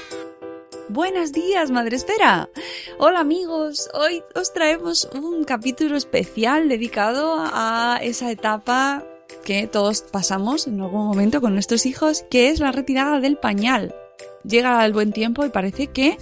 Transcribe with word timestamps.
Buenos 0.88 1.32
días, 1.32 1.70
Madre 1.70 1.96
Esfera. 1.96 2.50
Hola 2.98 3.20
amigos, 3.20 3.88
hoy 3.94 4.24
os 4.34 4.52
traemos 4.52 5.08
un 5.14 5.44
capítulo 5.44 5.96
especial 5.96 6.68
dedicado 6.68 7.36
a 7.38 8.00
esa 8.02 8.30
etapa 8.30 9.04
que 9.44 9.68
todos 9.68 10.02
pasamos 10.02 10.66
en 10.66 10.80
algún 10.80 11.06
momento 11.06 11.40
con 11.40 11.54
nuestros 11.54 11.86
hijos, 11.86 12.24
que 12.28 12.48
es 12.48 12.58
la 12.58 12.72
retirada 12.72 13.20
del 13.20 13.36
pañal. 13.36 13.94
Llega 14.42 14.84
el 14.84 14.92
buen 14.92 15.12
tiempo 15.12 15.44
y 15.44 15.50
parece 15.50 15.86
que 15.88 16.18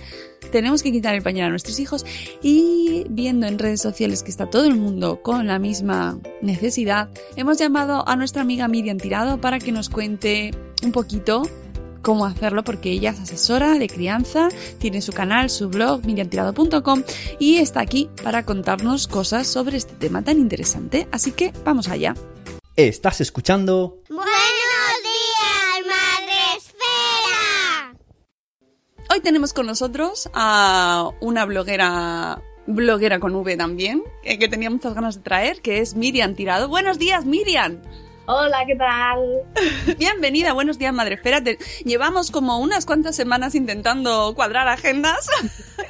tenemos 0.54 0.84
que 0.84 0.92
quitar 0.92 1.16
el 1.16 1.22
pañal 1.22 1.48
a 1.48 1.50
nuestros 1.50 1.80
hijos 1.80 2.06
y 2.40 3.06
viendo 3.10 3.48
en 3.48 3.58
redes 3.58 3.82
sociales 3.82 4.22
que 4.22 4.30
está 4.30 4.46
todo 4.46 4.66
el 4.66 4.76
mundo 4.76 5.20
con 5.20 5.48
la 5.48 5.58
misma 5.58 6.20
necesidad, 6.42 7.08
hemos 7.34 7.58
llamado 7.58 8.08
a 8.08 8.14
nuestra 8.14 8.42
amiga 8.42 8.68
Miriam 8.68 8.98
Tirado 8.98 9.40
para 9.40 9.58
que 9.58 9.72
nos 9.72 9.88
cuente 9.88 10.52
un 10.84 10.92
poquito 10.92 11.42
cómo 12.02 12.24
hacerlo 12.24 12.62
porque 12.62 12.92
ella 12.92 13.10
es 13.10 13.18
asesora 13.18 13.80
de 13.80 13.88
crianza, 13.88 14.48
tiene 14.78 15.02
su 15.02 15.12
canal, 15.12 15.50
su 15.50 15.70
blog 15.70 16.06
miriamtirado.com 16.06 17.02
y 17.40 17.56
está 17.56 17.80
aquí 17.80 18.08
para 18.22 18.44
contarnos 18.44 19.08
cosas 19.08 19.48
sobre 19.48 19.76
este 19.76 19.94
tema 19.94 20.22
tan 20.22 20.38
interesante. 20.38 21.08
Así 21.10 21.32
que 21.32 21.52
vamos 21.64 21.88
allá. 21.88 22.14
Estás 22.76 23.20
escuchando 23.20 23.98
Buenos 24.08 24.63
Hoy 29.14 29.20
tenemos 29.20 29.52
con 29.52 29.66
nosotros 29.66 30.28
a 30.34 31.10
una 31.20 31.44
bloguera 31.44 32.42
bloguera 32.66 33.20
con 33.20 33.32
V 33.32 33.56
también, 33.56 34.02
que 34.24 34.48
tenía 34.48 34.70
muchas 34.70 34.92
ganas 34.92 35.14
de 35.14 35.22
traer, 35.22 35.60
que 35.62 35.78
es 35.78 35.94
Miriam 35.94 36.34
Tirado. 36.34 36.66
Buenos 36.66 36.98
días, 36.98 37.24
Miriam. 37.24 37.80
Hola, 38.26 38.64
¿qué 38.66 38.74
tal? 38.74 39.98
Bienvenida, 39.98 40.52
buenos 40.52 40.80
días, 40.80 40.92
madre. 40.92 41.14
Espérate, 41.14 41.58
llevamos 41.84 42.32
como 42.32 42.58
unas 42.58 42.86
cuantas 42.86 43.14
semanas 43.14 43.54
intentando 43.54 44.34
cuadrar 44.34 44.66
agendas, 44.66 45.28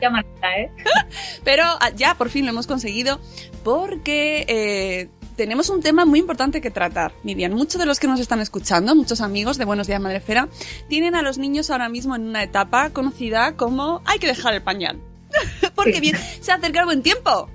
¿eh? 0.00 0.70
pero 1.44 1.64
ah, 1.64 1.90
ya 1.96 2.14
por 2.14 2.30
fin 2.30 2.44
lo 2.44 2.52
hemos 2.52 2.68
conseguido 2.68 3.18
porque 3.64 4.44
eh, 4.46 5.08
tenemos 5.36 5.68
un 5.70 5.82
tema 5.82 6.04
muy 6.04 6.18
importante 6.20 6.60
que 6.60 6.70
tratar. 6.70 7.12
Miriam, 7.22 7.52
muchos 7.52 7.78
de 7.80 7.86
los 7.86 7.98
que 8.00 8.06
nos 8.06 8.20
están 8.20 8.40
escuchando, 8.40 8.94
muchos 8.94 9.20
amigos 9.20 9.58
de 9.58 9.64
Buenos 9.64 9.86
Días 9.86 10.00
Madre 10.00 10.18
Esfera, 10.18 10.48
tienen 10.88 11.14
a 11.14 11.22
los 11.22 11.38
niños 11.38 11.70
ahora 11.70 11.88
mismo 11.88 12.14
en 12.16 12.22
una 12.26 12.42
etapa 12.42 12.90
conocida 12.90 13.56
como 13.56 14.02
hay 14.04 14.18
que 14.18 14.26
dejar 14.26 14.54
el 14.54 14.62
pañal. 14.62 14.98
porque 15.74 16.00
bien, 16.00 16.16
se 16.40 16.52
acerca 16.52 16.80
el 16.80 16.86
buen 16.86 17.02
tiempo. 17.02 17.48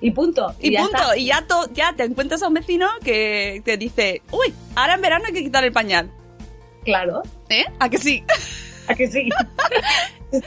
Y 0.00 0.10
punto. 0.12 0.54
Y, 0.60 0.76
punto. 0.76 0.96
está. 0.96 1.16
Y 1.16 1.26
ya, 1.26 1.42
to- 1.46 1.72
ya 1.72 1.92
te 1.96 2.04
encuentras 2.04 2.42
a 2.42 2.48
un 2.48 2.54
vecino 2.54 2.86
que 3.02 3.62
te 3.64 3.76
dice, 3.76 4.22
uy, 4.30 4.54
ahora 4.76 4.94
en 4.94 5.00
verano 5.02 5.24
hay 5.26 5.32
que 5.32 5.42
quitar 5.42 5.64
el 5.64 5.72
pañal. 5.72 6.10
Claro, 6.84 7.22
¿Eh? 7.48 7.64
¿A 7.80 7.88
que 7.88 7.98
sí? 7.98 8.22
¿a 8.86 8.94
que 8.94 9.08
sí? 9.08 9.28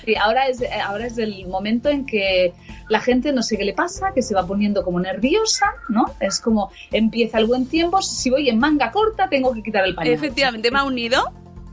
Sí, 0.05 0.15
ahora 0.15 0.47
es, 0.47 0.59
ahora 0.85 1.07
es 1.07 1.17
el 1.17 1.47
momento 1.47 1.89
en 1.89 2.05
que 2.05 2.53
la 2.91 2.99
gente 2.99 3.31
no 3.31 3.41
sé 3.41 3.57
qué 3.57 3.63
le 3.63 3.73
pasa, 3.73 4.11
que 4.13 4.21
se 4.21 4.35
va 4.35 4.45
poniendo 4.45 4.83
como 4.83 4.99
nerviosa, 4.99 5.65
¿no? 5.89 6.05
Es 6.19 6.39
como 6.41 6.71
empieza 6.91 7.37
el 7.39 7.45
buen 7.45 7.65
tiempo, 7.65 8.01
si 8.01 8.29
voy 8.29 8.49
en 8.49 8.59
manga 8.59 8.91
corta 8.91 9.29
tengo 9.29 9.53
que 9.53 9.63
quitar 9.63 9.85
el 9.85 9.95
pañal. 9.95 10.13
Efectivamente, 10.13 10.69
me 10.71 10.79
ha 10.79 10.83
unido 10.83 11.23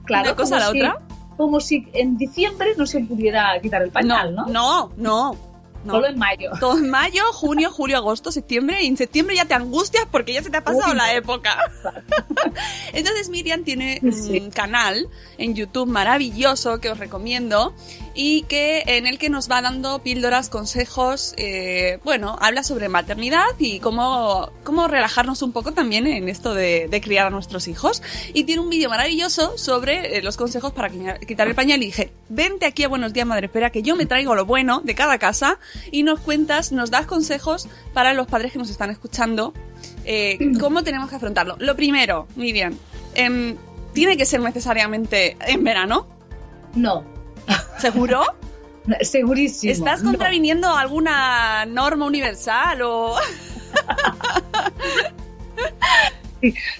claro, 0.04 0.28
una 0.30 0.36
cosa 0.36 0.56
a 0.56 0.60
la 0.60 0.70
si- 0.70 0.80
otra. 0.80 0.98
Como 1.36 1.60
si 1.60 1.86
en 1.92 2.16
diciembre 2.16 2.74
no 2.76 2.86
se 2.86 3.00
pudiera 3.00 3.60
quitar 3.60 3.82
el 3.82 3.90
pañal, 3.90 4.34
¿no? 4.34 4.46
No, 4.46 4.92
no, 4.96 5.36
no. 5.84 5.92
Solo 5.92 6.08
en 6.08 6.18
mayo. 6.18 6.50
Todo 6.58 6.76
en 6.78 6.90
mayo, 6.90 7.22
junio, 7.32 7.70
julio, 7.70 7.96
agosto, 7.96 8.32
septiembre. 8.32 8.82
Y 8.82 8.88
en 8.88 8.96
septiembre 8.96 9.36
ya 9.36 9.44
te 9.44 9.54
angustias 9.54 10.04
porque 10.10 10.32
ya 10.32 10.42
se 10.42 10.50
te 10.50 10.56
ha 10.56 10.64
pasado 10.64 10.90
Uy, 10.90 10.96
la 10.96 11.06
no. 11.06 11.12
época. 11.12 11.56
Entonces 12.92 13.28
Miriam 13.28 13.62
tiene 13.64 14.00
un 14.02 14.50
canal 14.50 15.08
en 15.38 15.54
YouTube 15.54 15.88
maravilloso 15.88 16.80
que 16.80 16.90
os 16.90 16.98
recomiendo 16.98 17.74
y 18.20 18.42
que 18.42 18.82
en 18.88 19.06
el 19.06 19.16
que 19.16 19.30
nos 19.30 19.48
va 19.48 19.62
dando 19.62 20.00
píldoras, 20.00 20.48
consejos, 20.48 21.34
eh, 21.36 22.00
bueno, 22.02 22.36
habla 22.40 22.64
sobre 22.64 22.88
maternidad 22.88 23.44
y 23.60 23.78
cómo, 23.78 24.50
cómo 24.64 24.88
relajarnos 24.88 25.40
un 25.42 25.52
poco 25.52 25.70
también 25.72 26.04
en 26.08 26.28
esto 26.28 26.52
de, 26.52 26.88
de 26.88 27.00
criar 27.00 27.28
a 27.28 27.30
nuestros 27.30 27.68
hijos. 27.68 28.02
Y 28.34 28.42
tiene 28.42 28.60
un 28.60 28.70
vídeo 28.70 28.90
maravilloso 28.90 29.56
sobre 29.56 30.16
eh, 30.18 30.22
los 30.22 30.36
consejos 30.36 30.72
para 30.72 30.90
qui- 30.90 31.24
quitar 31.26 31.46
el 31.46 31.54
pañal 31.54 31.80
y 31.80 31.86
dije, 31.86 32.10
vente 32.28 32.66
aquí 32.66 32.82
a 32.82 32.88
Buenos 32.88 33.12
Días 33.12 33.24
Madre 33.24 33.46
Espera 33.46 33.70
que 33.70 33.82
yo 33.82 33.94
me 33.94 34.04
traigo 34.04 34.34
lo 34.34 34.44
bueno 34.46 34.80
de 34.82 34.96
cada 34.96 35.18
casa 35.18 35.60
y 35.92 36.02
nos 36.02 36.18
cuentas, 36.18 36.72
nos 36.72 36.90
das 36.90 37.06
consejos 37.06 37.68
para 37.94 38.14
los 38.14 38.26
padres 38.26 38.50
que 38.50 38.58
nos 38.58 38.68
están 38.68 38.90
escuchando, 38.90 39.54
eh, 40.04 40.38
cómo 40.58 40.82
tenemos 40.82 41.08
que 41.08 41.14
afrontarlo. 41.14 41.54
Lo 41.60 41.76
primero, 41.76 42.26
Miriam, 42.34 42.74
em, 43.14 43.56
¿tiene 43.92 44.16
que 44.16 44.24
ser 44.26 44.40
necesariamente 44.40 45.36
en 45.46 45.62
verano? 45.62 46.08
No, 46.74 47.04
¿Seguro? 47.78 48.22
segurísimo. 49.02 49.72
¿Estás 49.72 50.02
no. 50.02 50.10
contraviniendo 50.10 50.74
alguna 50.74 51.64
norma 51.66 52.06
universal 52.06 52.80
o...? 52.82 53.16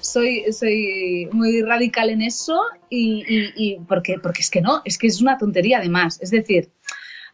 soy, 0.00 0.44
soy 0.52 1.28
muy 1.32 1.62
radical 1.62 2.10
en 2.10 2.22
eso 2.22 2.60
y, 2.88 3.24
y- 3.28 3.52
y 3.56 3.78
porque, 3.80 4.18
porque 4.22 4.40
es 4.40 4.50
que 4.50 4.60
no, 4.60 4.82
es 4.84 4.98
que 4.98 5.06
es 5.08 5.20
una 5.20 5.36
tontería 5.38 5.78
además. 5.78 6.18
Es 6.22 6.30
decir, 6.30 6.70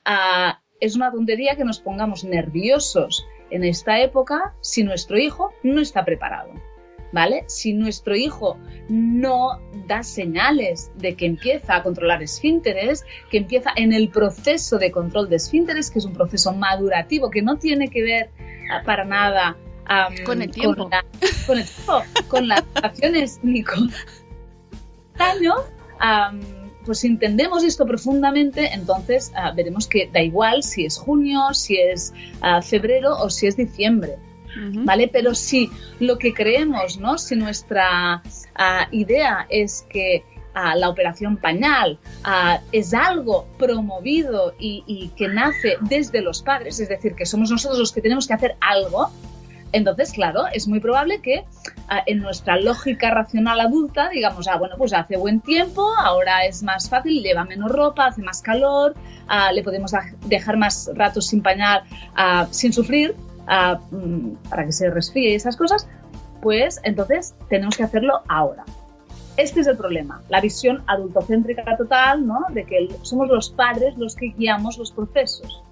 ah, 0.04 0.60
es 0.80 0.96
una 0.96 1.10
tontería 1.12 1.56
que 1.56 1.64
nos 1.64 1.80
pongamos 1.80 2.24
nerviosos 2.24 3.24
en 3.50 3.64
esta 3.64 4.00
época 4.00 4.54
si 4.60 4.82
nuestro 4.82 5.18
hijo 5.18 5.52
no 5.62 5.80
está 5.80 6.04
preparado. 6.04 6.50
¿Vale? 7.14 7.44
Si 7.46 7.72
nuestro 7.72 8.16
hijo 8.16 8.58
no 8.88 9.60
da 9.86 10.02
señales 10.02 10.90
de 10.96 11.14
que 11.14 11.26
empieza 11.26 11.76
a 11.76 11.82
controlar 11.84 12.24
esfínteres, 12.24 13.04
que 13.30 13.36
empieza 13.38 13.70
en 13.76 13.92
el 13.92 14.08
proceso 14.08 14.78
de 14.78 14.90
control 14.90 15.28
de 15.30 15.36
esfínteres, 15.36 15.92
que 15.92 16.00
es 16.00 16.04
un 16.06 16.12
proceso 16.12 16.52
madurativo 16.52 17.30
que 17.30 17.40
no 17.40 17.56
tiene 17.56 17.88
que 17.88 18.02
ver 18.02 18.30
ah, 18.68 18.82
para 18.84 19.04
nada 19.04 19.56
Con 20.26 20.42
el 20.42 20.50
tiempo. 20.50 20.88
la- 20.90 21.04
con 21.46 21.58
el 21.58 21.64
tiempo, 21.64 22.02
con 22.26 22.48
las 22.48 22.64
acciones 22.82 23.38
ni 23.44 23.62
con 23.62 23.92
año, 25.18 25.54
am, 26.00 26.40
pues 26.84 26.98
si 26.98 27.06
entendemos 27.06 27.62
esto 27.62 27.86
profundamente, 27.86 28.72
entonces 28.74 29.30
ah, 29.36 29.52
veremos 29.54 29.86
que 29.86 30.10
da 30.12 30.20
igual 30.20 30.64
si 30.64 30.84
es 30.84 30.98
junio, 30.98 31.54
si 31.54 31.76
es 31.76 32.12
ah, 32.40 32.60
febrero 32.60 33.16
o 33.18 33.30
si 33.30 33.46
es 33.46 33.56
diciembre. 33.56 34.16
¿Vale? 34.56 35.08
Pero 35.08 35.34
si 35.34 35.70
lo 36.00 36.18
que 36.18 36.32
creemos, 36.32 36.98
¿no? 36.98 37.18
Si 37.18 37.36
nuestra 37.36 38.22
ah, 38.54 38.88
idea 38.90 39.46
es 39.48 39.84
que 39.88 40.24
ah, 40.54 40.74
la 40.76 40.88
operación 40.88 41.36
pañal 41.36 41.98
ah, 42.22 42.60
es 42.72 42.94
algo 42.94 43.46
promovido 43.58 44.54
y, 44.58 45.10
que 45.16 45.28
nace 45.28 45.76
desde 45.80 46.20
los 46.22 46.42
padres, 46.42 46.78
es 46.80 46.88
decir, 46.88 47.14
que 47.14 47.26
somos 47.26 47.50
nosotros 47.50 47.78
los 47.78 47.92
que 47.92 48.00
tenemos 48.00 48.26
que 48.26 48.34
hacer 48.34 48.56
algo, 48.60 49.10
entonces, 49.72 50.12
claro, 50.12 50.44
es 50.52 50.68
muy 50.68 50.78
probable 50.78 51.20
que 51.20 51.44
en 52.06 52.20
nuestra 52.20 52.56
lógica 52.60 53.10
racional 53.10 53.58
adulta 53.58 54.08
digamos, 54.08 54.46
ah, 54.46 54.56
bueno, 54.56 54.76
pues 54.78 54.92
hace 54.92 55.16
buen 55.16 55.40
tiempo, 55.40 55.92
ahora 55.98 56.46
es 56.46 56.62
más 56.62 56.88
fácil, 56.88 57.20
lleva 57.24 57.44
menos 57.44 57.72
ropa, 57.72 58.06
hace 58.06 58.22
más 58.22 58.40
calor, 58.40 58.94
le 59.52 59.62
podemos 59.64 59.92
dej- 59.92 60.16
dejar 60.26 60.56
más 60.58 60.88
ratos 60.94 61.26
sin 61.26 61.42
pañal, 61.42 61.82
sin 62.52 62.72
sufrir, 62.72 63.16
mm, 63.90 64.48
para 64.48 64.66
que 64.66 64.72
se 64.72 64.90
resfríe 64.90 65.30
y 65.30 65.34
esas 65.34 65.56
cosas, 65.56 65.88
pues 66.42 66.80
entonces 66.84 67.34
tenemos 67.48 67.76
que 67.76 67.82
hacerlo 67.84 68.20
ahora. 68.28 68.64
Este 69.36 69.60
es 69.60 69.66
el 69.66 69.76
problema, 69.76 70.22
la 70.28 70.40
visión 70.40 70.84
adultocéntrica 70.86 71.76
total, 71.76 72.26
¿no? 72.26 72.40
De 72.50 72.64
que 72.64 72.88
somos 73.02 73.28
los 73.28 73.50
padres 73.50 73.96
los 73.96 74.14
que 74.14 74.28
guiamos 74.28 74.78
los 74.78 74.92
procesos. 74.92 75.62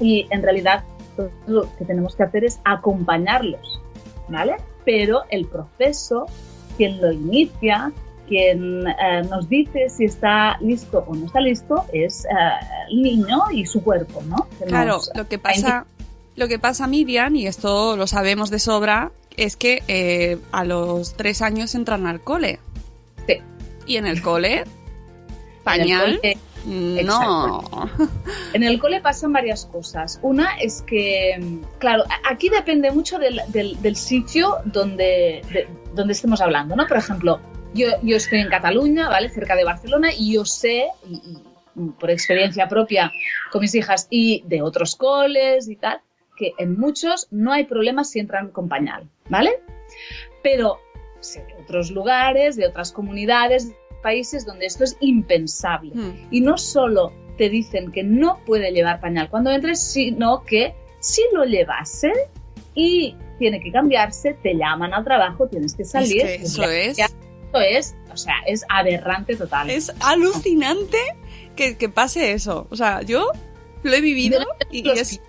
Y 0.00 0.26
en 0.30 0.42
realidad 0.42 0.84
todo 1.16 1.30
lo 1.46 1.76
que 1.76 1.84
tenemos 1.84 2.14
que 2.14 2.24
hacer 2.24 2.44
es 2.44 2.60
acompañarlos, 2.64 3.80
¿vale? 4.28 4.56
Pero 4.84 5.22
el 5.30 5.46
proceso, 5.46 6.26
quien 6.76 7.00
lo 7.00 7.10
inicia, 7.12 7.92
quien 8.28 8.86
eh, 8.86 9.22
nos 9.28 9.48
dice 9.48 9.88
si 9.88 10.04
está 10.04 10.56
listo 10.60 11.04
o 11.06 11.14
no 11.14 11.26
está 11.26 11.40
listo, 11.40 11.84
es 11.92 12.24
eh, 12.26 12.28
el 12.90 13.02
niño 13.02 13.38
y 13.50 13.64
su 13.66 13.82
cuerpo, 13.82 14.22
¿no? 14.26 14.46
Que 14.58 14.66
Claro, 14.66 14.92
nos- 14.96 15.10
lo 15.16 15.26
que 15.26 15.38
pasa, 15.38 15.86
lo 16.36 16.48
que 16.48 16.58
pasa, 16.58 16.86
Miriam, 16.86 17.34
y 17.36 17.46
esto 17.46 17.96
lo 17.96 18.06
sabemos 18.06 18.50
de 18.50 18.58
sobra, 18.58 19.12
es 19.36 19.56
que 19.56 19.82
eh, 19.88 20.38
a 20.52 20.64
los 20.64 21.14
tres 21.16 21.42
años 21.42 21.74
entran 21.74 22.06
al 22.06 22.20
cole. 22.22 22.60
Sí. 23.26 23.38
Y 23.86 23.96
en 23.96 24.06
el 24.06 24.22
cole, 24.22 24.58
En 24.64 24.66
el 24.66 25.62
pañal, 25.64 26.20
cole- 26.20 26.38
no. 27.04 27.62
En 28.52 28.62
el 28.62 28.78
cole 28.78 29.00
pasan 29.00 29.32
varias 29.32 29.66
cosas. 29.66 30.18
Una 30.22 30.58
es 30.58 30.82
que, 30.82 31.36
mm, 31.40 31.58
claro, 31.78 32.04
aquí 32.28 32.48
depende 32.48 32.90
mucho 32.90 33.18
del, 33.18 33.40
del- 33.48 33.80
del 33.80 33.96
sitio 33.96 34.56
donde, 34.64 35.42
de- 35.52 35.68
donde 35.94 36.12
estemos 36.12 36.40
hablando, 36.40 36.76
¿no? 36.76 36.86
Por 36.86 36.96
ejemplo, 36.96 37.40
yo, 37.74 37.88
yo 38.02 38.16
estoy 38.16 38.40
en 38.40 38.48
Cataluña, 38.48 39.08
¿vale? 39.08 39.28
Cerca 39.28 39.54
de 39.56 39.64
Barcelona, 39.64 40.10
y 40.16 40.34
yo 40.34 40.44
sé, 40.44 40.86
y, 41.08 41.14
y, 41.14 41.38
mm, 41.80 41.92
por 41.92 42.10
experiencia 42.10 42.68
propia 42.68 43.12
con 43.52 43.60
mis 43.60 43.74
hijas 43.74 44.06
y 44.10 44.42
de 44.46 44.60
otros 44.62 44.96
coles 44.96 45.68
y 45.68 45.76
tal, 45.76 46.00
que 46.40 46.54
en 46.56 46.80
muchos 46.80 47.28
no 47.30 47.52
hay 47.52 47.64
problemas 47.64 48.10
si 48.10 48.18
entran 48.18 48.50
con 48.50 48.66
pañal, 48.66 49.06
¿vale? 49.28 49.60
Pero 50.42 50.78
sé 51.20 51.44
de 51.44 51.62
otros 51.62 51.90
lugares, 51.90 52.56
de 52.56 52.66
otras 52.66 52.92
comunidades, 52.92 53.72
países 54.02 54.46
donde 54.46 54.64
esto 54.64 54.84
es 54.84 54.96
impensable. 55.00 55.92
Hmm. 55.94 56.28
Y 56.30 56.40
no 56.40 56.56
solo 56.56 57.12
te 57.36 57.50
dicen 57.50 57.92
que 57.92 58.02
no 58.04 58.40
puede 58.46 58.72
llevar 58.72 59.00
pañal 59.00 59.28
cuando 59.28 59.50
entres, 59.50 59.80
sino 59.82 60.42
que 60.44 60.74
si 60.98 61.22
lo 61.34 61.44
llevase 61.44 62.10
y 62.74 63.14
tiene 63.38 63.60
que 63.60 63.70
cambiarse, 63.70 64.32
te 64.42 64.54
llaman 64.54 64.94
al 64.94 65.04
trabajo, 65.04 65.46
tienes 65.46 65.74
que 65.74 65.84
salir. 65.84 66.22
Es 66.22 66.38
que 66.38 66.44
eso 66.46 66.62
es. 66.64 66.98
Esto 66.98 67.60
es, 67.60 67.94
o 68.10 68.16
sea, 68.16 68.36
es 68.46 68.64
aberrante 68.70 69.36
total. 69.36 69.68
Es 69.68 69.92
alucinante 70.00 70.96
que, 71.54 71.76
que 71.76 71.90
pase 71.90 72.32
eso. 72.32 72.66
O 72.70 72.76
sea, 72.76 73.02
yo 73.02 73.30
lo 73.82 73.92
he 73.92 74.00
vivido 74.00 74.40
y, 74.70 74.88
y 74.88 74.90
es... 74.92 75.20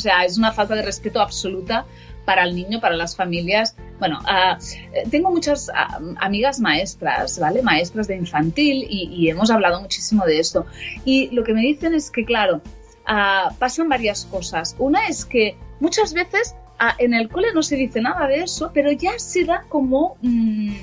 O 0.00 0.02
sea, 0.02 0.24
es 0.24 0.38
una 0.38 0.50
falta 0.50 0.74
de 0.74 0.80
respeto 0.80 1.20
absoluta 1.20 1.84
para 2.24 2.44
el 2.44 2.54
niño, 2.54 2.80
para 2.80 2.96
las 2.96 3.14
familias. 3.14 3.76
Bueno, 3.98 4.18
ah, 4.24 4.56
eh, 4.94 5.02
tengo 5.10 5.30
muchas 5.30 5.70
ah, 5.74 6.00
amigas 6.16 6.58
maestras, 6.58 7.38
¿vale? 7.38 7.60
Maestras 7.60 8.08
de 8.08 8.16
infantil 8.16 8.86
y, 8.88 9.28
hemos 9.28 9.50
hablado 9.50 9.78
muchísimo 9.78 10.24
de 10.24 10.38
esto. 10.38 10.64
Y 11.04 11.28
lo 11.34 11.44
que 11.44 11.52
me 11.52 11.60
dicen 11.60 11.92
es 11.92 12.10
que, 12.10 12.24
claro, 12.24 12.62
ah, 13.06 13.52
pasan 13.58 13.90
varias 13.90 14.24
cosas. 14.24 14.74
Una 14.78 15.06
es 15.06 15.26
que 15.26 15.58
muchas 15.80 16.14
veces 16.14 16.54
en 16.96 17.12
el 17.12 17.28
cole 17.28 17.48
no 17.52 17.62
se 17.62 17.76
dice 17.76 18.00
nada 18.00 18.26
de 18.26 18.44
eso, 18.44 18.70
pero 18.72 18.90
ya 18.90 19.18
se 19.18 19.44
da 19.44 19.66
como... 19.68 20.16
mm, 20.22 20.76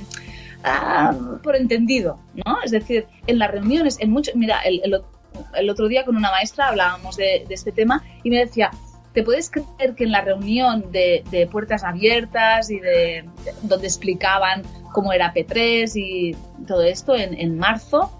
por 1.41 1.55
entendido, 1.55 2.19
¿no? 2.45 2.61
Es 2.61 2.71
decir, 2.71 3.07
en 3.25 3.39
las 3.39 3.49
reuniones, 3.49 3.97
en 3.99 4.11
mucho, 4.11 4.31
mira, 4.35 4.59
el, 4.61 5.69
otro 5.69 5.87
día 5.87 6.05
con 6.05 6.17
una 6.17 6.31
maestra 6.31 6.67
hablábamos 6.67 7.15
de, 7.17 7.45
este 7.49 7.71
tema 7.71 8.03
y 8.23 8.29
me 8.29 8.39
decía, 8.39 8.71
¿te 9.17 9.23
puedes 9.23 9.49
creer 9.49 9.95
que 9.95 10.03
en 10.03 10.11
la 10.11 10.21
reunión 10.21 10.91
de, 10.91 11.49
puertas 11.51 11.83
abiertas 11.83 12.69
y 12.69 12.79
de, 12.79 13.25
de, 13.43 13.53
donde 13.63 13.87
explicaban 13.87 14.61
cómo 14.93 15.11
era 15.11 15.33
P3 15.33 15.91
y 15.95 16.35
todo 16.67 16.83
esto 16.83 17.15
en, 17.15 17.33
en 17.33 17.57
marzo, 17.57 18.11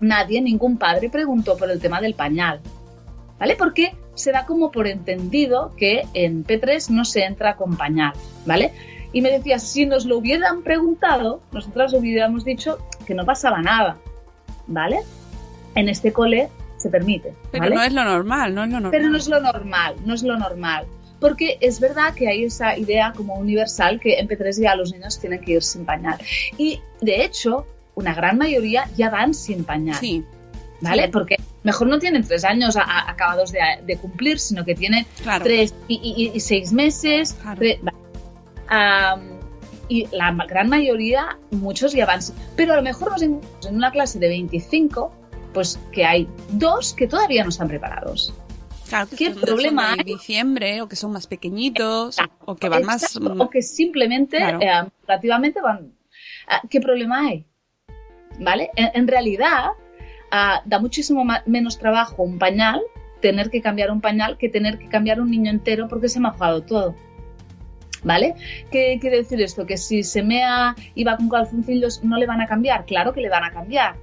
nadie, 0.00 0.42
ningún 0.42 0.78
padre 0.78 1.10
preguntó 1.10 1.56
por 1.56 1.70
el 1.70 1.80
tema 1.80 2.00
del 2.00 2.14
pañal, 2.14 2.60
¿vale? 3.38 3.54
Porque 3.54 3.94
se 4.14 4.32
da 4.32 4.44
como 4.44 4.72
por 4.72 4.88
entendido 4.88 5.76
que 5.76 6.08
en 6.12 6.44
P3 6.44 6.90
no 6.90 7.04
se 7.04 7.22
entra 7.22 7.54
con 7.54 7.76
pañal, 7.76 8.14
¿vale? 8.44 8.72
Y 9.12 9.20
me 9.20 9.30
decía, 9.30 9.60
si 9.60 9.86
nos 9.86 10.06
lo 10.06 10.18
hubieran 10.18 10.64
preguntado, 10.64 11.40
nosotras 11.52 11.94
hubiéramos 11.94 12.44
dicho 12.44 12.78
que 13.06 13.14
no 13.14 13.24
pasaba 13.24 13.62
nada, 13.62 13.96
¿vale? 14.66 15.02
En 15.76 15.88
este 15.88 16.12
cole 16.12 16.48
se 16.82 16.90
permite. 16.90 17.34
Pero 17.50 17.64
¿vale? 17.64 17.74
no 17.76 17.82
es 17.82 17.92
lo 17.92 18.04
normal, 18.04 18.54
no 18.54 18.64
es 18.64 18.70
lo 18.70 18.80
normal. 18.80 18.90
Pero 18.92 19.08
no 19.08 19.16
es 19.16 19.28
lo 19.28 19.40
normal, 19.40 19.94
no 20.04 20.14
es 20.14 20.22
lo 20.22 20.36
normal. 20.38 20.86
Porque 21.20 21.56
es 21.60 21.78
verdad 21.78 22.14
que 22.14 22.28
hay 22.28 22.44
esa 22.44 22.76
idea 22.76 23.12
como 23.16 23.34
universal 23.34 24.00
que 24.00 24.18
en 24.18 24.26
P3 24.28 24.60
ya 24.60 24.74
los 24.74 24.92
niños 24.92 25.18
tienen 25.20 25.40
que 25.40 25.52
ir 25.52 25.62
sin 25.62 25.84
pañal. 25.84 26.18
Y 26.58 26.80
de 27.00 27.24
hecho, 27.24 27.64
una 27.94 28.12
gran 28.12 28.38
mayoría 28.38 28.88
ya 28.96 29.08
van 29.08 29.32
sin 29.34 29.64
pañal. 29.64 29.94
Sí. 29.96 30.24
¿Vale? 30.80 31.04
Sí. 31.04 31.10
Porque 31.12 31.36
mejor 31.62 31.86
no 31.86 32.00
tienen 32.00 32.26
tres 32.26 32.44
años 32.44 32.76
a, 32.76 32.82
a, 32.82 33.08
acabados 33.10 33.52
de, 33.52 33.60
de, 33.86 33.96
cumplir, 33.98 34.40
sino 34.40 34.64
que 34.64 34.74
tienen 34.74 35.06
Claro. 35.22 35.44
tres 35.44 35.72
y, 35.86 35.94
y- 36.16 36.36
y 36.36 36.40
seis 36.40 36.72
meses. 36.72 37.34
Claro. 37.40 37.60
vale. 37.82 39.32
Y 39.88 40.06
la 40.10 40.32
gran 40.48 40.68
mayoría, 40.68 41.38
muchos 41.50 41.92
ya 41.92 42.06
van. 42.06 42.22
sin- 42.22 42.34
Pero 42.56 42.72
a 42.72 42.76
lo 42.76 42.82
mejor 42.82 43.10
nos 43.12 43.22
encontramos 43.22 43.66
en 43.66 43.76
una 43.76 43.90
clase 43.90 44.18
de 44.18 44.28
25, 44.28 45.12
pues 45.52 45.78
que 45.92 46.04
hay 46.04 46.28
dos 46.50 46.94
que 46.94 47.06
todavía 47.06 47.42
no 47.42 47.50
están 47.50 47.68
preparados. 47.68 48.32
Claro, 48.88 49.08
que 49.08 49.16
¿Qué 49.16 49.32
son 49.32 49.40
problema 49.40 49.88
son 49.90 49.98
de 49.98 50.04
diciembre 50.04 50.82
o 50.82 50.88
que 50.88 50.96
son 50.96 51.12
más 51.12 51.26
pequeñitos 51.26 52.16
o 52.44 52.54
que 52.56 52.68
van 52.68 52.84
más... 52.84 53.02
Exacto, 53.04 53.34
mm, 53.34 53.40
o 53.40 53.48
que 53.50 53.62
simplemente, 53.62 54.36
Claro. 54.36 54.60
eh, 54.60 54.90
relativamente 55.06 55.60
van... 55.62 55.92
ah, 56.48 56.60
¿Qué 56.68 56.80
problema 56.80 57.26
hay? 57.26 57.46
¿Vale? 58.38 58.70
En, 58.76 58.90
en 58.94 59.08
realidad, 59.08 59.70
ah, 60.30 60.60
da 60.66 60.78
muchísimo 60.78 61.24
menos 61.46 61.78
trabajo 61.78 62.22
un 62.22 62.38
pañal, 62.38 62.82
tener 63.22 63.48
que 63.50 63.62
cambiar 63.62 63.90
un 63.90 64.00
pañal, 64.02 64.36
que 64.36 64.50
tener 64.50 64.78
que 64.78 64.88
cambiar 64.88 65.20
un 65.20 65.30
niño 65.30 65.50
entero 65.50 65.88
porque 65.88 66.08
se 66.10 66.20
me 66.20 66.28
ha 66.28 66.32
jugado 66.32 66.62
todo. 66.62 66.94
¿Vale? 68.04 68.34
¿Qué 68.72 68.98
quiere 69.00 69.18
decir 69.18 69.40
esto? 69.40 69.64
Que 69.64 69.76
si 69.76 70.02
se 70.02 70.22
mea 70.24 70.74
y 70.94 71.04
va 71.04 71.16
con 71.16 71.28
calzoncillos, 71.28 72.02
¿no 72.02 72.16
le 72.18 72.26
van 72.26 72.40
a 72.40 72.48
cambiar? 72.48 72.84
Claro 72.84 73.12
que 73.12 73.20
le 73.20 73.28
van 73.28 73.44
a 73.44 73.52
cambiar. 73.52 73.94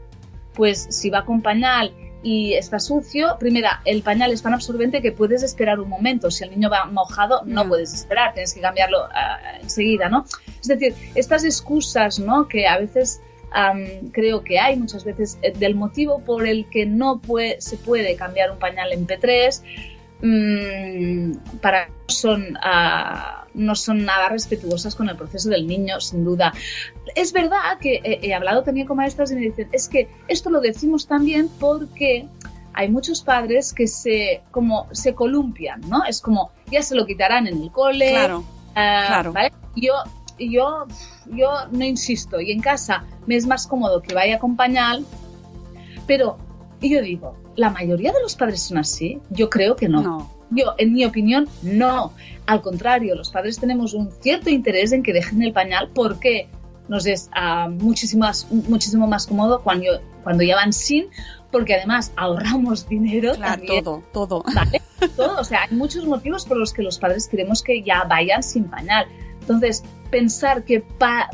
Pues 0.60 0.88
si 0.90 1.10
va 1.10 1.24
con 1.24 1.42
pañal 1.42 1.94
y 2.22 2.56
está 2.56 2.80
sucio, 2.80 3.38
primera, 3.40 3.80
el 3.86 4.02
pañal 4.02 4.34
es 4.34 4.42
tan 4.42 4.54
absorbente 4.54 5.02
que 5.02 5.14
puedes 5.14 5.42
esperar 5.42 5.80
un 5.80 5.88
momento. 5.88 6.30
Si 6.32 6.44
el 6.44 6.50
niño 6.50 6.70
va 6.70 6.84
mojado, 6.84 7.44
no 7.46 7.66
puedes 7.66 7.94
esperar, 7.94 8.34
tienes 8.34 8.54
que 8.54 8.60
cambiarlo 8.60 9.04
ah, 9.04 9.40
enseguida, 9.62 10.10
¿no? 10.10 10.26
Es 10.60 10.68
decir, 10.68 10.96
estas 11.16 11.46
excusas, 11.46 12.20
¿no? 12.20 12.50
Que 12.50 12.68
a 12.68 12.78
veces 12.78 13.22
creo 14.12 14.44
que 14.44 14.60
hay 14.60 14.76
muchas 14.76 15.06
veces 15.06 15.40
eh, 15.44 15.54
del 15.58 15.76
motivo 15.76 16.20
por 16.26 16.46
el 16.46 16.70
que 16.70 16.86
no 16.86 17.22
puede, 17.22 17.62
se 17.62 17.78
puede 17.78 18.18
cambiar 18.18 18.52
un 18.52 18.60
pañal 18.60 18.92
en 18.92 19.08
P3, 19.08 19.62
mm, 20.22 21.60
para 21.62 21.90
son 22.08 22.58
ah, 22.62 23.39
no 23.54 23.76
son 23.76 24.06
nada 24.06 24.30
respetuosas 24.30 24.96
con 24.96 25.10
el 25.10 25.16
proceso 25.16 25.50
del 25.50 25.68
niño, 25.68 26.00
sin 26.00 26.24
duda. 26.24 26.54
Es 27.16 27.34
verdad 27.34 27.78
que 27.80 28.02
he, 28.04 28.28
he 28.28 28.34
hablado 28.34 28.64
también 28.64 28.88
con 28.88 28.98
maestras 28.98 29.32
y 29.32 29.36
me 29.36 29.42
dicen, 29.42 29.70
es 29.72 29.88
que 29.88 30.10
esto 30.28 30.50
lo 30.50 30.62
decimos 30.62 31.08
también 31.08 31.50
porque 31.60 32.28
hay 32.74 32.90
muchos 32.90 33.22
padres 33.22 33.74
que 33.74 33.88
se 33.88 34.42
como 34.52 34.88
se 34.92 35.14
columpian, 35.14 35.82
¿no? 35.82 36.06
Es 36.06 36.22
como 36.22 36.52
ya 36.72 36.82
se 36.82 36.96
lo 36.96 37.06
quitarán 37.06 37.48
en 37.48 37.62
el 37.62 37.72
cole, 37.72 38.12
Claro, 38.12 38.44
ah, 38.76 39.04
claro. 39.08 39.34
¿vale? 39.34 39.52
Yo 39.76 39.94
yo 40.40 40.86
yo 41.28 41.50
no 41.72 41.84
insisto 41.84 42.40
y 42.40 42.52
en 42.52 42.62
casa 42.62 43.04
me 43.26 43.36
es 43.36 43.46
más 43.46 43.68
cómodo 43.68 44.02
que 44.02 44.14
vaya 44.14 44.40
con 44.40 44.56
pañal, 44.56 45.06
pero 46.08 46.38
y 46.82 46.90
yo 46.94 47.02
digo, 47.02 47.36
la 47.56 47.70
mayoría 47.70 48.14
de 48.14 48.22
los 48.22 48.36
padres 48.36 48.62
son 48.62 48.78
así. 48.78 49.20
Yo 49.30 49.50
creo 49.50 49.76
que 49.76 49.90
no. 49.90 50.02
no. 50.02 50.39
Yo, 50.52 50.74
en 50.78 50.94
mi 50.94 51.06
opinión, 51.06 51.48
no. 51.62 52.14
Al 52.46 52.62
contrario, 52.62 53.16
los 53.16 53.30
padres 53.30 53.60
tenemos 53.60 53.94
un 53.94 54.12
cierto 54.22 54.50
interés 54.50 54.92
en 54.92 55.04
que 55.04 55.14
dejen 55.14 55.42
el 55.44 55.54
pañal 55.54 55.90
porque 55.94 56.50
nos 56.88 57.06
es 57.06 57.30
ah, 57.34 57.70
muchísimo, 57.70 58.22
más, 58.26 58.48
muchísimo 58.52 59.06
más 59.06 59.28
cómodo 59.28 59.62
cuando, 59.62 60.02
cuando 60.24 60.44
ya 60.44 60.56
van 60.56 60.74
sin, 60.74 61.06
porque 61.52 61.76
además 61.76 62.12
ahorramos 62.16 62.90
dinero 62.90 63.34
Claro, 63.36 63.54
también. 63.62 63.84
todo, 63.84 64.04
todo. 64.12 64.44
¿vale? 64.56 64.82
todo, 65.16 65.40
o 65.40 65.44
sea, 65.44 65.64
hay 65.70 65.76
muchos 65.78 66.06
motivos 66.06 66.46
por 66.46 66.58
los 66.58 66.74
que 66.74 66.82
los 66.82 66.98
padres 66.98 67.28
queremos 67.28 67.62
que 67.62 67.84
ya 67.84 68.06
vayan 68.06 68.42
sin 68.42 68.64
pañal. 68.64 69.06
Entonces, 69.42 69.84
pensar 70.10 70.64
que, 70.64 70.80
pa- 70.82 71.30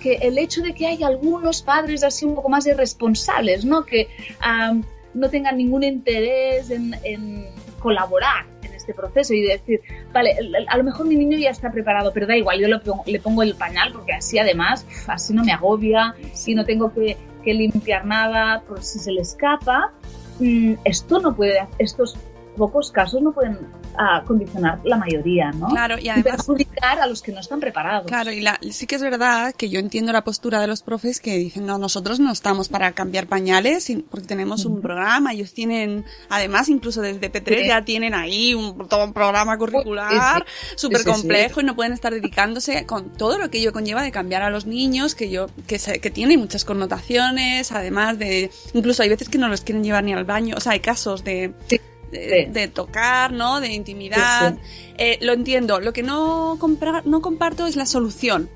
que 0.00 0.14
el 0.22 0.38
hecho 0.38 0.60
de 0.62 0.74
que 0.74 0.86
hay 0.88 1.02
algunos 1.04 1.62
padres 1.62 2.02
así 2.02 2.24
un 2.24 2.34
poco 2.34 2.48
más 2.48 2.66
irresponsables, 2.66 3.64
¿no? 3.64 3.84
Que 3.84 4.08
am, 4.40 4.82
no 5.14 5.28
tengan 5.30 5.56
ningún 5.56 5.82
interés 5.84 6.70
en, 6.70 6.94
en 7.04 7.46
colaborar 7.80 8.46
en 8.62 8.72
este 8.72 8.94
proceso 8.94 9.34
y 9.34 9.42
decir, 9.42 9.80
vale, 10.12 10.36
a 10.68 10.76
lo 10.76 10.84
mejor 10.84 11.06
mi 11.06 11.16
niño 11.16 11.36
ya 11.38 11.50
está 11.50 11.72
preparado, 11.72 12.12
pero 12.12 12.26
da 12.26 12.36
igual, 12.36 12.60
yo 12.60 12.68
le 12.68 13.20
pongo, 13.20 13.42
el 13.42 13.54
pañal 13.56 13.92
porque 13.92 14.12
así 14.12 14.38
además, 14.38 14.86
así 15.08 15.34
no 15.34 15.42
me 15.42 15.52
agobia 15.52 16.14
y 16.46 16.54
no 16.54 16.64
tengo 16.64 16.92
que, 16.92 17.16
que 17.42 17.54
limpiar 17.54 18.04
nada 18.06 18.62
por 18.68 18.82
si 18.82 18.98
se 18.98 19.10
le 19.10 19.22
escapa. 19.22 19.92
Mm, 20.38 20.74
esto 20.84 21.20
no 21.20 21.34
puede, 21.34 21.66
estos 21.78 22.16
pocos 22.60 22.92
casos 22.92 23.20
no 23.20 23.32
pueden 23.32 23.58
ah, 23.98 24.22
condicionar 24.26 24.78
la 24.84 24.96
mayoría, 24.96 25.50
¿no? 25.50 25.66
Claro, 25.68 25.98
y 25.98 26.04
Y 26.04 26.08
además 26.10 26.36
perjudicar 26.36 27.00
a 27.00 27.06
los 27.08 27.20
que 27.22 27.32
no 27.32 27.40
están 27.40 27.58
preparados. 27.58 28.06
Claro, 28.06 28.30
y 28.30 28.40
la- 28.40 28.60
sí 28.70 28.86
que 28.86 28.94
es 28.94 29.02
verdad 29.02 29.52
que 29.56 29.68
yo 29.70 29.80
entiendo 29.80 30.12
la 30.12 30.22
postura 30.22 30.60
de 30.60 30.68
los 30.68 30.82
profes 30.82 31.18
que 31.20 31.36
dicen, 31.36 31.66
no, 31.66 31.78
nosotros 31.78 32.20
no 32.20 32.30
estamos 32.30 32.68
para 32.68 32.92
cambiar 32.92 33.26
pañales 33.26 33.90
porque 34.10 34.26
tenemos 34.28 34.64
un 34.64 34.80
programa, 34.80 35.32
ellos 35.32 35.52
tienen, 35.52 36.04
además 36.28 36.68
incluso 36.68 37.00
desde 37.02 37.32
P3 37.32 37.62
Sí. 37.62 37.66
ya 37.66 37.82
tienen 37.84 38.14
ahí 38.14 38.54
un, 38.54 38.86
todo 38.88 39.04
un 39.04 39.12
programa 39.12 39.58
curricular 39.58 40.44
súper 40.76 40.98
Sí, 41.00 41.04
sí, 41.04 41.10
sí. 41.10 41.18
complejo 41.20 41.60
y 41.60 41.64
no 41.64 41.74
pueden 41.74 41.92
estar 41.92 42.12
dedicándose 42.12 42.86
con 42.86 43.10
todo 43.10 43.38
lo 43.38 43.50
que 43.50 43.58
ello 43.58 43.72
conlleva 43.72 44.02
de 44.02 44.12
cambiar 44.12 44.42
a 44.42 44.50
los 44.50 44.66
niños, 44.66 45.14
que 45.14 45.30
yo, 45.30 45.46
que, 45.66 45.78
se- 45.78 45.98
que 46.00 46.10
tiene 46.10 46.36
muchas 46.36 46.64
connotaciones, 46.64 47.72
además 47.72 48.18
de, 48.18 48.50
incluso 48.74 49.02
hay 49.02 49.08
veces 49.08 49.28
que 49.28 49.38
no 49.38 49.48
los 49.48 49.62
quieren 49.62 49.82
llevar 49.82 50.04
ni 50.04 50.12
al 50.12 50.24
baño, 50.24 50.54
o 50.56 50.60
sea, 50.60 50.72
hay 50.72 50.80
casos 50.80 51.24
de, 51.24 51.52
Sí. 51.66 51.80
De, 52.10 52.44
Sí. 52.46 52.52
de 52.52 52.68
tocar, 52.68 53.32
¿no? 53.32 53.60
De 53.60 53.68
intimidad. 53.72 54.54
Sí, 54.54 54.60
Eh, 54.98 55.18
lo 55.22 55.32
entiendo. 55.32 55.80
Lo 55.80 55.92
que 55.94 56.02
no, 56.02 56.56
compra- 56.60 57.02
no 57.06 57.22
comparto 57.22 57.66
es 57.66 57.76
la 57.76 57.86
solución. 57.86 58.48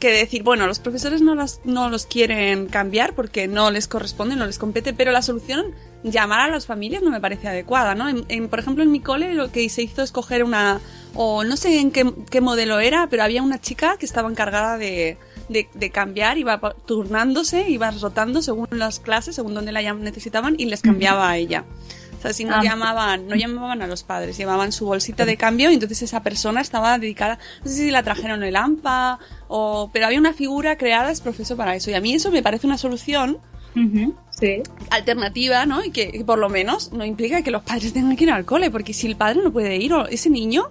Que 0.00 0.10
decir, 0.10 0.42
bueno, 0.42 0.66
los 0.66 0.80
profesores 0.80 1.22
no, 1.22 1.34
las, 1.36 1.60
no 1.64 1.88
los 1.88 2.04
quieren 2.04 2.66
cambiar 2.66 3.14
porque 3.14 3.46
no 3.48 3.70
les 3.70 3.86
corresponde, 3.88 4.34
no 4.36 4.44
les 4.44 4.58
compete, 4.58 4.92
pero 4.92 5.12
la 5.12 5.22
solución, 5.22 5.66
llamar 6.02 6.40
a 6.40 6.48
las 6.48 6.66
familias 6.66 7.02
no 7.02 7.10
me 7.10 7.20
parece 7.20 7.46
adecuada, 7.48 7.94
¿no? 7.94 8.08
En- 8.08 8.24
en- 8.28 8.48
por 8.48 8.58
ejemplo, 8.58 8.82
en 8.82 8.90
mi 8.90 9.00
cole 9.00 9.32
lo 9.34 9.50
que 9.52 9.66
se 9.70 9.82
hizo 9.82 10.02
es 10.02 10.10
coger 10.12 10.42
una, 10.44 10.80
o 11.14 11.44
no 11.44 11.56
sé 11.56 11.78
en 11.78 11.90
qué, 11.92 12.12
qué 12.28 12.40
modelo 12.40 12.80
era, 12.80 13.06
pero 13.08 13.22
había 13.22 13.42
una 13.42 13.60
chica 13.60 13.96
que 13.96 14.04
estaba 14.04 14.28
encargada 14.28 14.76
de, 14.76 15.16
de, 15.48 15.68
de 15.72 15.90
cambiar, 15.90 16.36
iba 16.38 16.60
turnándose, 16.86 17.70
iba 17.70 17.90
rotando 17.92 18.42
según 18.42 18.66
las 18.72 18.98
clases, 19.00 19.36
según 19.36 19.54
donde 19.54 19.72
la 19.72 19.80
necesitaban 19.94 20.56
y 20.58 20.66
les 20.66 20.82
cambiaba 20.82 21.30
a 21.30 21.36
ella. 21.38 21.64
Sea, 22.24 22.32
si 22.32 22.44
no 22.44 22.54
Ah. 22.56 22.62
llamaban, 22.62 23.28
no 23.28 23.36
llamaban 23.36 23.82
a 23.82 23.86
los 23.86 24.02
padres, 24.02 24.36
llevaban 24.38 24.72
su 24.72 24.86
bolsita 24.86 25.24
de 25.26 25.36
cambio 25.36 25.70
y 25.70 25.74
entonces 25.74 26.00
esa 26.02 26.22
persona 26.22 26.60
estaba 26.62 26.98
dedicada, 26.98 27.38
no 27.62 27.70
sé 27.70 27.76
si 27.76 27.90
la 27.90 28.02
trajeron 28.02 28.42
el 28.42 28.56
AMPA 28.56 29.18
o, 29.48 29.90
pero 29.92 30.06
había 30.06 30.18
una 30.18 30.32
figura 30.32 30.76
creada 30.78 31.10
es 31.10 31.20
profesor 31.20 31.56
para 31.56 31.74
eso 31.76 31.90
y 31.90 31.94
a 31.94 32.00
mí 32.00 32.14
eso 32.14 32.30
me 32.30 32.42
parece 32.42 32.66
una 32.66 32.78
solución 32.78 33.38
sí. 34.40 34.62
alternativa, 34.90 35.66
¿no? 35.66 35.84
Y 35.84 35.90
que, 35.90 36.10
que 36.12 36.24
por 36.24 36.38
lo 36.38 36.48
menos 36.48 36.92
no 36.92 37.04
implica 37.04 37.42
que 37.42 37.50
los 37.50 37.62
padres 37.62 37.92
tengan 37.92 38.16
que 38.16 38.24
ir 38.24 38.30
al 38.30 38.44
cole, 38.44 38.70
porque 38.70 38.94
si 38.94 39.06
el 39.06 39.16
padre 39.16 39.40
no 39.42 39.52
puede 39.52 39.76
ir 39.76 39.92
o 39.92 40.06
ese 40.06 40.30
niño 40.30 40.68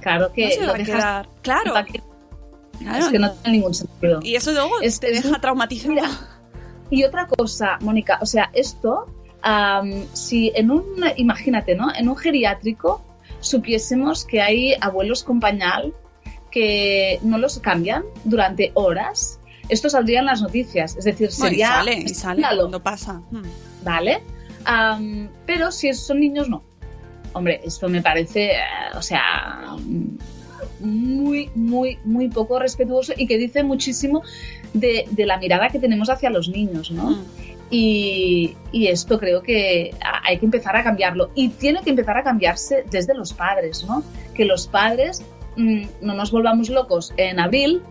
Claro 0.00 0.32
que 0.32 0.46
no 0.46 0.50
se 0.54 0.66
va 0.66 0.72
a 0.74 0.78
quedar. 0.78 1.28
Claro, 1.42 1.72
para 1.74 1.84
que- 1.84 2.00
claro. 2.78 2.98
es 3.04 3.08
que 3.10 3.18
no 3.18 3.32
tiene 3.32 3.58
ningún 3.58 3.74
sentido. 3.74 4.20
Y 4.22 4.36
eso 4.36 4.52
luego 4.52 4.80
Es- 4.80 5.00
te 5.00 5.10
es 5.12 5.22
deja 5.22 5.38
traumatizado. 5.40 5.92
Mira, 5.94 6.08
Y 6.90 7.04
otra 7.04 7.26
cosa, 7.26 7.76
Mónica, 7.82 8.18
o 8.22 8.24
sea, 8.26 8.48
esto, 8.54 9.06
am, 9.42 10.06
si 10.12 10.52
en 10.54 10.70
un, 10.70 10.84
imagínate, 11.16 11.74
¿no? 11.74 11.88
En 11.94 12.08
un 12.08 12.16
geriátrico 12.16 13.04
supiésemos 13.40 14.24
que 14.24 14.40
hay 14.40 14.74
abuelos 14.80 15.24
con 15.24 15.40
pañal 15.40 15.94
que 16.50 17.20
no 17.22 17.38
los 17.38 17.58
cambian 17.58 18.04
durante 18.24 18.72
horas, 18.74 19.38
esto 19.68 19.90
saldría 19.90 20.20
en 20.20 20.26
las 20.26 20.40
noticias, 20.40 20.96
es 20.96 21.04
decir, 21.04 21.28
Bueno, 21.38 21.46
y 21.46 21.50
sería 21.50 21.68
sale, 21.68 21.94
y 21.98 22.08
sale 22.08 22.42
cuando 22.42 22.82
pasa. 22.82 23.20
Hmm. 23.30 23.42
¿vale? 23.82 24.22
Pero 25.46 25.70
si 25.72 25.92
son 25.94 26.20
niños, 26.20 26.48
no. 26.48 26.62
Hombre, 27.32 27.60
esto 27.64 27.88
me 27.88 28.02
parece, 28.02 28.52
eh, 28.52 28.56
o 28.94 29.02
sea, 29.02 29.76
muy, 30.80 31.50
muy, 31.54 31.98
muy 32.04 32.28
poco 32.28 32.58
respetuoso 32.58 33.12
y 33.16 33.26
que 33.26 33.38
dice 33.38 33.62
muchísimo 33.62 34.22
de, 34.72 35.06
de 35.10 35.26
la 35.26 35.38
mirada 35.38 35.68
que 35.68 35.78
tenemos 35.78 36.10
hacia 36.10 36.30
los 36.30 36.48
niños, 36.48 36.90
¿no? 36.90 37.10
Hmm. 37.10 37.24
Y, 37.70 38.56
y 38.72 38.86
esto 38.86 39.18
creo 39.18 39.42
que 39.42 39.94
hay 40.24 40.38
que 40.38 40.44
empezar 40.46 40.76
a 40.76 40.82
cambiarlo. 40.82 41.30
Y 41.34 41.50
tiene 41.50 41.82
que 41.82 41.90
empezar 41.90 42.16
a 42.16 42.22
cambiarse 42.22 42.84
desde 42.90 43.14
los 43.14 43.32
padres, 43.32 43.84
¿no? 43.86 44.02
Que 44.34 44.44
los 44.44 44.66
padres 44.66 45.22
mm, 45.56 45.84
no 46.00 46.14
nos 46.14 46.30
volvamos 46.30 46.70
locos 46.70 47.12
en 47.16 47.40
abril 47.40 47.82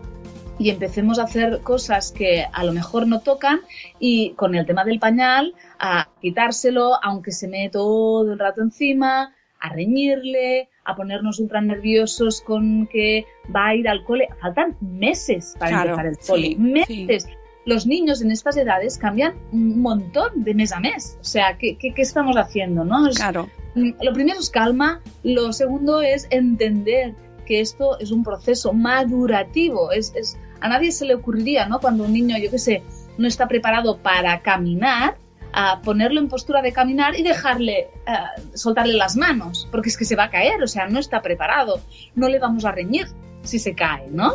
y 0.60 0.70
empecemos 0.70 1.20
a 1.20 1.24
hacer 1.24 1.62
cosas 1.62 2.12
que 2.12 2.46
a 2.52 2.64
lo 2.64 2.74
mejor 2.74 3.08
no 3.08 3.22
tocan 3.22 3.60
y 4.00 4.32
con 4.32 4.56
el 4.56 4.66
tema 4.66 4.84
del 4.84 5.00
pañal 5.00 5.54
a 5.80 6.10
quitárselo 6.22 6.94
aunque 7.04 7.32
se 7.32 7.48
me 7.48 7.70
todo 7.70 8.32
el 8.32 8.40
rato 8.40 8.62
encima, 8.62 9.36
a 9.60 9.70
reñirle, 9.70 10.70
a 10.84 10.96
ponernos 10.96 11.40
ultra 11.40 11.62
nerviosos 11.62 12.42
con 12.42 12.88
que 12.88 13.26
va 13.56 13.68
a 13.68 13.76
ir 13.76 13.88
al 13.88 14.04
cole. 14.04 14.30
Faltan 14.40 14.78
meses 14.82 15.56
para 15.60 15.72
Claro, 15.72 15.90
empezar 15.90 16.06
el 16.08 16.18
cole, 16.18 16.48
sí, 16.48 16.56
meses. 16.58 17.28
Los 17.68 17.86
niños 17.86 18.22
en 18.22 18.32
estas 18.32 18.56
edades 18.58 18.98
cambian 18.98 19.36
un 19.52 19.80
montón 19.82 20.44
de 20.44 20.54
mes 20.56 20.72
a 20.72 20.80
mes. 20.80 21.18
O 21.22 21.24
sea, 21.24 21.58
¿qué, 21.60 21.78
qué, 21.78 21.94
qué 21.94 22.02
estamos 22.02 22.36
haciendo? 22.38 22.84
¿no? 22.86 23.08
Es- 23.08 23.18
Claro. 23.18 23.50
Mm, 23.76 23.92
Lo 24.02 24.14
primero 24.14 24.40
es 24.40 24.50
calma, 24.50 25.02
lo 25.24 25.52
segundo 25.54 26.02
es 26.02 26.28
entender 26.32 27.14
que 27.46 27.60
esto 27.60 28.00
es 28.00 28.12
un 28.12 28.24
proceso 28.24 28.74
madurativo. 28.74 29.92
Es, 29.92 30.14
es- 30.16 30.38
a 30.62 30.70
nadie 30.70 30.92
se 30.92 31.06
le 31.06 31.16
ocurriría, 31.16 31.68
¿no? 31.68 31.80
Cuando 31.80 32.04
un 32.06 32.14
niño, 32.14 32.38
yo 32.38 32.50
qué 32.50 32.58
sé, 32.58 32.84
no 33.18 33.28
está 33.28 33.48
preparado 33.48 33.98
para 33.98 34.42
caminar, 34.42 35.18
a 35.54 35.82
ponerlo 35.82 36.20
en 36.20 36.28
postura 36.30 36.62
de 36.62 36.72
caminar 36.72 37.18
y 37.20 37.24
dejarle, 37.24 37.80
eh, 37.80 37.88
soltarle 38.54 38.94
las 38.94 39.16
manos, 39.18 39.68
porque 39.72 39.90
es 39.90 39.98
que 39.98 40.06
se 40.06 40.16
va 40.16 40.26
a 40.26 40.30
caer, 40.30 40.62
o 40.64 40.68
sea, 40.68 40.88
no 40.88 41.00
está 41.00 41.22
preparado. 41.22 41.80
No 42.16 42.28
le 42.30 42.38
vamos 42.40 42.64
a 42.66 42.72
reñir 42.72 43.08
si 43.44 43.60
se 43.60 43.74
cae, 43.74 44.08
¿no? 44.12 44.34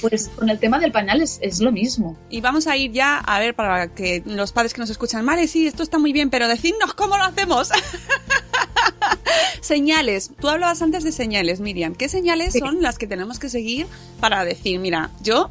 Pues 0.00 0.28
con 0.28 0.50
el 0.50 0.58
tema 0.58 0.78
del 0.78 0.92
pañal 0.92 1.22
es, 1.22 1.38
es 1.40 1.60
lo 1.60 1.72
mismo. 1.72 2.16
Y 2.28 2.40
vamos 2.40 2.66
a 2.66 2.76
ir 2.76 2.92
ya 2.92 3.18
a 3.18 3.38
ver 3.38 3.54
para 3.54 3.94
que 3.94 4.22
los 4.26 4.52
padres 4.52 4.74
que 4.74 4.80
nos 4.80 4.90
escuchan, 4.90 5.24
vale, 5.24 5.48
sí, 5.48 5.66
esto 5.66 5.82
está 5.82 5.98
muy 5.98 6.12
bien, 6.12 6.28
pero 6.30 6.46
decidnos 6.48 6.92
cómo 6.94 7.16
lo 7.16 7.24
hacemos. 7.24 7.70
señales. 9.60 10.30
Tú 10.40 10.48
hablabas 10.48 10.82
antes 10.82 11.04
de 11.04 11.12
señales, 11.12 11.60
Miriam. 11.60 11.94
¿Qué 11.94 12.08
señales 12.08 12.52
Sí. 12.52 12.58
son 12.60 12.82
las 12.82 12.98
que 12.98 13.06
tenemos 13.06 13.38
que 13.38 13.48
seguir 13.48 13.86
para 14.20 14.44
decir, 14.44 14.78
mira, 14.78 15.10
yo 15.22 15.50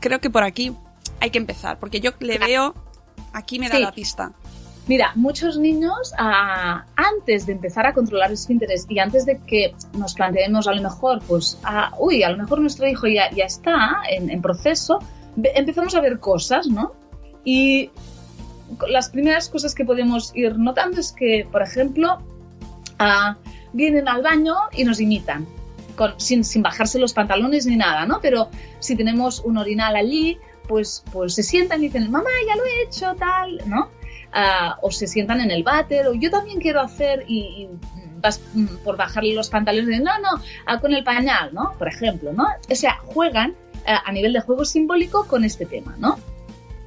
creo 0.00 0.20
que 0.20 0.30
por 0.30 0.42
aquí 0.42 0.72
hay 1.20 1.30
que 1.30 1.38
empezar? 1.38 1.78
Porque 1.78 2.00
yo 2.00 2.12
le 2.20 2.38
veo, 2.38 2.74
aquí 3.32 3.58
me 3.58 3.68
da 3.68 3.76
Sí. 3.76 3.82
la 3.82 3.92
pista. 3.92 4.32
Mira, 4.88 5.12
muchos 5.16 5.58
niños, 5.58 6.14
ah, 6.16 6.86
antes 6.96 7.44
de 7.44 7.52
empezar 7.52 7.86
a 7.86 7.92
controlar 7.92 8.32
esfínteres 8.32 8.86
y 8.88 8.98
antes 8.98 9.26
de 9.26 9.38
que 9.38 9.74
nos 9.92 10.14
planteemos 10.14 10.66
a 10.66 10.72
lo 10.72 10.82
mejor, 10.82 11.20
pues, 11.28 11.58
ah, 11.62 11.92
uy, 11.98 12.22
a 12.22 12.30
lo 12.30 12.38
mejor 12.38 12.60
nuestro 12.60 12.88
hijo 12.88 13.06
ya, 13.06 13.30
ya 13.30 13.44
está 13.44 14.00
en, 14.08 14.40
proceso, 14.40 14.98
empezamos 15.36 15.94
a 15.94 16.00
ver 16.00 16.18
cosas, 16.20 16.68
¿no? 16.68 16.94
Y 17.44 17.90
las 18.88 19.10
primeras 19.10 19.50
cosas 19.50 19.74
que 19.74 19.84
podemos 19.84 20.32
ir 20.34 20.58
notando 20.58 21.00
es 21.00 21.12
que, 21.12 21.46
por 21.52 21.60
ejemplo, 21.60 22.22
ah, 22.98 23.36
vienen 23.74 24.08
al 24.08 24.22
baño 24.22 24.54
y 24.72 24.84
nos 24.84 25.00
imitan, 25.00 25.46
sin, 26.16 26.44
sin 26.44 26.62
bajarse 26.62 26.98
los 26.98 27.12
pantalones 27.12 27.66
ni 27.66 27.76
nada, 27.76 28.06
¿no? 28.06 28.20
Pero 28.22 28.48
si 28.78 28.96
tenemos 28.96 29.40
un 29.40 29.58
orinal 29.58 29.96
allí, 29.96 30.38
pues, 30.66 31.04
pues 31.12 31.34
se 31.34 31.42
sientan 31.42 31.80
y 31.80 31.88
dicen, 31.88 32.10
mamá, 32.10 32.30
ya 32.46 32.56
lo 32.56 32.64
he 32.64 32.84
hecho, 32.84 33.14
tal, 33.18 33.60
¿no? 33.66 33.97
Ah, 34.32 34.78
o 34.82 34.90
se 34.90 35.06
sientan 35.06 35.40
en 35.40 35.50
el 35.50 35.62
váter, 35.62 36.06
o 36.06 36.14
yo 36.14 36.30
también 36.30 36.60
quiero 36.60 36.80
hacer, 36.80 37.24
y, 37.26 37.38
y 37.38 37.68
vas 38.20 38.40
mm, 38.54 38.66
por 38.84 38.96
bajarle 38.96 39.34
los 39.34 39.48
pantalones, 39.48 40.00
no, 40.00 40.18
no, 40.18 40.42
ah, 40.66 40.80
con 40.80 40.92
el 40.92 41.02
pañal, 41.02 41.50
¿no? 41.52 41.72
Por 41.78 41.88
ejemplo, 41.88 42.32
¿no? 42.32 42.46
O 42.70 42.74
sea, 42.74 42.98
juegan 43.06 43.54
ah, 43.86 44.02
a 44.04 44.12
nivel 44.12 44.32
de 44.32 44.40
juego 44.40 44.64
simbólico 44.64 45.26
con 45.26 45.44
este 45.44 45.66
tema, 45.66 45.96
¿no? 45.98 46.18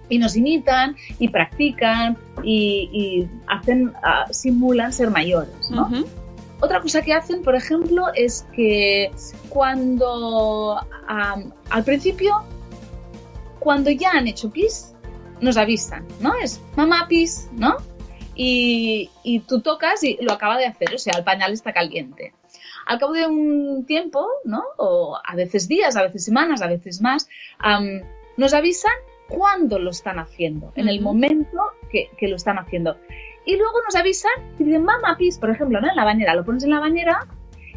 Y 0.10 0.20
nos 0.20 0.36
imitan 0.36 0.98
y 1.20 1.30
practican 1.30 2.18
y, 2.44 2.90
y 2.92 3.30
hacen, 3.48 3.94
ah, 4.04 4.26
simulan 4.30 4.94
ser 4.94 5.10
mayores, 5.10 5.72
¿no? 5.72 5.88
Ujú. 5.88 6.06
Otra 6.60 6.80
cosa 6.80 7.02
que 7.02 7.14
hacen, 7.14 7.42
por 7.42 7.56
ejemplo, 7.56 8.06
es 8.14 8.46
que 8.54 9.12
cuando 9.50 10.80
am, 11.08 11.52
al 11.72 11.84
principio, 11.84 12.44
cuando 13.60 13.90
ya 13.90 14.12
han 14.12 14.28
hecho 14.28 14.52
pis, 14.52 14.91
nos 15.42 15.58
avisan, 15.58 16.08
¿no? 16.20 16.34
Es 16.36 16.62
mamá 16.76 17.08
pis, 17.08 17.50
¿no? 17.52 17.78
Y, 18.36 19.10
y 19.24 19.40
tú 19.42 19.62
tocas 19.62 20.04
y 20.04 20.18
lo 20.22 20.32
acaba 20.32 20.58
de 20.58 20.66
hacer, 20.66 20.94
o 20.96 20.98
sea, 20.98 21.14
el 21.18 21.24
pañal 21.24 21.52
está 21.52 21.74
caliente. 21.74 22.34
Al 22.86 23.00
cabo 23.00 23.14
de 23.14 23.28
un 23.28 23.86
tiempo, 23.86 24.28
¿no? 24.46 24.64
O 24.78 25.18
a 25.24 25.36
veces 25.36 25.68
días, 25.68 25.96
a 25.96 26.04
veces 26.04 26.24
semanas, 26.24 26.62
a 26.62 26.68
veces 26.68 27.02
más, 27.02 27.28
nos 28.38 28.54
avisan 28.54 28.94
cuándo 29.28 29.80
lo 29.80 29.92
están 29.92 30.20
haciendo, 30.20 30.72
en 30.76 30.90
el 30.90 31.02
momento 31.02 31.58
que, 31.92 32.10
que 32.18 32.28
lo 32.28 32.36
están 32.36 32.58
haciendo. 32.58 32.98
Y 33.46 33.56
luego 33.56 33.82
nos 33.84 33.96
avisan 33.96 34.32
y 34.60 34.64
dicen, 34.64 34.84
mamá, 34.84 35.18
pis, 35.18 35.40
por 35.40 35.50
ejemplo, 35.50 35.82
¿no? 35.82 35.90
en 35.90 35.96
la 35.96 36.04
bañera, 36.04 36.36
lo 36.36 36.46
pones 36.46 36.64
en 36.64 36.70
la 36.70 36.80
bañera 36.80 37.28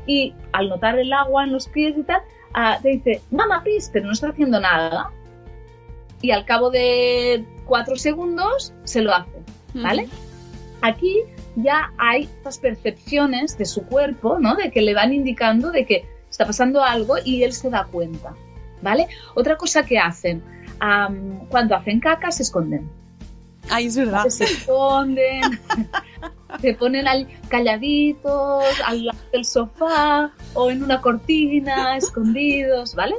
y 0.07 0.35
al 0.53 0.69
notar 0.69 0.99
el 0.99 1.13
agua 1.13 1.45
en 1.45 1.53
los 1.53 1.69
pies 1.69 1.97
y 1.97 2.03
tal, 2.03 2.23
ah, 2.53 2.79
te 2.83 2.91
dice, 2.91 3.23
mamá, 3.31 3.63
pis, 3.63 3.91
pero 3.93 4.07
no 4.07 4.13
está 4.13 4.29
haciendo 4.29 4.61
nada. 4.61 5.11
Y 6.25 6.31
al 6.31 6.47
cabo 6.47 6.71
de 6.71 7.45
cuatro 7.67 7.97
segundos 7.97 8.73
se 8.85 9.03
lo 9.03 9.13
hace, 9.13 9.43
¿vale? 9.75 10.09
Aquí 10.81 11.19
ya 11.55 11.93
hay 11.99 12.23
estas 12.23 12.59
percepciones 12.61 13.59
de 13.59 13.67
su 13.67 13.83
cuerpo, 13.85 14.39
¿no? 14.39 14.57
De 14.57 14.71
que 14.71 14.81
le 14.81 14.95
van 14.95 15.13
indicando 15.13 15.71
de 15.71 15.85
que 15.85 16.09
está 16.31 16.47
pasando 16.47 16.83
algo 16.83 17.17
y 17.23 17.43
él 17.43 17.53
se 17.53 17.69
da 17.69 17.85
cuenta, 17.85 18.35
¿vale? 18.81 19.07
Otra 19.35 19.59
cosa 19.59 19.85
que 19.85 19.99
hacen, 19.99 20.43
am, 20.81 21.47
cuando 21.51 21.77
hacen 21.77 22.01
caca 22.01 22.31
se 22.31 22.45
esconden. 22.45 22.91
Ay, 23.69 23.89
es 23.89 23.97
verdad. 23.99 24.25
Se 24.29 24.45
esconden, 24.45 25.43
se 26.63 26.73
ponen 26.73 27.07
al, 27.07 27.29
calladitos 27.49 28.65
al 28.87 29.05
lado 29.05 29.19
del 29.31 29.45
sofá 29.45 30.33
o 30.55 30.71
en 30.71 30.83
una 30.85 31.03
cortina, 31.03 31.99
escondidos, 31.99 32.95
¿vale? 32.95 33.17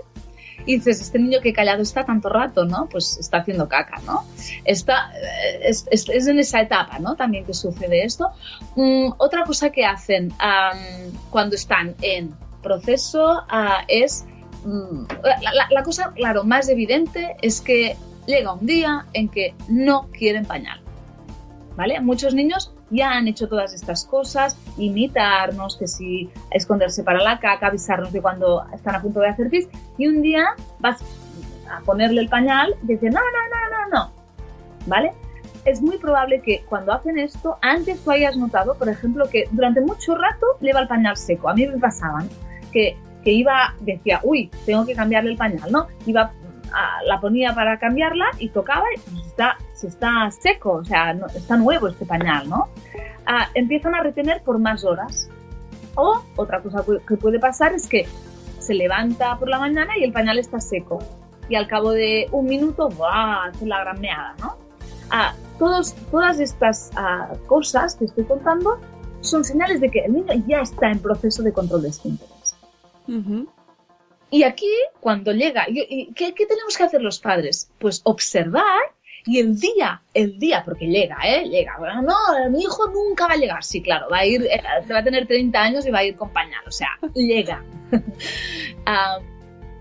Y 0.66 0.78
dices, 0.78 1.02
este 1.02 1.20
niño 1.20 1.40
que 1.42 1.54
callado 1.54 1.82
está 1.84 2.06
tanto 2.06 2.30
rato, 2.30 2.66
¿no? 2.66 2.88
Pues 2.90 3.18
está 3.18 3.38
haciendo 3.38 3.68
caca, 3.68 4.02
¿no? 4.06 4.24
Está, 4.64 5.12
eh, 5.16 5.60
es, 5.64 5.86
es- 5.92 6.10
es 6.10 6.28
en 6.28 6.40
esa 6.40 6.62
etapa, 6.62 6.98
¿no? 7.00 7.16
También 7.16 7.46
que 7.46 7.54
sucede 7.54 8.04
esto. 8.04 8.30
Mm, 8.76 9.12
otra 9.18 9.44
cosa 9.44 9.70
que 9.70 9.86
hacen 9.86 10.34
cuando 11.30 11.56
están 11.56 11.96
en 12.02 12.34
proceso 12.64 13.44
ah, 13.50 13.84
es... 13.88 14.26
mm, 14.66 15.06
la, 15.24 15.52
la- 15.54 15.68
la 15.70 15.84
cosa, 15.84 16.12
claro, 16.16 16.44
más 16.44 16.68
evidente 16.70 17.36
es 17.42 17.62
que 17.62 17.96
llega 18.26 18.54
un 18.54 18.66
día 18.66 19.06
en 19.14 19.30
que 19.30 19.54
no 19.68 20.10
quieren 20.12 20.46
pañal. 20.46 20.82
¿Vale? 21.76 22.00
Muchos 22.00 22.34
niños 22.34 22.74
ya 22.90 23.12
han 23.12 23.28
hecho 23.28 23.50
todas 23.50 23.74
estas 23.74 24.06
cosas, 24.06 24.58
imitarnos, 24.78 25.78
que 25.78 25.88
si 25.88 26.30
esconderse 26.52 27.04
para 27.04 27.22
la 27.22 27.40
caca, 27.40 27.68
avisarnos 27.68 28.14
de 28.14 28.22
cuando 28.22 28.66
están 28.74 28.96
a 28.96 29.02
punto 29.02 29.20
de 29.20 29.28
hacer 29.30 29.50
pis, 29.50 29.68
y 29.98 30.08
un 30.08 30.22
día 30.22 30.46
vas 30.80 31.02
a 31.70 31.82
ponerle 31.82 32.22
el 32.22 32.30
pañal 32.30 32.76
y 32.84 32.88
dice, 32.88 33.10
no, 33.10 33.20
no, 33.20 33.90
no, 33.90 33.90
no, 33.90 34.06
no, 34.06 34.12
¿vale? 34.86 35.12
Es 35.66 35.82
muy 35.82 35.98
probable 35.98 36.42
que 36.42 36.64
cuando 36.70 36.94
hacen 36.94 37.18
esto, 37.18 37.58
antes 37.62 38.00
tú 38.04 38.12
hayas 38.12 38.38
notado, 38.38 38.76
por 38.76 38.88
ejemplo, 38.88 39.28
que 39.30 39.46
durante 39.52 39.82
mucho 39.82 40.16
rato 40.16 40.46
lleva 40.62 40.80
el 40.80 40.88
pañal 40.88 41.18
seco. 41.18 41.50
A 41.50 41.56
mí 41.56 41.68
me 41.68 41.78
pasaban 41.80 42.30
que, 42.72 42.96
que 43.24 43.32
iba, 43.32 43.74
decía, 43.82 44.20
uy, 44.24 44.52
tengo 44.66 44.86
que 44.86 44.94
cambiarle 44.94 45.32
el 45.32 45.38
pañal, 45.38 45.72
¿no? 45.72 45.88
Iba, 46.06 46.32
a- 46.72 47.04
la 47.08 47.20
ponía 47.20 47.54
para 47.56 47.80
cambiarla 47.80 48.26
y 48.38 48.50
tocaba 48.50 48.86
y 48.96 49.00
pues 49.00 49.26
está, 49.26 49.58
se 49.76 49.88
está 49.88 50.30
seco, 50.32 50.72
o 50.74 50.84
sea, 50.86 51.14
no- 51.14 51.28
está 51.28 51.58
nuevo 51.58 51.88
este 51.88 52.06
pañal, 52.06 52.50
¿no? 52.50 52.70
Ah, 53.26 53.50
empiezan 53.54 53.94
a 53.94 54.02
retener 54.02 54.42
por 54.42 54.58
más 54.58 54.84
horas. 54.84 55.30
O 55.96 56.22
otra 56.36 56.62
cosa 56.62 56.84
que 57.08 57.16
puede 57.18 57.40
pasar 57.40 57.74
es 57.74 57.88
que 57.88 58.08
se 58.60 58.74
levanta 58.74 59.38
por 59.38 59.48
la 59.50 59.60
mañana 59.60 59.94
y 59.98 60.04
el 60.04 60.12
pañal 60.12 60.40
está 60.40 60.60
seco. 60.60 61.00
Y 61.48 61.56
al 61.56 61.68
cabo 61.68 61.92
de 61.92 62.28
un 62.32 62.46
minuto, 62.46 62.90
¡buah! 62.90 63.46
hace 63.50 63.66
la 63.66 63.80
gran 63.82 64.02
meada, 64.02 64.36
¿no? 64.40 64.58
Ah, 65.12 65.34
todos, 65.60 65.94
todas 66.10 66.40
estas 66.40 66.92
ah, 66.96 67.34
cosas 67.48 67.96
que 67.96 68.06
estoy 68.06 68.24
contando 68.26 68.80
son 69.22 69.44
señales 69.44 69.80
de 69.82 69.90
que 69.90 70.00
el 70.00 70.14
niño 70.14 70.34
ya 70.48 70.62
está 70.62 70.90
en 70.92 71.00
proceso 71.00 71.44
de 71.44 71.54
control 71.54 71.84
de 71.84 71.90
esfínteres. 71.90 72.56
Ujú. 73.08 73.48
Y 74.32 74.44
aquí, 74.44 74.72
cuando 75.00 75.32
llega, 75.32 75.66
¿qué, 75.66 76.34
qué 76.34 76.46
tenemos 76.46 76.76
que 76.76 76.84
hacer 76.84 77.02
los 77.02 77.20
padres? 77.20 77.70
Pues 77.80 78.02
observar 78.04 78.82
y 79.26 79.40
el 79.40 79.60
día, 79.60 80.02
el 80.14 80.38
día, 80.38 80.62
porque 80.64 80.86
llega, 80.86 81.18
¿eh? 81.26 81.50
Llega. 81.50 81.78
Bueno, 81.80 82.04
no, 82.04 82.16
mi 82.52 82.62
hijo 82.62 82.88
nunca 82.92 83.28
va 83.28 83.34
a 83.34 83.38
llegar. 83.38 83.64
Sí, 83.64 83.82
claro, 83.82 84.08
va 84.12 84.20
a 84.20 84.26
ir, 84.26 84.44
eh, 84.44 84.62
va 84.92 85.00
a 85.00 85.04
tener 85.04 85.26
30 85.26 85.60
años 85.60 85.86
y 85.86 85.92
va 85.92 86.00
a 86.00 86.04
ir 86.04 86.16
con 86.16 86.30
pañal, 86.30 86.62
o 86.68 86.72
sea, 86.72 86.90
llega. 87.14 87.64
Ah, 88.88 89.18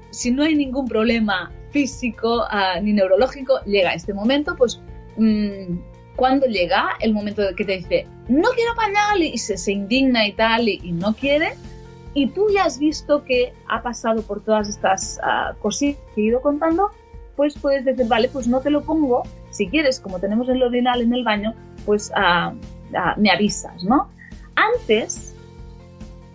si 0.08 0.30
no 0.30 0.44
hay 0.44 0.54
ningún 0.54 0.88
problema 0.88 1.52
físico 1.70 2.44
ah, 2.48 2.80
ni 2.80 2.94
neurológico, 2.94 3.60
llega 3.66 3.92
este 3.92 4.14
momento, 4.14 4.54
pues 4.56 4.80
mm, 5.18 5.76
cuando 6.16 6.46
llega 6.46 6.90
el 7.00 7.12
momento 7.12 7.42
que 7.54 7.66
te 7.66 7.76
dice, 7.78 8.06
no 8.28 8.48
quiero 8.50 8.74
pañal 8.76 9.22
y 9.22 9.36
se, 9.36 9.58
se 9.58 9.72
indigna 9.72 10.26
y 10.26 10.32
tal 10.32 10.70
y, 10.70 10.80
y 10.82 10.92
no 10.92 11.14
quiere, 11.14 11.54
y 12.14 12.28
tú 12.28 12.46
ya 12.50 12.64
has 12.64 12.78
visto 12.78 13.24
que 13.24 13.52
ha 13.68 13.82
pasado 13.82 14.22
por 14.22 14.42
todas 14.42 14.68
estas 14.68 15.20
ah, 15.22 15.54
cositas 15.60 16.00
que 16.14 16.22
he 16.22 16.24
ido 16.24 16.40
contando, 16.40 16.90
pues 17.36 17.58
puedes 17.58 17.84
decir, 17.84 18.06
vale, 18.06 18.28
pues 18.28 18.46
no 18.46 18.60
te 18.60 18.70
lo 18.70 18.82
pongo, 18.82 19.22
si 19.50 19.68
quieres, 19.68 20.00
como 20.00 20.20
tenemos 20.20 20.48
el 20.48 20.62
orinal 20.62 21.00
en 21.02 21.14
el 21.14 21.24
baño, 21.24 21.54
pues 21.84 22.12
ah, 22.14 22.54
ah, 22.96 23.14
me 23.16 23.30
avisas, 23.30 23.82
¿no? 23.84 24.08
Antes, 24.54 25.34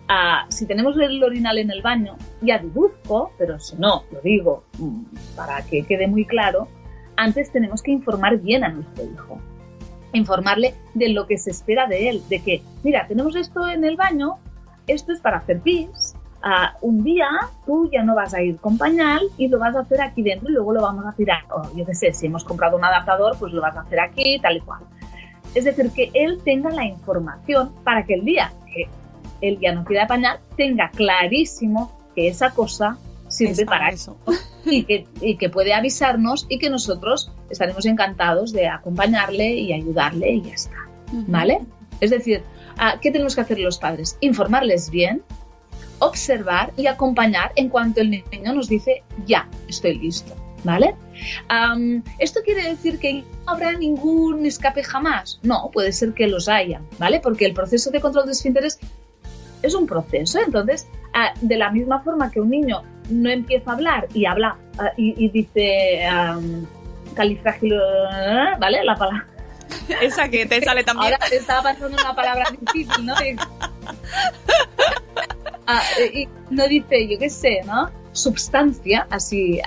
ah, 0.08 0.46
si 0.48 0.66
tenemos 0.66 0.98
el 0.98 1.22
orinal 1.22 1.58
en 1.58 1.70
el 1.70 1.82
baño, 1.82 2.16
ya 2.40 2.58
deduzco, 2.58 3.32
pero 3.38 3.58
si 3.58 3.76
no, 3.76 4.04
lo 4.10 4.20
digo 4.20 4.64
mm, 4.78 5.04
para 5.36 5.62
que 5.62 5.82
quede 5.84 6.06
muy 6.06 6.24
claro, 6.24 6.68
antes 7.16 7.52
tenemos 7.52 7.82
que 7.82 7.90
informar 7.90 8.38
bien 8.38 8.64
a 8.64 8.68
nuestro 8.68 9.04
hijo. 9.04 9.38
Informarle 10.12 10.74
de 10.94 11.10
lo 11.10 11.26
que 11.26 11.38
se 11.38 11.50
espera 11.50 11.86
de 11.86 12.08
él, 12.08 12.22
de 12.28 12.40
que, 12.40 12.62
mira, 12.82 13.06
tenemos 13.06 13.36
esto 13.36 13.68
en 13.68 13.84
el 13.84 13.96
baño, 13.96 14.38
esto 14.86 15.12
es 15.12 15.20
para 15.20 15.38
hacer 15.38 15.60
pis. 15.60 16.14
Un 16.80 17.04
día 17.04 17.28
tú 17.66 17.88
ya 17.90 18.02
no 18.02 18.14
vas 18.14 18.34
a 18.34 18.42
ir 18.42 18.56
con 18.58 18.78
pañal 18.78 19.22
y 19.36 19.48
lo 19.48 19.58
vas 19.58 19.76
a 19.76 19.80
hacer 19.80 20.00
aquí 20.00 20.22
dentro 20.22 20.48
y 20.48 20.52
luego 20.52 20.72
lo 20.72 20.82
vamos 20.82 21.04
a 21.06 21.12
tirar. 21.12 21.44
O 21.50 21.76
yo 21.76 21.84
qué 21.84 21.94
sé, 21.94 22.12
si 22.12 22.26
hemos 22.26 22.44
comprado 22.44 22.76
un 22.76 22.84
adaptador, 22.84 23.36
pues 23.38 23.52
lo 23.52 23.60
vas 23.60 23.76
a 23.76 23.80
hacer 23.80 24.00
aquí, 24.00 24.38
tal 24.40 24.56
y 24.56 24.60
cual. 24.60 24.80
Es 25.54 25.64
decir, 25.64 25.90
que 25.90 26.10
él 26.14 26.40
tenga 26.44 26.70
la 26.70 26.84
información 26.84 27.72
para 27.84 28.04
que 28.04 28.14
el 28.14 28.24
día 28.24 28.52
que 28.72 28.88
él 29.40 29.58
ya 29.60 29.72
no 29.72 29.84
quiera 29.84 30.06
pañal, 30.06 30.38
tenga 30.56 30.90
clarísimo 30.90 31.92
que 32.14 32.28
esa 32.28 32.50
cosa 32.50 32.98
sirve 33.28 33.52
Es 33.52 33.64
para 33.64 33.88
eso. 33.88 34.16
y 34.64 34.84
que, 34.84 35.06
y 35.20 35.36
que 35.36 35.48
puede 35.48 35.74
avisarnos 35.74 36.46
y 36.48 36.58
que 36.58 36.70
nosotros 36.70 37.32
estaremos 37.48 37.86
encantados 37.86 38.52
de 38.52 38.68
acompañarle 38.68 39.54
y 39.54 39.72
ayudarle 39.72 40.30
y 40.32 40.42
ya 40.42 40.54
está. 40.54 40.76
¿Vale? 41.12 41.60
Es 42.00 42.10
decir, 42.10 42.42
ah, 42.78 42.98
¿qué 43.00 43.10
tenemos 43.10 43.34
que 43.34 43.40
hacer 43.40 43.58
los 43.58 43.78
padres? 43.78 44.16
Informarles 44.20 44.90
bien, 44.90 45.22
observar 46.00 46.72
y 46.76 46.86
acompañar 46.86 47.52
en 47.56 47.68
cuanto 47.68 48.00
el 48.00 48.10
niño 48.10 48.52
nos 48.52 48.68
dice, 48.68 49.02
ya, 49.26 49.48
estoy 49.68 49.98
listo. 49.98 50.34
¿Vale? 50.62 50.94
Am, 51.48 52.02
¿Esto 52.18 52.40
quiere 52.44 52.68
decir 52.68 52.98
que 52.98 53.14
no 53.14 53.24
habrá 53.46 53.72
ningún 53.72 54.44
escape 54.44 54.84
jamás? 54.84 55.40
No, 55.42 55.70
puede 55.72 55.90
ser 55.90 56.12
que 56.12 56.26
los 56.26 56.50
haya, 56.50 56.82
¿vale? 56.98 57.18
Porque 57.20 57.46
el 57.46 57.54
proceso 57.54 57.90
de 57.90 57.98
control 57.98 58.26
de 58.26 58.32
esfínteres 58.32 58.78
es 59.62 59.74
un 59.74 59.86
proceso. 59.86 60.38
Entonces, 60.38 60.86
ah, 61.14 61.32
de 61.40 61.56
la 61.56 61.70
misma 61.70 62.02
forma 62.02 62.30
que 62.30 62.42
un 62.42 62.50
niño 62.50 62.82
no 63.08 63.30
empieza 63.30 63.70
a 63.70 63.74
hablar 63.74 64.08
y 64.12 64.26
habla 64.26 64.58
ah, 64.78 64.90
y, 64.98 65.24
y 65.24 65.30
dice 65.30 66.02
um, 66.10 66.66
califragilo, 67.14 67.82
¿vale? 68.58 68.84
La 68.84 68.96
palabra. 68.96 69.30
Esa 70.00 70.28
que 70.28 70.46
te 70.46 70.62
sale 70.62 70.84
también. 70.84 71.14
Ahora 71.14 71.26
te 71.28 71.36
estaba 71.36 71.62
pasando 71.62 71.96
una 72.02 72.14
palabra 72.14 72.44
difícil, 72.50 73.06
¿no? 73.06 73.14
Ah, 75.72 75.82
y 76.12 76.28
no 76.50 76.66
dice, 76.66 77.06
yo 77.06 77.18
qué 77.18 77.30
sé, 77.30 77.60
¿no? 77.64 77.90
Substancia, 78.12 79.06
así, 79.10 79.60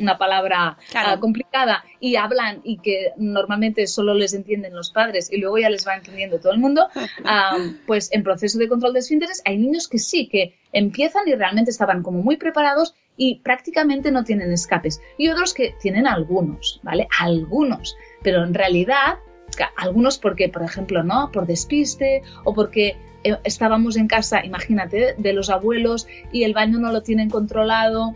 una 0.00 0.18
palabra 0.18 0.76
Claro. 0.90 1.08
ah, 1.10 1.20
complicada, 1.20 1.84
y 2.00 2.16
hablan 2.16 2.60
y 2.62 2.78
que 2.78 3.12
normalmente 3.16 3.86
solo 3.86 4.14
les 4.14 4.34
entienden 4.34 4.74
los 4.74 4.90
padres 4.90 5.32
y 5.32 5.38
luego 5.38 5.58
ya 5.58 5.70
les 5.70 5.86
va 5.86 5.96
entendiendo 5.96 6.38
todo 6.38 6.52
el 6.52 6.58
mundo, 6.58 6.86
pues 7.86 8.12
en 8.12 8.22
proceso 8.22 8.58
de 8.58 8.68
control 8.68 8.92
de 8.92 9.00
esfínteres 9.00 9.42
hay 9.44 9.58
niños 9.58 9.88
que 9.88 9.98
sí, 9.98 10.28
que 10.28 10.54
empiezan 10.72 11.26
y 11.26 11.34
realmente 11.34 11.70
estaban 11.70 12.02
como 12.02 12.22
muy 12.22 12.36
preparados 12.36 12.94
y 13.16 13.36
prácticamente 13.36 14.10
no 14.12 14.24
tienen 14.24 14.52
escapes. 14.52 15.00
Y 15.16 15.28
otros 15.28 15.54
que 15.54 15.74
tienen 15.80 16.06
algunos, 16.06 16.80
¿vale? 16.82 17.08
Algunos. 17.18 17.96
Pero 18.22 18.44
en 18.44 18.52
realidad, 18.52 19.16
algunos 19.76 20.18
porque, 20.18 20.48
por 20.50 20.62
ejemplo, 20.62 21.02
¿no? 21.02 21.30
Por 21.32 21.46
despiste 21.46 22.22
o 22.44 22.52
porque 22.52 22.88
eh, 22.88 22.96
estábamos 23.44 23.96
en 23.96 24.08
casa, 24.08 24.44
imagínate, 24.44 25.14
de 25.16 25.32
los 25.32 25.50
abuelos 25.50 26.06
y 26.32 26.44
el 26.44 26.54
baño 26.54 26.78
no 26.78 26.92
lo 26.92 27.02
tienen 27.02 27.30
controlado 27.30 28.14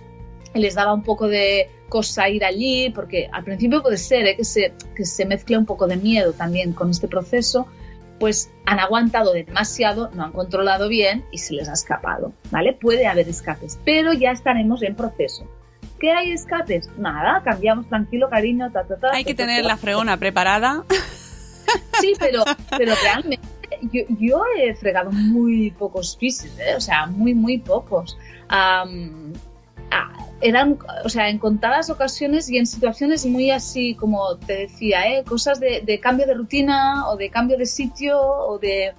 les 0.55 0.75
daba 0.75 0.93
un 0.93 1.03
poco 1.03 1.29
de 1.29 1.71
cosa 1.89 2.29
ir 2.29 2.45
allí, 2.45 2.91
porque 2.91 3.29
al 3.33 3.45
principio 3.45 3.83
puede 3.83 3.97
ser 3.97 4.27
¿eh? 4.27 4.37
que, 4.37 4.45
se, 4.45 4.73
que 4.95 5.05
se 5.05 5.25
mezcle 5.27 5.59
un 5.59 5.67
poco 5.67 5.87
de 5.87 5.97
miedo 5.97 6.33
también 6.33 6.73
con 6.73 6.91
este 6.91 7.09
proceso, 7.09 7.67
pues 8.19 8.51
han 8.67 8.79
aguantado 8.79 9.33
demasiado, 9.33 10.11
no 10.15 10.25
han 10.25 10.33
controlado 10.33 10.89
bien 10.89 11.25
y 11.33 11.39
se 11.39 11.55
les 11.55 11.69
ha 11.69 11.73
escapado, 11.73 12.33
¿vale? 12.51 12.75
Puede 12.75 13.07
haber 13.07 13.29
escapes, 13.29 13.79
pero 13.85 14.13
ya 14.13 14.31
estaremos 14.31 14.83
en 14.83 14.95
proceso. 14.95 15.47
¿Qué 15.99 16.13
hay 16.13 16.33
escapes? 16.33 16.89
Nada, 16.97 17.43
cambiamos 17.45 17.89
tranquilo, 17.89 18.29
cariño, 18.31 18.71
ta, 18.73 18.85
ta, 18.85 18.97
ta. 18.97 19.11
Hay 19.13 19.25
que 19.25 19.35
ta, 19.35 19.43
ta, 19.43 19.49
tener 19.49 19.63
ta. 19.63 19.69
la 19.69 19.77
fregona 19.77 20.17
preparada. 20.17 20.85
Sí, 22.01 22.15
pero, 22.19 22.43
pero 22.77 22.95
realmente 23.03 23.60
yo, 23.93 24.03
yo 24.19 24.43
he 24.59 24.75
fregado 24.75 25.11
muy 25.13 25.71
pocos 25.73 26.17
pisos, 26.17 26.51
¿eh? 26.59 26.75
o 26.77 26.81
sea, 26.81 27.07
muy, 27.07 27.35
muy 27.35 27.59
pocos. 27.59 28.17
Ah, 28.49 28.85
eran, 30.41 30.79
o 31.05 31.09
sea, 31.09 31.29
en 31.29 31.39
contadas 31.39 31.91
ocasiones 31.91 32.49
y 32.49 32.57
en 32.57 32.67
situaciones 32.67 33.27
muy 33.27 33.51
así, 33.51 33.95
como 33.95 34.37
te 34.37 34.55
decía, 34.55 35.07
¿eh? 35.09 35.25
cosas 35.25 35.61
de, 35.61 35.83
de 35.85 36.01
cambio 36.01 36.27
de 36.27 36.35
rutina 36.35 37.09
o 37.11 37.17
de 37.17 37.29
cambio 37.29 37.59
de 37.59 37.67
sitio 37.67 38.19
o 38.21 38.59
de, 38.59 38.95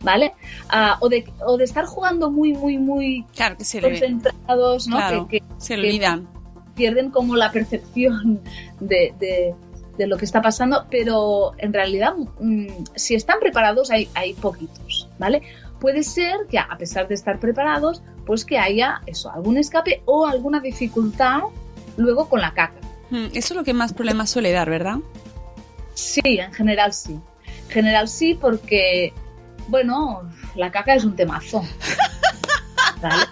¿vale? 0.00 0.34
Ah, 0.68 0.98
o, 1.00 1.08
de, 1.08 1.24
o 1.46 1.56
de 1.56 1.64
estar 1.64 1.84
jugando 1.86 2.30
muy, 2.30 2.52
muy, 2.52 2.76
muy 2.76 3.24
Claro, 3.34 3.56
que 3.56 3.64
se 3.64 3.80
le 3.80 3.88
concentrados, 3.88 4.86
¿no? 4.88 4.96
claro, 4.96 5.28
Que- 5.28 5.40
que 5.40 5.46
se 5.58 5.74
que- 5.76 5.80
olvidan. 5.80 6.28
pierden 6.74 7.10
como 7.10 7.36
la 7.36 7.50
percepción 7.52 8.40
de, 8.80 9.14
de- 9.18 9.54
de 9.98 10.06
lo 10.06 10.16
que 10.16 10.24
está 10.24 10.40
pasando, 10.40 10.86
pero 10.90 11.52
en 11.58 11.72
realidad, 11.72 12.14
mm, 12.40 12.66
si 12.94 13.14
están 13.14 13.40
preparados, 13.40 13.90
hay, 13.90 14.08
hay 14.14 14.34
poquitos, 14.34 15.08
¿vale? 15.18 15.42
Puede 15.80 16.02
ser 16.02 16.46
que 16.50 16.58
a 16.58 16.76
pesar 16.78 17.08
de 17.08 17.14
estar 17.14 17.40
preparados, 17.40 18.02
pues 18.24 18.44
que 18.44 18.58
haya 18.58 19.02
eso, 19.06 19.30
algún 19.30 19.58
escape 19.58 20.02
o 20.04 20.26
alguna 20.26 20.60
dificultad 20.60 21.40
luego 21.96 22.28
con 22.28 22.40
la 22.40 22.54
caca. 22.54 22.80
Mm, 23.10 23.26
Eso 23.34 23.52
es 23.52 23.56
lo 23.56 23.64
que 23.64 23.74
más 23.74 23.92
problemas 23.92 24.30
suele 24.30 24.52
dar, 24.52 24.70
¿verdad? 24.70 24.96
Sí, 25.94 26.20
en 26.24 26.52
general 26.52 26.92
sí. 26.92 27.18
En 27.64 27.70
general 27.70 28.08
sí, 28.08 28.34
porque, 28.34 29.12
bueno, 29.68 30.22
la 30.54 30.70
caca 30.70 30.94
es 30.94 31.04
un 31.04 31.16
temazo. 31.16 31.62
¿Vale? 33.02 33.24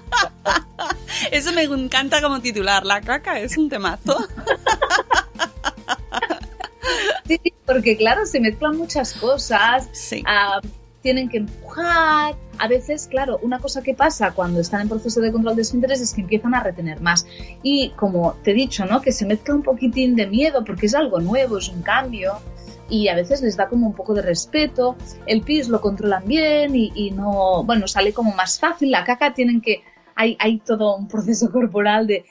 Eso 1.31 1.53
me 1.53 1.62
encanta 1.62 2.20
como 2.20 2.40
titular. 2.40 2.85
La 2.85 3.01
caca 3.01 3.38
es 3.38 3.57
un 3.57 3.68
temazo. 3.68 4.18
Sí, 7.31 7.53
porque 7.64 7.97
claro, 7.97 8.27
se 8.27 8.40
mezclan 8.40 8.77
muchas 8.77 9.14
cosas, 9.14 9.88
Sí. 9.93 10.23
ah, 10.27 10.61
tienen 11.01 11.29
que 11.29 11.38
empujar. 11.38 12.35
A 12.59 12.69
veces, 12.69 13.07
claro, 13.07 13.38
una 13.43 13.59
cosa 13.59 13.83
que 13.83 13.95
pasa 13.95 14.33
cuando 14.33 14.61
están 14.61 14.83
en 14.83 14.88
proceso 14.88 15.21
de 15.21 15.31
control 15.33 15.55
de 15.57 15.62
esfínteres 15.62 16.01
es 16.01 16.12
que 16.12 16.23
empiezan 16.23 16.55
a 16.55 16.62
retener 16.62 17.01
más. 17.01 17.27
Y 17.62 17.90
como 17.90 18.35
te 18.43 18.51
he 18.51 18.55
dicho, 18.55 18.85
¿no? 18.85 19.01
Que 19.01 19.12
se 19.12 19.25
mezcla 19.27 19.55
un 19.55 19.62
poquitín 19.62 20.16
de 20.16 20.27
miedo 20.27 20.64
porque 20.64 20.87
es 20.87 20.95
algo 20.95 21.21
nuevo, 21.21 21.59
es 21.59 21.69
un 21.69 21.83
cambio. 21.83 22.33
Y 22.88 23.09
a 23.09 23.14
veces 23.14 23.40
les 23.40 23.57
da 23.57 23.69
como 23.69 23.87
un 23.87 23.95
poco 23.95 24.12
de 24.14 24.23
respeto. 24.23 24.97
El 25.25 25.43
pis 25.43 25.69
lo 25.69 25.81
controlan 25.81 26.27
bien 26.27 26.75
y, 26.75 26.90
y 26.95 27.12
no, 27.12 27.62
bueno, 27.64 27.87
sale 27.87 28.12
como 28.12 28.35
más 28.35 28.59
fácil. 28.59 28.90
La 28.90 29.05
caca 29.05 29.33
tienen 29.33 29.61
que, 29.61 29.83
hay, 30.16 30.37
hay 30.40 30.59
todo 30.59 30.97
un 30.97 31.09
proceso 31.09 31.51
corporal 31.53 32.07
de, 32.07 32.25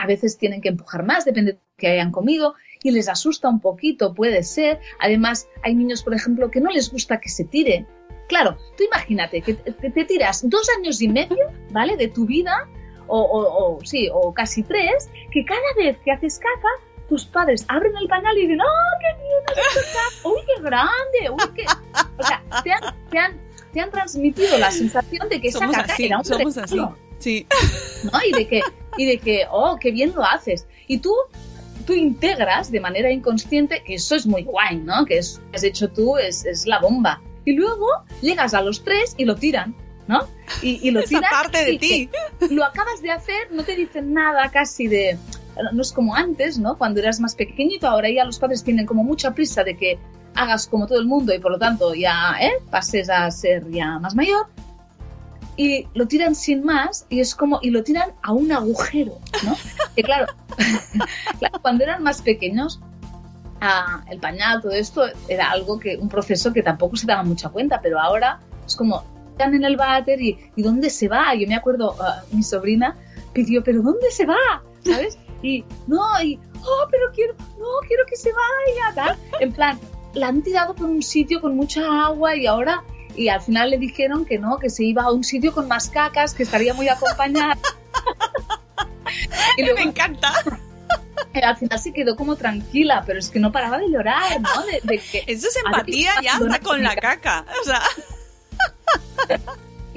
a 0.00 0.06
veces 0.06 0.38
tienen 0.38 0.60
que 0.60 0.68
empujar 0.68 1.04
más, 1.04 1.24
depende 1.24 1.54
de 1.54 1.58
que 1.76 1.88
hayan 1.88 2.12
comido 2.12 2.54
y 2.88 2.92
les 2.92 3.08
asusta 3.08 3.48
un 3.48 3.60
poquito, 3.60 4.14
puede 4.14 4.42
ser. 4.42 4.80
Además, 5.00 5.48
hay 5.62 5.74
niños, 5.74 6.02
por 6.02 6.14
ejemplo, 6.14 6.50
que 6.50 6.60
no 6.60 6.70
les 6.70 6.90
gusta 6.90 7.20
que 7.20 7.28
se 7.28 7.44
tire. 7.44 7.86
Claro, 8.28 8.56
tú 8.76 8.84
imagínate 8.84 9.40
que 9.42 9.54
te, 9.54 9.90
te 9.90 10.04
tiras 10.04 10.48
dos 10.48 10.66
años 10.78 11.00
y 11.00 11.08
medio, 11.08 11.36
¿vale? 11.70 11.96
De 11.96 12.08
tu 12.08 12.26
vida, 12.26 12.68
o, 13.06 13.20
o- 13.20 13.76
o, 13.76 13.84
sí, 13.84 14.08
o 14.12 14.32
casi 14.34 14.62
tres, 14.64 15.08
que 15.30 15.44
cada 15.44 15.60
vez 15.76 15.96
que 16.04 16.10
haces 16.10 16.38
caca, 16.38 16.68
tus 17.08 17.24
padres 17.24 17.64
abren 17.68 17.96
el 17.96 18.08
pañal 18.08 18.36
y 18.36 18.42
dicen, 18.42 18.60
¡oh, 18.60 18.98
qué 19.00 19.46
caca! 19.46 20.28
¡Uy, 20.28 20.40
qué 20.46 20.62
grande! 20.62 21.30
¡Uy, 21.30 21.54
qué... 21.54 21.64
O 22.18 22.22
sea, 22.24 22.42
te 22.64 22.72
han, 22.72 22.94
te 23.10 23.18
han, 23.18 23.40
te 23.72 23.80
han 23.80 23.90
transmitido 23.92 24.58
la 24.58 24.72
sensación 24.72 25.28
de 25.28 25.40
que 25.40 25.48
esa 25.48 25.60
Somos 25.60 25.76
caca 25.76 25.92
así, 25.94 26.06
era 26.06 26.18
un 26.18 26.24
somos 26.24 26.58
así. 26.58 26.80
Sí. 27.18 27.46
¿no? 28.12 28.18
Y 28.28 28.32
de 28.32 28.48
que, 28.48 28.60
y 28.96 29.06
de 29.06 29.18
que, 29.18 29.46
oh, 29.50 29.78
qué 29.80 29.92
bien 29.92 30.12
lo 30.16 30.24
haces. 30.24 30.66
Y 30.88 30.98
tú, 30.98 31.14
tú 31.86 31.94
integras 31.94 32.70
de 32.70 32.80
manera 32.80 33.10
inconsciente 33.10 33.82
que 33.84 33.94
eso 33.94 34.14
es 34.14 34.26
muy 34.26 34.42
guay, 34.42 34.76
¿no? 34.78 35.06
Que 35.06 35.18
es, 35.18 35.40
has 35.54 35.62
hecho 35.62 35.88
tú 35.88 36.18
es, 36.18 36.44
es 36.44 36.66
la 36.66 36.78
bomba. 36.80 37.22
Y 37.44 37.52
luego 37.52 37.86
llegas 38.20 38.54
a 38.54 38.60
los 38.60 38.82
tres 38.82 39.14
y 39.16 39.24
lo 39.24 39.36
tiran, 39.36 39.74
¿no? 40.08 40.26
Y, 40.62 40.86
y 40.86 40.90
lo 40.90 41.00
Esa 41.04 41.08
tiran. 41.08 41.30
parte 41.30 41.64
de 41.64 41.78
ti. 41.78 42.10
Lo 42.50 42.64
acabas 42.64 43.00
de 43.00 43.12
hacer, 43.12 43.50
no 43.52 43.62
te 43.62 43.76
dicen 43.76 44.12
nada 44.12 44.50
casi 44.50 44.88
de. 44.88 45.16
No 45.72 45.80
es 45.80 45.92
como 45.92 46.14
antes, 46.14 46.58
¿no? 46.58 46.76
Cuando 46.76 47.00
eras 47.00 47.18
más 47.18 47.34
pequeñito, 47.34 47.88
ahora 47.88 48.10
ya 48.10 48.24
los 48.24 48.38
padres 48.38 48.62
tienen 48.62 48.84
como 48.84 49.02
mucha 49.04 49.32
prisa 49.32 49.64
de 49.64 49.74
que 49.76 49.98
hagas 50.34 50.66
como 50.66 50.86
todo 50.86 50.98
el 50.98 51.06
mundo 51.06 51.32
y 51.34 51.38
por 51.38 51.50
lo 51.50 51.58
tanto 51.58 51.94
ya 51.94 52.36
¿eh? 52.38 52.52
pases 52.70 53.08
a 53.08 53.30
ser 53.30 53.70
ya 53.70 53.98
más 53.98 54.14
mayor 54.14 54.48
y 55.56 55.88
lo 55.94 56.06
tiran 56.06 56.34
sin 56.34 56.64
más 56.64 57.06
y 57.08 57.20
es 57.20 57.34
como 57.34 57.58
y 57.62 57.70
lo 57.70 57.82
tiran 57.82 58.12
a 58.22 58.32
un 58.32 58.52
agujero, 58.52 59.18
¿no? 59.44 59.56
Que 59.96 60.02
claro, 60.02 60.26
claro, 61.38 61.58
cuando 61.62 61.84
eran 61.84 62.02
más 62.02 62.20
pequeños 62.20 62.80
ah, 63.60 64.04
el 64.10 64.20
pañal, 64.20 64.60
todo 64.60 64.72
esto 64.72 65.04
era 65.28 65.50
algo 65.50 65.80
que 65.80 65.96
un 65.96 66.08
proceso 66.08 66.52
que 66.52 66.62
tampoco 66.62 66.96
se 66.96 67.06
daba 67.06 67.22
mucha 67.22 67.48
cuenta, 67.48 67.80
pero 67.80 67.98
ahora 67.98 68.40
es 68.66 68.76
como 68.76 69.04
están 69.30 69.54
en 69.54 69.64
el 69.64 69.76
váter 69.76 70.20
y, 70.20 70.50
y 70.56 70.62
dónde 70.62 70.88
se 70.88 71.08
va. 71.08 71.34
Yo 71.34 71.46
me 71.46 71.54
acuerdo 71.54 71.94
ah, 72.00 72.22
mi 72.32 72.42
sobrina 72.42 72.96
pidió, 73.32 73.62
pero 73.62 73.82
¿dónde 73.82 74.10
se 74.10 74.26
va? 74.26 74.62
¿Sabes? 74.84 75.18
Y 75.42 75.64
no, 75.86 76.02
y 76.22 76.38
oh, 76.62 76.86
pero 76.90 77.12
quiero, 77.14 77.34
no, 77.58 77.66
quiero 77.86 78.04
que 78.06 78.16
se 78.16 78.30
vaya, 78.32 78.94
tal. 78.94 79.18
En 79.40 79.52
plan, 79.52 79.78
la 80.14 80.28
han 80.28 80.42
tirado 80.42 80.74
por 80.74 80.86
un 80.86 81.02
sitio 81.02 81.40
con 81.40 81.56
mucha 81.56 82.06
agua 82.06 82.34
y 82.34 82.46
ahora 82.46 82.82
y 83.16 83.28
al 83.28 83.40
final 83.40 83.70
le 83.70 83.78
dijeron 83.78 84.24
que 84.24 84.38
no, 84.38 84.58
que 84.58 84.70
se 84.70 84.84
iba 84.84 85.04
a 85.04 85.12
un 85.12 85.24
sitio 85.24 85.52
con 85.52 85.68
más 85.68 85.88
cacas, 85.90 86.34
que 86.34 86.42
estaría 86.42 86.74
muy 86.74 86.88
acompañada. 86.88 87.56
y 89.56 89.62
Me 89.62 89.68
luego 89.68 89.88
encanta. 89.88 90.32
eh, 91.32 91.40
al 91.44 91.56
final 91.56 91.78
se 91.78 91.92
quedó 91.92 92.16
como 92.16 92.36
tranquila, 92.36 93.02
pero 93.06 93.18
es 93.18 93.30
que 93.30 93.40
no 93.40 93.52
paraba 93.52 93.78
de 93.78 93.88
llorar, 93.88 94.40
¿no? 94.40 94.66
De, 94.66 94.80
de 94.82 94.98
que, 94.98 95.24
Eso 95.26 95.48
es 95.48 95.56
empatía 95.64 96.12
ya 96.22 96.36
hasta 96.36 96.60
con 96.60 96.82
la 96.82 96.94
caca. 96.96 97.44
O 97.62 97.64
sea, 97.64 97.82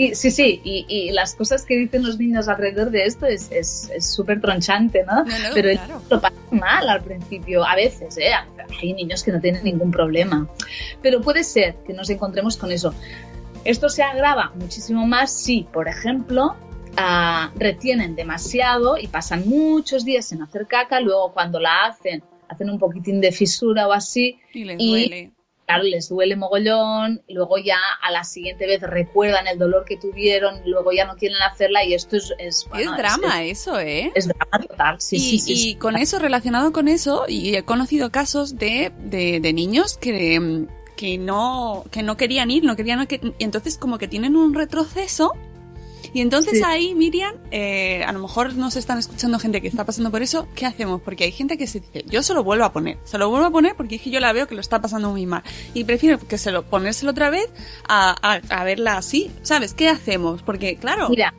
y, 0.01 0.15
sí, 0.15 0.31
sí, 0.31 0.61
y, 0.63 0.85
y 0.87 1.11
las 1.11 1.35
cosas 1.35 1.65
que 1.65 1.75
dicen 1.75 2.03
los 2.03 2.17
niños 2.17 2.47
alrededor 2.47 2.89
de 2.89 3.03
esto 3.05 3.25
es 3.25 3.51
es- 3.51 3.89
es 3.93 4.05
súper 4.15 4.39
tronchante, 4.39 5.03
¿no? 5.05 5.25
no, 5.25 5.39
no, 5.39 5.49
pero 5.53 5.69
claro. 5.71 6.01
lo 6.09 6.21
pasan 6.21 6.39
mal 6.51 6.87
al 6.87 7.01
principio, 7.03 7.65
a 7.65 7.75
veces, 7.75 8.17
¿eh? 8.17 8.31
Hay 8.81 8.93
niños 8.93 9.23
que 9.23 9.31
no 9.33 9.39
tienen 9.41 9.63
ningún 9.63 9.91
problema. 9.91 10.47
Pero 11.01 11.19
puede 11.21 11.43
ser 11.43 11.75
que 11.85 11.93
nos 11.93 12.09
encontremos 12.09 12.55
con 12.57 12.71
eso. 12.71 12.93
Esto 13.65 13.89
se 13.89 14.03
agrava 14.03 14.53
muchísimo 14.55 15.05
más 15.05 15.31
si, 15.33 15.63
por 15.73 15.87
ejemplo, 15.89 16.55
ah, 16.95 17.51
retienen 17.57 18.15
demasiado 18.15 18.97
y 18.97 19.07
pasan 19.07 19.47
muchos 19.49 20.05
días 20.05 20.25
sin 20.25 20.41
hacer 20.41 20.65
caca, 20.65 21.01
luego 21.01 21.33
cuando 21.33 21.59
la 21.59 21.85
hacen, 21.87 22.23
hacen 22.47 22.69
un 22.69 22.79
poquitín 22.79 23.19
de 23.21 23.31
fisura 23.33 23.87
o 23.87 23.91
así, 23.91 24.39
Y 24.53 24.63
les 24.63 24.77
y- 24.79 24.87
duele. 24.89 25.31
Claro, 25.69 25.83
les 25.83 26.09
duele 26.09 26.35
mogollón, 26.35 27.21
luego 27.29 27.59
ya 27.59 27.77
a 28.01 28.11
la 28.11 28.23
siguiente 28.23 28.65
vez 28.65 28.81
recuerdan 28.81 29.47
el 29.47 29.59
dolor 29.59 29.85
que 29.85 29.97
tuvieron, 29.97 30.65
y 30.65 30.69
luego 30.69 30.91
ya 30.91 31.05
no 31.05 31.15
quieren 31.15 31.37
hacerla 31.43 31.83
y 31.85 31.93
esto 31.93 32.17
es... 32.17 32.33
Es, 32.39 32.65
bueno, 32.69 32.91
es 32.91 32.97
drama 32.97 33.43
eso, 33.43 33.79
¿eh? 33.79 34.11
Es, 34.15 34.27
drama 34.27 34.65
total, 34.67 34.99
sí, 34.99 35.17
y, 35.17 35.19
sí, 35.19 35.39
sí, 35.39 35.51
y 35.51 35.57
sí. 35.57 35.75
con 35.75 35.95
eso, 35.95 36.17
relacionado 36.17 36.71
con 36.73 36.87
eso, 36.87 37.25
y 37.27 37.55
he 37.55 37.63
conocido 37.63 38.11
casos 38.11 38.57
de, 38.57 38.91
de, 38.97 39.39
de 39.39 39.53
niños 39.53 39.97
que, 39.97 40.65
que 40.95 41.19
no, 41.19 41.85
que 41.91 42.01
no 42.01 42.17
querían 42.17 42.49
ir, 42.49 42.63
no 42.63 42.75
querían, 42.75 43.05
que, 43.05 43.21
y 43.37 43.43
entonces 43.43 43.77
como 43.77 43.99
que 43.99 44.07
tienen 44.07 44.35
un 44.35 44.55
retroceso. 44.55 45.33
Y 46.13 46.21
entonces 46.21 46.59
Sí. 46.59 46.63
ahí, 46.65 46.95
Miriam, 46.95 47.35
eh, 47.51 48.03
a 48.03 48.11
lo 48.11 48.19
mejor 48.19 48.55
nos 48.55 48.75
están 48.75 48.97
escuchando 48.97 49.39
gente 49.39 49.61
que 49.61 49.67
está 49.67 49.85
pasando 49.85 50.11
por 50.11 50.21
eso, 50.21 50.47
¿qué 50.55 50.65
hacemos? 50.65 51.01
Porque 51.01 51.23
hay 51.25 51.31
gente 51.31 51.57
que 51.57 51.67
se 51.67 51.79
dice, 51.81 52.05
yo 52.07 52.23
se 52.23 52.33
lo 52.33 52.43
vuelvo 52.43 52.65
a 52.65 52.73
poner, 52.73 52.97
se 53.03 53.17
lo 53.17 53.29
vuelvo 53.29 53.45
a 53.47 53.51
poner 53.51 53.75
porque 53.75 53.95
es 53.95 54.01
que 54.01 54.09
yo 54.09 54.19
la 54.19 54.33
veo 54.33 54.47
que 54.47 54.55
lo 54.55 54.61
está 54.61 54.81
pasando 54.81 55.09
muy 55.11 55.25
mal. 55.25 55.43
Y 55.73 55.83
prefiero 55.83 56.19
que 56.19 56.37
se 56.37 56.51
lo 56.51 56.63
ponérselo 56.63 57.11
otra 57.11 57.29
vez 57.29 57.47
a, 57.87 58.15
a, 58.21 58.41
a 58.49 58.63
verla 58.63 58.97
así, 58.97 59.31
¿sabes? 59.43 59.73
¿Qué 59.73 59.89
hacemos? 59.89 60.41
Porque, 60.43 60.77
claro, 60.77 61.09
Mira, 61.09 61.33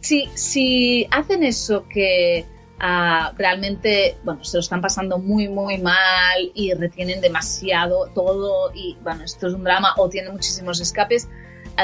si, 0.00 0.28
si 0.34 1.06
hacen 1.10 1.44
eso 1.44 1.84
que 1.88 2.46
ah, 2.78 3.32
realmente, 3.36 4.16
bueno, 4.24 4.42
se 4.44 4.56
lo 4.56 4.60
están 4.60 4.80
pasando 4.80 5.18
muy, 5.18 5.48
muy 5.48 5.78
mal 5.78 6.50
y 6.54 6.72
retienen 6.74 7.20
demasiado 7.20 8.08
todo 8.14 8.72
y, 8.74 8.96
bueno, 9.02 9.24
esto 9.24 9.46
es 9.48 9.54
un 9.54 9.64
drama 9.64 9.94
o 9.98 10.08
tienen 10.08 10.32
muchísimos 10.32 10.80
escapes, 10.80 11.28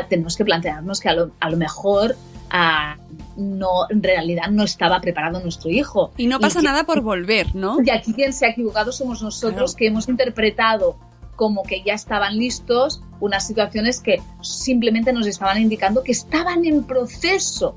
tenemos 0.08 0.36
que 0.36 0.44
plantearnos 0.44 1.00
que 1.00 1.08
a 1.08 1.14
lo, 1.14 1.30
a 1.40 1.50
lo 1.50 1.56
mejor 1.56 2.16
ah, 2.50 2.96
no, 3.36 3.86
en 3.90 4.02
realidad 4.02 4.48
no 4.50 4.64
estaba 4.64 5.00
preparado 5.00 5.40
nuestro 5.40 5.70
hijo. 5.70 6.12
y 6.16 6.26
no 6.26 6.38
pasa 6.40 6.62
nada 6.62 6.84
por 6.84 7.00
volver, 7.12 7.54
¿no? 7.54 7.78
Y 7.84 7.90
aquí 7.90 8.12
quien 8.14 8.32
se 8.32 8.46
ha 8.46 8.50
equivocado 8.50 8.92
somos 8.92 9.22
nosotros 9.22 9.72
Claro. 9.72 9.76
que 9.78 9.86
hemos 9.88 10.08
interpretado 10.08 10.96
como 11.34 11.62
que 11.64 11.82
ya 11.82 11.92
estaban 11.92 12.38
listos 12.38 13.02
unas 13.20 13.46
situaciones 13.46 14.00
que 14.00 14.22
simplemente 14.40 15.12
nos 15.12 15.26
estaban 15.26 15.60
indicando 15.60 16.02
que 16.02 16.12
estaban 16.12 16.64
en 16.64 16.84
proceso. 16.84 17.74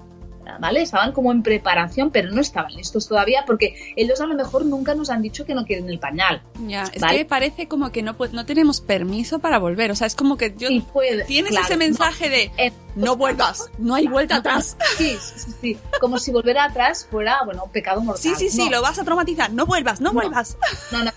¿Vale? 0.60 0.82
Estaban 0.82 1.14
como 1.14 1.32
en 1.32 1.42
preparación, 1.42 2.12
pero 2.12 2.32
no 2.32 2.42
estaban 2.42 2.74
listos 2.74 3.08
todavía 3.08 3.44
porque 3.48 3.94
ellos 3.96 4.20
a 4.20 4.26
lo 4.28 4.36
mejor 4.36 4.66
nunca 4.66 4.94
nos 4.94 5.10
han 5.10 5.22
dicho 5.22 5.46
que 5.46 5.54
no 5.54 5.66
quieren 5.66 5.90
el 5.90 6.00
pañal. 6.00 6.42
Ya, 6.68 6.84
es 6.84 7.02
Vale. 7.02 7.20
que 7.20 7.26
parece 7.26 7.68
como 7.70 7.92
que 7.92 8.04
no, 8.04 8.18
pu- 8.18 8.32
no 8.32 8.46
tenemos 8.46 8.82
permiso 8.82 9.40
para 9.40 9.58
volver. 9.58 9.92
O 9.92 9.96
sea, 9.96 10.08
es 10.08 10.16
como 10.16 10.36
que 10.38 10.54
yo, 10.58 10.70
Y 10.70 10.82
puede, 10.82 11.24
tienes 11.24 11.52
claro, 11.52 11.66
ese 11.66 11.74
no, 11.76 11.80
mensaje 11.80 12.30
de 12.30 12.52
eh, 12.58 12.74
no 12.96 13.16
vuelvas, 13.16 13.70
no 13.78 13.96
hay 13.96 14.08
vuelta 14.08 14.36
atrás. 14.38 14.76
Sí, 14.98 15.16
sí, 15.22 15.40
sí, 15.40 15.52
sí. 15.62 15.78
Como 16.02 16.20
si 16.20 16.32
volver 16.32 16.58
atrás 16.58 17.08
fuera, 17.10 17.38
bueno, 17.46 17.64
un 17.64 17.72
pecado 17.72 18.02
mortal. 18.02 18.22
Sí, 18.22 18.34
sí, 18.36 18.50
sí, 18.50 18.66
No. 18.66 18.72
lo 18.78 18.82
vas 18.82 19.00
a 19.00 19.04
traumatizar. 19.06 19.52
No 19.54 19.66
vuelvas, 19.66 20.02
no, 20.02 20.10
No. 20.10 20.20
vuelvas. 20.20 20.58
No, 20.92 21.04
no. 21.04 21.12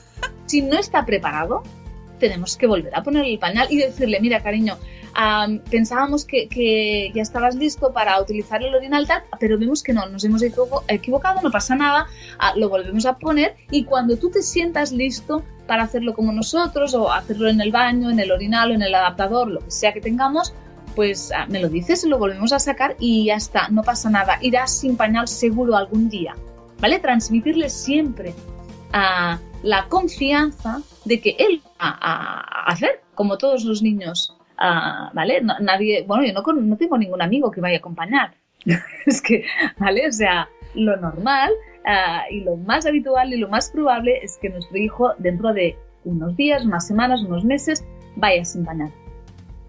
Si 0.46 0.62
no 0.62 0.78
está 0.78 1.04
preparado, 1.04 1.62
tenemos 2.20 2.56
que 2.56 2.68
volver 2.68 2.94
a 2.94 3.02
ponerle 3.02 3.32
el 3.32 3.38
pañal 3.40 3.66
y 3.70 3.78
decirle, 3.78 4.20
mira, 4.20 4.40
cariño, 4.40 4.78
am, 5.14 5.60
pensábamos 5.70 6.24
que, 6.24 6.48
que 6.48 7.10
ya 7.14 7.22
estabas 7.22 7.54
listo 7.54 7.92
para 7.92 8.20
utilizar 8.20 8.62
el 8.62 8.74
orinal 8.74 9.06
tal, 9.06 9.22
pero 9.40 9.58
vemos 9.58 9.82
que 9.82 9.92
no, 9.92 10.06
nos 10.08 10.24
hemos 10.24 10.42
equivo- 10.42 10.84
equivocado, 10.88 11.40
no 11.42 11.50
pasa 11.50 11.74
nada, 11.74 12.06
ah, 12.38 12.52
lo 12.56 12.68
volvemos 12.68 13.06
a 13.06 13.18
poner 13.18 13.56
y 13.70 13.84
cuando 13.84 14.16
tú 14.16 14.30
te 14.30 14.42
sientas 14.42 14.92
listo 14.92 15.42
para 15.66 15.84
hacerlo 15.84 16.14
como 16.14 16.32
nosotros 16.32 16.94
o 16.94 17.12
hacerlo 17.12 17.48
en 17.48 17.60
el 17.60 17.70
baño, 17.72 18.10
en 18.10 18.20
el 18.20 18.32
orinal 18.32 18.70
o 18.70 18.74
en 18.74 18.82
el 18.82 18.94
adaptador, 18.94 19.48
lo 19.48 19.60
que 19.60 19.70
sea 19.70 19.92
que 19.92 20.00
tengamos, 20.00 20.52
pues 20.94 21.32
ah, 21.34 21.46
me 21.48 21.60
lo 21.60 21.68
dices, 21.68 22.04
lo 22.04 22.18
volvemos 22.18 22.52
a 22.52 22.58
sacar 22.58 22.96
y 22.98 23.26
ya 23.26 23.36
está, 23.36 23.68
no 23.68 23.82
pasa 23.82 24.10
nada, 24.10 24.38
irás 24.42 24.76
sin 24.78 24.96
pañal 24.96 25.28
seguro 25.28 25.76
algún 25.76 26.08
día, 26.08 26.34
¿vale? 26.80 26.98
Transmitirle 26.98 27.70
siempre 27.70 28.34
a 28.92 29.38
la 29.62 29.86
confianza 29.88 30.82
de 31.04 31.20
que 31.20 31.36
él 31.38 31.62
va 31.80 31.96
a 32.00 32.64
hacer, 32.66 33.00
como 33.14 33.38
todos 33.38 33.64
los 33.64 33.80
niños, 33.80 34.31
ah, 34.58 35.10
¿vale? 35.14 35.40
No- 35.40 35.58
nadie, 35.60 36.04
bueno, 36.06 36.24
yo 36.24 36.32
no, 36.32 36.60
no 36.60 36.76
tengo 36.76 36.98
ningún 36.98 37.22
amigo 37.22 37.50
que 37.50 37.60
vaya 37.60 37.76
a 37.76 37.78
acompañar. 37.78 38.34
es 39.06 39.20
que, 39.22 39.44
¿vale? 39.78 40.06
O 40.06 40.12
sea, 40.12 40.48
lo 40.74 40.96
normal 40.96 41.50
ah, 41.84 42.24
y 42.30 42.40
lo 42.40 42.56
más 42.56 42.86
habitual 42.86 43.32
y 43.32 43.38
lo 43.38 43.48
más 43.48 43.70
probable 43.70 44.18
es 44.22 44.38
que 44.38 44.48
nuestro 44.48 44.76
hijo 44.78 45.14
dentro 45.18 45.52
de 45.52 45.76
unos 46.04 46.36
días, 46.36 46.64
unas 46.64 46.86
semanas, 46.86 47.22
unos 47.22 47.44
meses, 47.44 47.84
vaya 48.16 48.44
sin 48.44 48.64
bañar. 48.64 48.90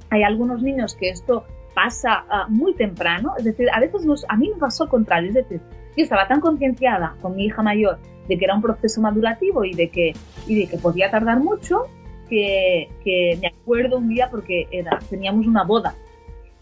Hay 0.10 0.24
algunos 0.24 0.62
niños 0.62 0.96
que 0.96 1.10
esto 1.10 1.46
pasa 1.74 2.26
ah, 2.30 2.46
muy 2.50 2.74
temprano, 2.76 3.34
es 3.38 3.46
decir, 3.46 3.68
a 3.72 3.80
veces 3.80 4.06
nos, 4.06 4.26
a 4.30 4.38
mí 4.38 4.50
me 4.50 4.60
pasó 4.60 4.88
contrario, 4.88 5.30
es 5.30 5.36
decir, 5.36 5.62
yo 5.96 6.04
estaba 6.04 6.28
tan 6.28 6.40
concienciada 6.40 7.16
con 7.22 7.36
mi 7.36 7.46
hija 7.46 7.62
mayor 7.62 8.00
de 8.28 8.38
que 8.38 8.46
era 8.46 8.56
un 8.56 8.62
proceso 8.62 9.02
madurativo 9.02 9.66
y 9.66 9.74
de 9.74 9.90
que, 9.90 10.14
y 10.48 10.62
de 10.62 10.68
que 10.68 10.78
podía 10.78 11.12
tardar 11.12 11.40
mucho, 11.40 11.88
que, 12.30 12.90
que 13.04 13.38
me 13.42 13.48
acuerdo 13.48 13.98
un 13.98 14.10
día 14.10 14.30
porque 14.30 14.68
era, 14.72 15.00
teníamos 15.10 15.48
una 15.48 15.64
boda 15.64 15.96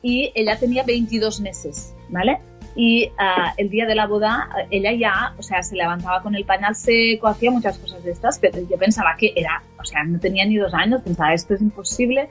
y 0.01 0.31
ella 0.35 0.57
tenía 0.59 0.83
22 0.83 1.41
meses, 1.41 1.95
¿vale? 2.09 2.39
Y 2.75 3.11
ah, 3.17 3.53
el 3.57 3.69
día 3.69 3.85
de 3.85 3.95
la 3.95 4.07
boda 4.07 4.49
ella 4.69 4.93
ya, 4.93 5.35
o 5.37 5.43
sea, 5.43 5.61
se 5.61 5.75
levantaba 5.75 6.21
con 6.21 6.35
el 6.35 6.45
pañal 6.45 6.75
seco, 6.75 7.27
hacía 7.27 7.51
muchas 7.51 7.77
cosas 7.77 8.03
de 8.03 8.11
estas, 8.11 8.39
pero 8.39 8.59
yo 8.67 8.77
pensaba 8.77 9.15
que 9.17 9.33
era, 9.35 9.61
o 9.79 9.83
sea, 9.83 10.03
no 10.03 10.19
tenía 10.19 10.45
ni 10.45 10.57
dos 10.57 10.73
años, 10.73 11.01
pensaba, 11.01 11.33
esto 11.33 11.53
es 11.53 11.61
imposible. 11.61 12.29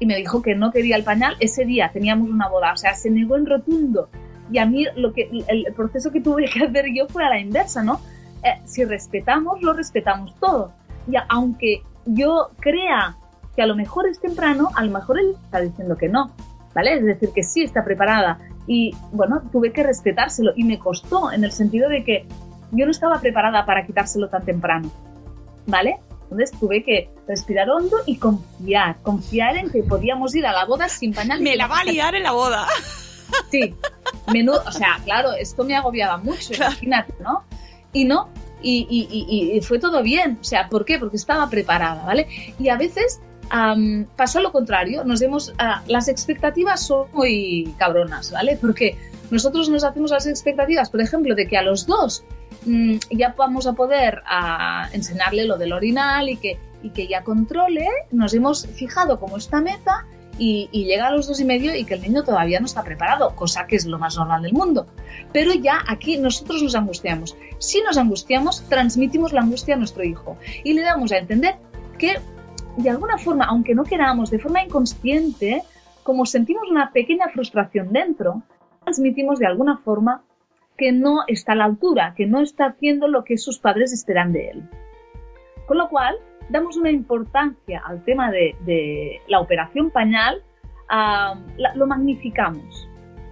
Y 0.00 0.06
me 0.06 0.16
dijo 0.16 0.42
que 0.42 0.54
no 0.54 0.72
quería 0.72 0.96
el 0.96 1.04
pañal. 1.04 1.36
Ese 1.38 1.64
día 1.64 1.90
teníamos 1.92 2.28
una 2.28 2.48
boda, 2.48 2.72
o 2.72 2.76
sea, 2.76 2.94
se 2.94 3.10
negó 3.10 3.36
en 3.36 3.46
rotundo. 3.46 4.08
Y 4.50 4.58
a 4.58 4.66
mí 4.66 4.86
lo 4.96 5.12
que, 5.12 5.30
el, 5.46 5.66
proceso 5.74 6.10
que 6.10 6.20
tuve 6.20 6.46
que 6.46 6.64
hacer 6.64 6.86
yo 6.94 7.06
fue 7.06 7.24
a 7.24 7.30
la 7.30 7.38
inversa, 7.38 7.82
¿no? 7.82 8.00
Eh, 8.42 8.60
si 8.64 8.84
respetamos, 8.84 9.62
lo 9.62 9.72
respetamos 9.72 10.34
todo. 10.40 10.72
Y 11.10 11.14
aunque 11.28 11.82
yo 12.06 12.50
crea 12.60 13.16
que 13.56 13.62
a 13.62 13.66
lo 13.66 13.76
mejor 13.76 14.08
es 14.08 14.20
temprano, 14.20 14.70
a 14.74 14.84
lo 14.84 14.90
mejor 14.90 15.18
él 15.18 15.36
está 15.44 15.60
diciendo 15.60 15.96
que 15.96 16.08
no, 16.08 16.32
¿vale? 16.74 16.94
Es 16.94 17.04
decir, 17.04 17.30
que 17.34 17.42
sí 17.42 17.62
está 17.62 17.84
preparada. 17.84 18.38
Y 18.66 18.94
bueno, 19.12 19.42
tuve 19.52 19.72
que 19.72 19.82
respetárselo 19.82 20.52
y 20.56 20.64
me 20.64 20.78
costó 20.78 21.30
en 21.30 21.44
el 21.44 21.52
sentido 21.52 21.88
de 21.88 22.04
que 22.04 22.26
yo 22.72 22.84
no 22.84 22.90
estaba 22.90 23.20
preparada 23.20 23.64
para 23.64 23.86
quitárselo 23.86 24.28
tan 24.28 24.44
temprano, 24.44 24.90
¿vale? 25.66 25.98
Entonces 26.24 26.58
tuve 26.58 26.82
que 26.82 27.10
respirar 27.28 27.70
hondo 27.70 27.98
y 28.06 28.16
confiar, 28.16 28.96
confiar 29.02 29.56
en 29.56 29.70
que 29.70 29.82
podíamos 29.82 30.34
ir 30.34 30.46
a 30.46 30.52
la 30.52 30.64
boda 30.64 30.88
sin 30.88 31.12
pañal. 31.12 31.40
Me 31.40 31.56
la 31.56 31.66
va 31.66 31.80
a 31.80 31.84
liar 31.84 32.14
en 32.14 32.22
la 32.24 32.32
boda. 32.32 32.66
Sí, 33.50 33.74
menudo, 34.32 34.62
o 34.66 34.72
sea, 34.72 34.98
claro, 35.04 35.32
esto 35.32 35.64
me 35.64 35.76
agobiaba 35.76 36.18
mucho, 36.18 36.54
imagínate, 36.54 37.14
¿no? 37.20 37.44
Y 37.92 38.04
no, 38.04 38.28
y, 38.64 39.60
fue 39.62 39.78
todo 39.78 40.02
bien, 40.02 40.38
o 40.40 40.44
sea, 40.44 40.68
¿por 40.68 40.84
qué? 40.84 40.98
Porque 40.98 41.16
estaba 41.16 41.48
preparada, 41.48 42.04
¿vale? 42.04 42.26
Y 42.58 42.68
a 42.68 42.76
veces 42.76 43.20
am, 43.50 44.06
pasó 44.16 44.40
lo 44.40 44.52
contrario, 44.52 45.04
nos 45.04 45.20
demos, 45.20 45.52
ah, 45.58 45.82
las 45.86 46.08
expectativas 46.08 46.86
son 46.86 47.06
muy 47.12 47.74
cabronas, 47.78 48.32
¿vale? 48.32 48.58
Porque 48.60 48.96
nosotros 49.30 49.68
nos 49.68 49.84
hacemos 49.84 50.10
las 50.10 50.26
expectativas, 50.26 50.90
por 50.90 51.00
ejemplo, 51.00 51.34
de 51.34 51.46
que 51.46 51.56
a 51.56 51.62
los 51.62 51.86
dos 51.86 52.24
mm, 52.66 52.96
ya 53.10 53.34
vamos 53.36 53.66
a 53.66 53.72
poder 53.72 54.22
ah, 54.26 54.88
enseñarle 54.92 55.44
lo 55.44 55.58
del 55.58 55.72
orinal 55.72 56.28
y 56.28 56.36
que, 56.36 56.58
y 56.82 56.90
que 56.90 57.06
ya 57.06 57.22
controle, 57.24 57.88
nos 58.10 58.34
hemos 58.34 58.66
fijado 58.66 59.18
como 59.20 59.36
esta 59.36 59.60
meta 59.60 60.06
y, 60.38 60.68
llega 60.72 61.08
a 61.08 61.10
los 61.10 61.26
dos 61.26 61.40
y 61.40 61.44
medio 61.44 61.74
y 61.74 61.84
que 61.84 61.94
el 61.94 62.02
niño 62.02 62.24
todavía 62.24 62.60
no 62.60 62.66
está 62.66 62.82
preparado, 62.82 63.34
cosa 63.36 63.66
que 63.66 63.76
es 63.76 63.86
lo 63.86 63.98
más 63.98 64.16
normal 64.16 64.42
del 64.42 64.52
mundo. 64.52 64.86
Pero 65.32 65.52
ya 65.52 65.80
aquí 65.86 66.16
nosotros 66.16 66.62
nos 66.62 66.74
angustiamos. 66.74 67.36
Si 67.58 67.80
nos 67.82 67.96
angustiamos, 67.96 68.62
transmitimos 68.68 69.32
la 69.32 69.42
angustia 69.42 69.74
a 69.74 69.78
nuestro 69.78 70.04
hijo 70.04 70.36
y 70.62 70.72
le 70.74 70.82
damos 70.82 71.12
a 71.12 71.18
entender 71.18 71.56
que 71.98 72.18
de 72.76 72.90
alguna 72.90 73.18
forma, 73.18 73.44
aunque 73.44 73.74
no 73.74 73.84
queramos, 73.84 74.30
de 74.30 74.38
forma 74.38 74.62
inconsciente, 74.62 75.62
como 76.02 76.26
sentimos 76.26 76.68
una 76.70 76.92
pequeña 76.92 77.28
frustración 77.28 77.92
dentro, 77.92 78.42
transmitimos 78.84 79.38
de 79.38 79.46
alguna 79.46 79.78
forma 79.78 80.22
que 80.76 80.92
no 80.92 81.20
está 81.28 81.52
a 81.52 81.56
la 81.56 81.64
altura, 81.64 82.14
que 82.16 82.26
no 82.26 82.40
está 82.40 82.66
haciendo 82.66 83.06
lo 83.08 83.24
que 83.24 83.38
sus 83.38 83.58
padres 83.58 83.92
esperan 83.92 84.32
de 84.32 84.48
él. 84.48 84.70
Con 85.66 85.78
lo 85.78 85.88
cual, 85.88 86.16
damos 86.48 86.76
una 86.76 86.90
importancia 86.90 87.82
al 87.86 88.04
tema 88.04 88.30
de, 88.30 88.54
de 88.64 89.20
la 89.28 89.40
operación 89.40 89.90
pañal, 89.90 90.42
la- 90.90 91.74
lo 91.74 91.86
magnificamos. 91.86 92.88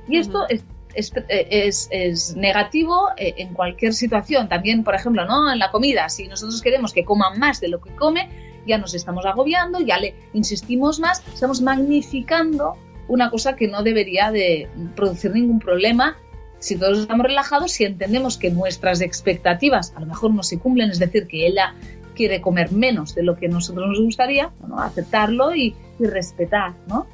Y 0.09 0.17
esto 0.19 0.39
Ujú. 0.45 0.47
es, 0.51 0.65
es, 0.95 1.13
es- 1.29 1.89
es 1.91 2.37
negativo 2.37 3.09
eh, 3.17 3.35
en 3.39 3.55
cualquier 3.55 3.93
situación. 3.95 4.49
También, 4.49 4.85
por 4.85 4.95
ejemplo, 4.95 5.25
¿no? 5.25 5.53
en 5.53 5.59
la 5.59 5.71
comida, 5.71 6.09
si 6.09 6.29
nosotros 6.29 6.61
queremos 6.63 6.93
que 6.93 7.05
coman 7.05 7.39
más 7.39 7.61
de 7.61 7.69
lo 7.69 7.81
que 7.81 7.95
come, 7.95 8.29
ya 8.67 8.79
nos 8.79 8.95
estamos 8.95 9.27
agobiando, 9.27 9.81
ya 9.81 9.99
le 9.99 10.15
insistimos 10.33 11.01
más, 11.01 11.23
estamos 11.33 11.61
magnificando 11.63 12.77
una 13.09 13.31
cosa 13.31 13.57
que 13.57 13.69
no 13.69 13.83
debería 13.83 14.31
de 14.31 14.69
producir 14.95 15.33
ningún 15.33 15.59
problema 15.59 16.17
si 16.61 16.79
todos 16.79 16.99
estamos 17.01 17.27
relajados, 17.27 17.73
si 17.73 17.85
entendemos 17.85 18.37
que 18.39 18.51
nuestras 18.51 19.01
expectativas 19.01 19.93
a 19.97 20.01
lo 20.01 20.07
mejor 20.07 20.33
no 20.33 20.45
se 20.45 20.61
cumplen, 20.61 20.91
es 20.91 21.01
decir, 21.01 21.27
que 21.27 21.45
ella 21.49 21.75
quiere 22.15 22.41
comer 22.41 22.73
menos 22.73 23.15
de 23.15 23.23
lo 23.23 23.37
que 23.37 23.47
a 23.47 23.49
nosotros 23.51 23.89
nos 23.89 24.01
gustaría, 24.01 24.51
bueno, 24.61 24.79
aceptarlo 24.81 25.55
y, 25.55 25.75
y 25.99 26.05
respetar, 26.07 26.73
¿no? 26.89 27.07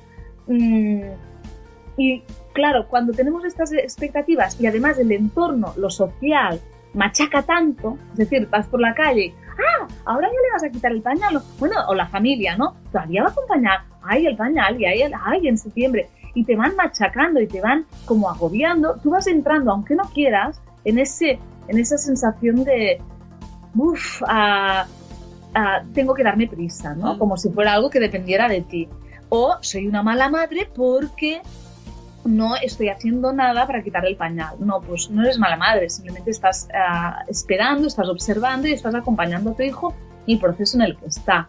Mm, 0.47 1.03
y 1.97 2.23
claro, 2.53 2.87
cuando 2.89 3.13
tenemos 3.13 3.45
estas 3.45 3.73
expectativas 3.73 4.61
y 4.61 4.67
además 4.67 4.99
el 4.99 5.11
entorno, 5.13 5.75
lo 5.77 5.91
social, 5.91 6.61
machaca 6.95 7.43
tanto, 7.43 7.99
es 8.13 8.19
decir, 8.19 8.49
vas 8.51 8.67
por 8.67 8.81
la 8.81 8.95
calle, 8.95 9.35
ah, 9.59 9.87
ahora 10.05 10.29
ya 10.29 10.35
le 10.35 10.53
vas 10.53 10.65
a 10.65 10.71
quitar 10.71 10.93
el 10.93 11.03
pañal, 11.03 11.41
bueno, 11.59 11.77
o 11.89 11.95
la 11.95 12.07
familia, 12.07 12.57
¿no? 12.57 12.77
Todavía 12.93 13.23
va 13.23 13.29
a 13.29 13.33
acompañar, 13.33 13.81
ay, 14.03 14.27
el 14.27 14.37
pañal, 14.37 14.81
y 14.81 14.85
el- 14.85 15.13
ay, 15.25 15.49
en 15.49 15.59
septiembre, 15.59 16.09
y 16.35 16.45
te 16.45 16.57
van 16.57 16.77
machacando 16.77 17.41
y 17.41 17.47
te 17.49 17.61
van 17.61 17.85
como 18.05 18.31
agobiando, 18.31 18.97
tú 19.03 19.11
vas 19.11 19.27
entrando, 19.27 19.73
aunque 19.73 19.95
no 19.95 20.05
quieras, 20.15 20.61
en, 20.85 20.99
ese, 20.99 21.39
en 21.67 21.79
esa 21.79 21.99
sensación 21.99 22.65
de, 22.65 23.01
uff, 23.79 24.23
tengo 25.95 26.15
que 26.15 26.23
darme 26.23 26.47
prisa, 26.47 26.95
¿no? 26.95 27.15
Mm. 27.15 27.19
Como 27.19 27.37
si 27.37 27.51
fuera 27.51 27.75
algo 27.75 27.91
que 27.91 28.01
dependiera 28.01 28.49
de 28.49 28.63
ti. 28.63 28.89
O 29.29 29.57
soy 29.61 29.87
una 29.87 30.03
mala 30.03 30.29
madre 30.29 30.71
porque 30.75 31.43
no 32.25 32.57
estoy 32.57 32.89
haciendo 32.89 33.33
nada 33.33 33.67
para 33.67 33.83
quitar 33.83 34.07
el 34.07 34.17
pañal. 34.17 34.57
No, 34.59 34.81
pues 34.81 35.11
no 35.11 35.23
eres 35.23 35.39
mala 35.39 35.57
madre, 35.57 35.89
simplemente 35.89 36.31
estás 36.31 36.69
ah, 36.75 37.25
esperando, 37.29 37.89
estás 37.89 38.09
observando 38.09 38.69
y 38.69 38.73
estás 38.73 38.95
acompañando 38.95 39.51
a 39.51 39.55
tu 39.55 39.63
hijo 39.63 39.95
y 40.27 40.35
el 40.35 40.41
proceso 40.41 40.77
en 40.77 40.83
el 40.83 40.97
que 40.97 41.07
está. 41.07 41.49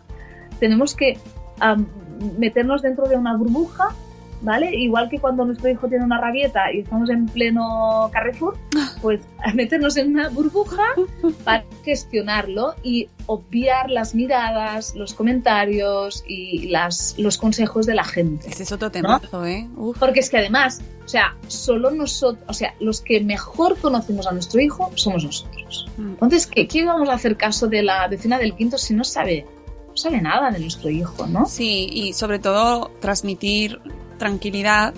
Tenemos 0.60 0.96
que 0.96 1.18
am, 1.60 1.88
meternos 2.38 2.82
dentro 2.82 3.08
de 3.08 3.16
una 3.16 3.36
burbuja, 3.36 3.90
¿vale? 4.42 4.76
Igual 4.76 5.10
que 5.10 5.20
cuando 5.20 5.46
nuestro 5.46 5.70
hijo 5.70 5.88
tiene 5.88 6.04
una 6.04 6.20
rabieta 6.20 6.72
y 6.74 6.80
estamos 6.80 7.10
en 7.10 7.26
pleno 7.28 8.10
Carrefour, 8.12 8.58
pues 9.02 9.22
meternos 9.54 9.98
en 9.98 10.12
una 10.12 10.30
burbuja 10.30 10.84
para 11.44 11.66
gestionarlo 11.84 12.76
y 12.84 13.10
obviar 13.26 13.90
las 13.90 14.16
miradas, 14.16 14.96
los 14.96 15.14
comentarios 15.14 16.24
y 16.28 16.68
las, 16.70 17.16
los 17.18 17.38
consejos 17.38 17.86
de 17.86 17.96
la 17.96 18.04
gente. 18.04 18.50
Ese 18.50 18.64
es 18.64 18.72
otro 18.72 18.92
temazo, 18.92 19.46
¿eh? 19.46 19.68
Uf. 19.76 19.98
Porque 20.00 20.20
es 20.20 20.30
que 20.30 20.38
además, 20.38 20.82
o 21.06 21.08
sea, 21.08 21.36
solo 21.48 21.92
nosotros, 21.92 22.44
o 22.48 22.54
sea, 22.54 22.74
los 22.80 23.02
que 23.02 23.22
mejor 23.22 23.78
conocemos 23.78 24.28
a 24.28 24.32
nuestro 24.32 24.60
hijo 24.62 24.92
somos 24.96 25.24
nosotros. 25.24 25.88
Mm. 25.98 26.12
Entonces, 26.12 26.48
¿qué, 26.48 26.68
qué 26.68 26.86
vamos 26.86 27.10
a 27.10 27.14
hacer 27.14 27.38
caso 27.38 27.68
de 27.68 27.84
la 27.84 28.08
vecina 28.08 28.40
del 28.40 28.56
quinto 28.56 28.78
si 28.78 28.94
no 28.94 29.04
sabe, 29.04 29.46
no 29.88 29.98
sabe 29.98 30.22
nada 30.22 30.50
de 30.52 30.60
nuestro 30.60 30.90
hijo, 30.90 31.28
¿no? 31.28 31.46
Sí, 31.46 31.88
y 31.92 32.14
sobre 32.14 32.40
todo 32.40 32.92
transmitir 33.00 33.80
tranquilidad, 34.20 34.94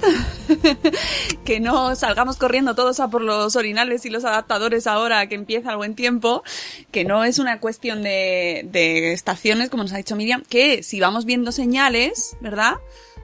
que 1.46 1.62
no 1.62 1.96
salgamos 1.96 2.36
corriendo 2.36 2.76
todos 2.76 3.00
a 3.00 3.10
por 3.10 3.22
los 3.22 3.56
orinales 3.56 4.06
y 4.06 4.10
los 4.10 4.26
adaptadores 4.26 4.88
ahora 4.88 5.28
que 5.28 5.36
empieza 5.36 5.72
el 5.72 5.78
buen 5.78 5.96
tiempo, 5.96 6.44
que 6.92 7.06
no 7.06 7.24
es 7.24 7.40
una 7.40 7.62
cuestión 7.62 8.04
de, 8.04 9.14
estaciones, 9.14 9.70
como 9.70 9.84
nos 9.84 9.94
ha 9.94 9.98
dicho 9.98 10.18
Miriam, 10.18 10.44
que 10.50 10.84
si 10.84 11.00
vamos 11.00 11.24
viendo 11.24 11.54
señales, 11.54 12.36
¿verdad? 12.42 12.76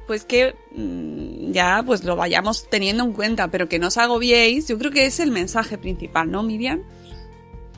Pues 0.08 0.24
que 0.24 0.56
mm, 0.72 1.52
ya 1.52 1.84
pues 1.86 2.06
lo 2.06 2.16
vayamos 2.16 2.70
teniendo 2.70 3.04
en 3.04 3.12
cuenta, 3.12 3.50
pero 3.50 3.68
que 3.68 3.80
no 3.80 3.88
os 3.88 3.98
agobiéis, 3.98 4.70
yo 4.70 4.78
creo 4.78 4.92
que 4.92 5.06
es 5.06 5.20
el 5.20 5.32
mensaje 5.32 5.78
principal, 5.78 6.32
¿no, 6.32 6.44
Miriam? 6.44 6.84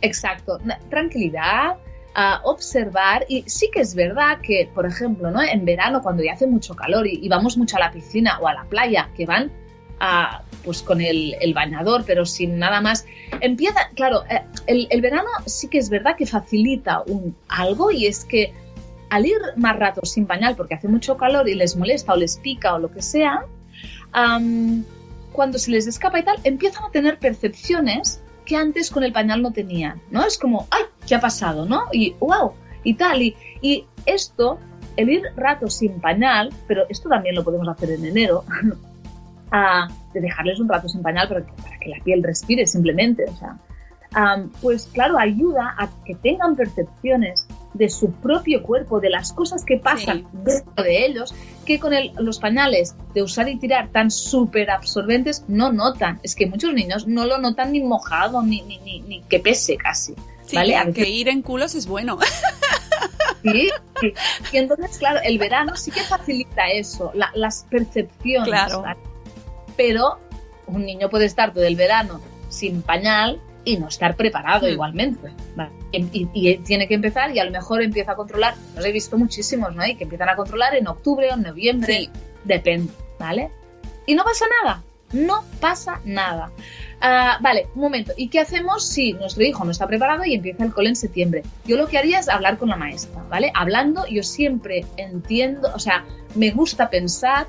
Exacto, 0.02 0.60
tranquilidad, 0.90 1.78
a 2.16 2.42
observar 2.44 3.26
y 3.30 3.44
sí 3.48 3.70
que 3.72 3.82
es 3.82 3.96
verdad 3.96 4.40
que, 4.42 4.70
por 4.74 4.86
ejemplo, 4.86 5.32
¿no? 5.32 5.42
en 5.42 5.66
verano 5.66 6.02
cuando 6.02 6.24
ya 6.24 6.34
hace 6.34 6.48
mucho 6.48 6.76
calor 6.76 7.08
y, 7.08 7.28
vamos 7.30 7.58
mucho 7.58 7.78
a 7.78 7.80
la 7.80 7.92
piscina 7.92 8.40
o 8.40 8.48
a 8.48 8.54
la 8.54 8.66
playa, 8.66 9.10
que 9.16 9.26
van 9.26 9.52
a, 10.00 10.44
pues 10.64 10.82
con 10.82 11.02
el, 11.02 11.36
bañador, 11.54 12.04
pero 12.06 12.26
sin 12.26 12.58
nada 12.58 12.82
más, 12.82 13.06
empieza, 13.42 13.90
claro, 13.96 14.24
eh, 14.30 14.42
el, 14.68 15.02
verano 15.02 15.30
sí 15.46 15.68
que 15.68 15.78
es 15.78 15.90
verdad 15.90 16.16
que 16.18 16.26
facilita 16.26 17.04
algo 17.48 17.92
y 17.92 18.08
es 18.08 18.26
que 18.26 18.54
al 19.10 19.26
ir 19.26 19.38
más 19.56 19.78
rato 19.78 20.06
sin 20.06 20.26
pañal 20.26 20.56
porque 20.56 20.76
hace 20.76 20.88
mucho 20.88 21.18
calor 21.18 21.50
y 21.50 21.56
les 21.56 21.76
molesta 21.76 22.14
o 22.14 22.16
les 22.16 22.38
pica 22.38 22.76
o 22.76 22.80
lo 22.80 22.92
que 22.92 23.02
sea, 23.02 23.46
cuando 25.32 25.60
se 25.60 25.72
les 25.72 25.88
escapa 25.88 26.20
y 26.20 26.24
tal, 26.24 26.38
empiezan 26.44 26.86
a 26.86 26.92
tener 26.92 27.20
percepciones 27.20 28.22
que 28.46 28.56
antes 28.56 28.90
con 28.90 29.04
el 29.04 29.14
pañal 29.14 29.42
no 29.42 29.54
tenían, 29.54 30.02
¿no? 30.10 30.26
Es 30.26 30.38
como, 30.38 30.68
¡ay! 30.72 30.84
¿Qué 31.10 31.16
ha 31.16 31.20
pasado, 31.20 31.66
no? 31.66 31.82
Y 31.92 32.14
¡wow! 32.20 32.54
Y 32.84 32.94
tal. 32.94 33.22
Y, 33.22 33.36
y 33.62 33.84
esto, 34.06 34.60
el 34.96 35.10
ir 35.10 35.24
rato 35.36 35.68
sin 35.70 36.00
pañal, 36.00 36.54
pero 36.68 36.84
esto 36.88 37.10
también 37.10 37.34
lo 37.36 37.44
podemos 37.44 37.68
hacer 37.68 37.90
en 37.92 38.06
enero, 38.06 38.46
a- 39.52 39.88
de 40.14 40.22
dejarles 40.22 40.60
un 40.60 40.70
rato 40.70 40.88
sin 40.88 41.02
pañal 41.02 41.28
para 41.28 41.42
que, 41.46 41.52
para 41.62 41.78
que 41.80 41.90
la 41.90 41.98
piel 42.04 42.24
respire 42.24 42.66
simplemente, 42.66 43.26
o 43.26 43.36
sea, 43.36 43.58
am, 44.14 44.50
pues 44.62 44.88
claro, 44.92 45.20
ayuda 45.20 45.76
a 45.78 45.88
que 46.06 46.16
tengan 46.16 46.56
percepciones 46.56 47.46
de 47.76 47.90
su 47.90 48.12
propio 48.12 48.64
cuerpo, 48.64 49.00
de 49.00 49.10
las 49.12 49.32
cosas 49.34 49.64
que 49.64 49.78
pasan 49.78 50.20
Sí. 50.20 50.28
dentro 50.44 50.84
de 50.84 51.06
ellos, 51.06 51.36
que 51.66 51.80
con 51.80 51.94
el- 51.94 52.12
los 52.20 52.40
pañales 52.40 52.96
de 53.14 53.22
usar 53.22 53.48
y 53.50 53.58
tirar 53.60 53.90
tan 53.90 54.10
súper 54.10 54.72
absorbentes 54.72 55.46
no 55.48 55.72
notan. 55.72 56.20
Es 56.24 56.36
que 56.36 56.48
muchos 56.48 56.74
niños 56.74 57.08
no 57.08 57.26
lo 57.28 57.38
notan 57.38 57.72
ni 57.72 57.82
mojado, 57.82 58.42
ni, 58.42 58.62
ni, 58.64 58.80
ni, 58.80 59.02
ni 59.02 59.22
que 59.22 59.40
pese 59.40 59.78
casi. 59.78 60.16
Sí, 60.50 60.56
¿vale? 60.56 60.76
A 60.76 60.82
que, 60.82 60.88
veces 60.88 61.04
que 61.06 61.10
ir 61.12 61.28
en 61.30 61.42
culos 61.42 61.76
es 61.76 61.86
bueno. 61.86 62.18
Sí, 63.42 63.70
sí. 64.02 64.14
Y 64.52 64.58
entonces, 64.58 64.98
claro, 64.98 65.20
el 65.24 65.38
verano 65.38 65.78
sí 65.78 65.92
que 65.92 66.02
facilita 66.02 66.68
eso, 66.68 67.12
la- 67.14 67.32
las 67.36 67.66
percepciones. 67.70 68.50
Claro. 68.50 68.82
¿vale? 68.82 69.00
Pero 69.78 70.20
un 70.68 70.86
niño 70.86 71.10
puede 71.10 71.26
estar 71.26 71.54
todo 71.54 71.64
el 71.64 71.78
verano 71.78 72.20
sin 72.50 72.82
pañal 72.82 73.40
y 73.64 73.78
no 73.78 73.88
estar 73.88 74.18
preparado 74.18 74.68
Mm. 74.68 74.72
igualmente. 74.72 75.30
¿vale? 75.56 75.72
Y, 75.94 76.04
y- 76.12 76.30
y 76.34 76.58
tiene 76.58 76.88
que 76.90 76.96
empezar 76.96 77.34
y 77.34 77.40
a 77.40 77.46
lo 77.46 77.52
mejor 77.52 77.82
empieza 77.82 78.12
a 78.12 78.16
controlar, 78.18 78.56
los 78.76 78.84
he 78.86 78.92
visto 78.92 79.18
muchísimos, 79.18 79.74
¿no? 79.74 79.86
Y 79.86 79.96
que 79.96 80.04
empiezan 80.04 80.28
a 80.28 80.36
controlar 80.36 80.76
en 80.76 80.88
octubre 80.88 81.30
o 81.32 81.36
en 81.36 81.44
noviembre, 81.44 81.94
Sí. 81.94 82.10
depende, 82.44 82.92
¿vale? 83.20 83.52
Y 84.06 84.16
no 84.16 84.26
pasa 84.26 84.46
nada, 84.64 84.84
no 85.14 85.46
pasa 85.62 86.02
nada. 86.04 86.52
Ah, 87.02 87.38
vale, 87.42 87.68
un 87.76 87.82
momento. 87.82 88.12
¿Y 88.18 88.28
qué 88.28 88.40
hacemos 88.40 88.86
si 88.86 89.14
nuestro 89.14 89.44
hijo 89.44 89.64
no 89.64 89.72
está 89.72 89.88
preparado 89.88 90.26
y 90.26 90.34
empieza 90.34 90.66
el 90.66 90.74
cole 90.74 90.90
en 90.90 90.96
septiembre? 90.96 91.44
Yo 91.66 91.78
lo 91.78 91.88
que 91.88 91.98
haría 91.98 92.20
es 92.20 92.28
hablar 92.28 92.58
con 92.58 92.70
la 92.70 92.76
maestra, 92.76 93.24
¿vale? 93.30 93.52
Hablando, 93.56 94.06
yo 94.08 94.22
siempre 94.22 94.86
entiendo, 94.98 95.70
o 95.74 95.80
sea, 95.80 96.04
me 96.36 96.52
gusta 96.52 96.90
pensar 96.90 97.48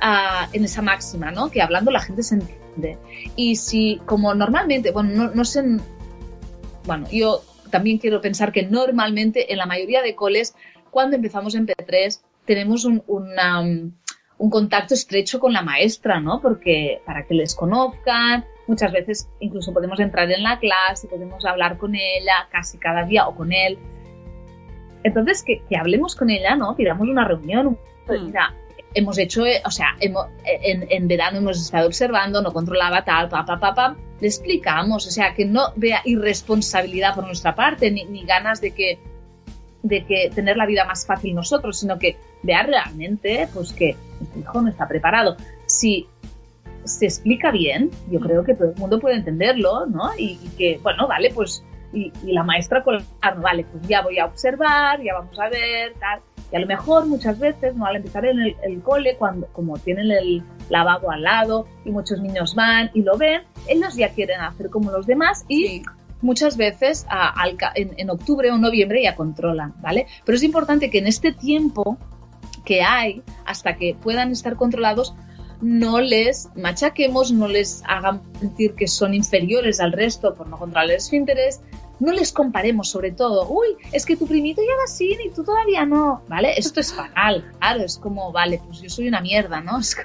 ah, 0.00 0.48
en 0.52 0.64
esa 0.64 0.82
máxima, 0.82 1.30
¿no? 1.30 1.50
Que 1.50 1.62
hablando 1.62 1.92
la 1.92 2.00
gente 2.00 2.24
se 2.24 2.34
entiende. 2.34 2.98
Y 3.36 3.56
si, 3.56 4.00
como 4.04 4.34
normalmente, 4.34 4.90
bueno, 4.90 5.10
no, 5.14 5.30
no 5.30 5.44
sé, 5.44 5.62
bueno, 6.84 7.06
yo 7.10 7.42
también 7.70 7.98
quiero 7.98 8.20
pensar 8.20 8.50
que 8.50 8.64
normalmente 8.64 9.52
en 9.52 9.58
la 9.58 9.66
mayoría 9.66 10.02
de 10.02 10.16
coles, 10.16 10.56
cuando 10.90 11.14
empezamos 11.14 11.54
en 11.54 11.68
P3, 11.68 12.20
tenemos 12.44 12.84
un, 12.84 13.02
un 13.06 14.50
contacto 14.50 14.94
estrecho 14.94 15.38
con 15.38 15.52
la 15.52 15.62
maestra, 15.62 16.20
¿no? 16.20 16.40
Porque 16.40 17.00
para 17.06 17.26
que 17.26 17.34
les 17.34 17.54
conozcan, 17.54 18.44
muchas 18.66 18.92
veces 18.92 19.28
incluso 19.40 19.72
podemos 19.72 19.98
entrar 20.00 20.30
en 20.30 20.42
la 20.42 20.58
clase, 20.58 21.08
podemos 21.08 21.44
hablar 21.44 21.76
con 21.78 21.94
ella 21.94 22.48
casi 22.50 22.78
cada 22.78 23.04
día 23.04 23.26
o 23.28 23.34
con 23.34 23.52
él. 23.52 23.78
Entonces, 25.04 25.42
que, 25.42 25.62
que 25.68 25.76
hablemos 25.76 26.16
con 26.16 26.30
ella, 26.30 26.56
¿no? 26.56 26.74
Pidamos 26.76 27.08
una 27.08 27.24
reunión. 27.24 27.66
un- 27.68 27.78
pues, 28.06 28.20
Mm. 28.22 28.26
Mira, 28.26 28.54
hemos 28.94 29.18
hecho, 29.18 29.44
eh, 29.46 29.60
o 29.64 29.70
sea, 29.70 29.96
hemo- 30.00 30.28
en, 30.44 30.86
en 30.90 31.06
verano 31.08 31.38
hemos 31.38 31.60
estado 31.60 31.86
observando, 31.86 32.40
no 32.42 32.52
controlaba 32.52 33.04
tal, 33.04 33.28
pa, 33.28 33.44
pa, 33.44 33.58
pa, 33.60 33.74
pa. 33.74 33.96
Le 34.20 34.26
explicamos, 34.28 35.06
o 35.06 35.10
sea, 35.10 35.34
que 35.34 35.44
no 35.44 35.72
vea 35.76 36.00
irresponsabilidad 36.04 37.14
por 37.14 37.24
nuestra 37.26 37.54
parte, 37.54 37.90
ni, 37.90 38.04
ni 38.06 38.24
ganas 38.24 38.60
de 38.60 38.70
que, 38.72 38.98
de 39.82 40.04
que 40.06 40.30
tener 40.34 40.56
la 40.56 40.66
vida 40.66 40.84
más 40.86 41.04
fácil 41.06 41.34
nosotros, 41.34 41.78
sino 41.78 41.98
que 41.98 42.16
vea 42.42 42.62
realmente, 42.62 43.48
pues 43.52 43.72
que 43.72 43.94
nuestro 44.20 44.40
hijo 44.40 44.62
no 44.62 44.70
está 44.70 44.88
preparado. 44.88 45.36
Si 45.66 46.08
se 46.86 47.04
explica 47.06 47.50
bien, 47.50 47.90
yo 48.10 48.20
creo 48.20 48.44
que 48.44 48.54
todo 48.54 48.70
el 48.70 48.76
mundo 48.76 48.98
puede 49.00 49.16
entenderlo, 49.16 49.86
¿no? 49.86 50.10
Y, 50.18 50.38
y 50.42 50.48
que, 50.56 50.80
bueno, 50.82 51.06
vale, 51.06 51.30
pues, 51.34 51.62
y, 51.92 52.12
y 52.24 52.32
la 52.32 52.42
maestra 52.42 52.82
con 52.82 52.98
vale, 53.42 53.64
pues 53.70 53.86
ya 53.88 54.02
voy 54.02 54.18
a 54.18 54.26
observar, 54.26 55.02
ya 55.02 55.14
vamos 55.14 55.38
a 55.38 55.48
ver, 55.48 55.94
tal. 56.00 56.20
Y 56.52 56.56
a 56.56 56.60
lo 56.60 56.66
mejor 56.66 57.06
muchas 57.06 57.38
veces, 57.38 57.74
¿no? 57.74 57.86
Al 57.86 57.96
empezar 57.96 58.24
en 58.24 58.38
el, 58.40 58.56
el 58.62 58.80
cole, 58.82 59.16
cuando, 59.16 59.46
como 59.48 59.78
tienen 59.78 60.10
el 60.12 60.42
lavabo 60.68 61.10
al 61.10 61.22
lado 61.22 61.66
y 61.84 61.90
muchos 61.90 62.20
niños 62.20 62.54
van 62.54 62.90
y 62.94 63.02
lo 63.02 63.16
ven, 63.16 63.42
ellos 63.68 63.96
ya 63.96 64.10
quieren 64.10 64.40
hacer 64.40 64.70
como 64.70 64.90
los 64.92 65.06
demás 65.06 65.44
y 65.48 65.66
Sí. 65.66 65.82
muchas 66.22 66.56
veces 66.56 67.04
a- 67.08 67.30
al 67.42 67.56
ca- 67.56 67.72
en, 67.74 67.94
en 67.96 68.10
octubre 68.10 68.50
o 68.52 68.58
noviembre 68.58 69.02
ya 69.02 69.16
controlan, 69.16 69.74
¿vale? 69.80 70.06
Pero 70.24 70.36
es 70.36 70.42
importante 70.44 70.88
que 70.90 70.98
en 70.98 71.08
este 71.08 71.32
tiempo 71.32 71.98
que 72.64 72.82
hay, 72.82 73.22
hasta 73.44 73.76
que 73.76 73.96
puedan 74.00 74.30
estar 74.32 74.56
controlados, 74.56 75.14
no 75.60 76.00
les 76.00 76.48
machaquemos, 76.56 77.32
no 77.32 77.48
les 77.48 77.82
hagan 77.86 78.20
sentir 78.38 78.74
que 78.74 78.86
son 78.88 79.14
inferiores 79.14 79.80
al 79.80 79.92
resto 79.92 80.34
por 80.34 80.48
no 80.48 80.58
controlar 80.58 80.90
el 80.90 80.96
esfínteres, 80.96 81.60
no 81.98 82.12
les 82.12 82.30
comparemos 82.32 82.90
sobre 82.90 83.10
todo, 83.10 83.48
uy, 83.48 83.68
es 83.92 84.04
que 84.04 84.16
tu 84.16 84.26
primito 84.26 84.60
ya 84.60 84.76
va 84.76 84.84
así 84.84 85.16
y 85.24 85.30
tú 85.30 85.44
todavía 85.44 85.86
no, 85.86 86.22
¿vale? 86.28 86.52
Esto 86.56 86.80
es 86.80 86.92
fatal, 86.92 87.50
claro, 87.58 87.82
es 87.84 87.96
como, 87.96 88.32
vale, 88.32 88.60
pues 88.66 88.80
yo 88.82 88.90
soy 88.90 89.08
una 89.08 89.20
mierda, 89.20 89.60
¿no? 89.60 89.78
Es 89.80 89.96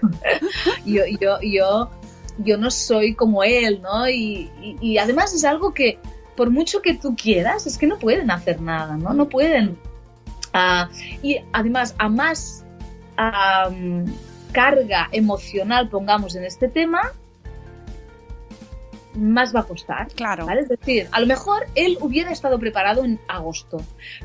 yo, 0.86 1.04
yo, 1.20 1.40
yo, 1.42 1.90
yo 2.38 2.58
no 2.58 2.72
soy 2.72 3.14
como 3.14 3.44
él, 3.44 3.82
¿no? 3.82 4.08
Y, 4.10 4.50
y- 4.82 4.98
además 4.98 5.34
es 5.34 5.44
algo 5.44 5.74
que, 5.74 6.00
por 6.38 6.50
mucho 6.50 6.82
que 6.82 6.94
tú 6.94 7.16
quieras, 7.16 7.68
es 7.68 7.78
que 7.78 7.88
no 7.88 8.00
pueden 8.00 8.32
hacer 8.32 8.62
nada, 8.62 8.96
¿no? 8.96 9.14
No 9.14 9.28
pueden. 9.28 9.78
Ah, 10.54 10.90
y 11.22 11.40
además, 11.52 11.94
a 11.98 12.08
más 12.08 12.64
am, 13.18 14.06
carga 14.52 15.10
emocional 15.12 15.90
pongamos 15.90 16.36
en 16.36 16.44
este 16.46 16.68
tema, 16.68 17.02
más 19.16 19.54
va 19.54 19.62
a 19.62 19.64
costar. 19.64 20.08
Claro. 20.16 20.46
¿vale? 20.46 20.62
Es 20.62 20.70
decir, 20.70 21.08
a 21.12 21.20
lo 21.20 21.28
mejor 21.28 21.66
él 21.76 21.98
hubiera 22.00 22.32
estado 22.32 22.58
preparado 22.60 23.04
en 23.04 23.20
agosto, 23.28 23.78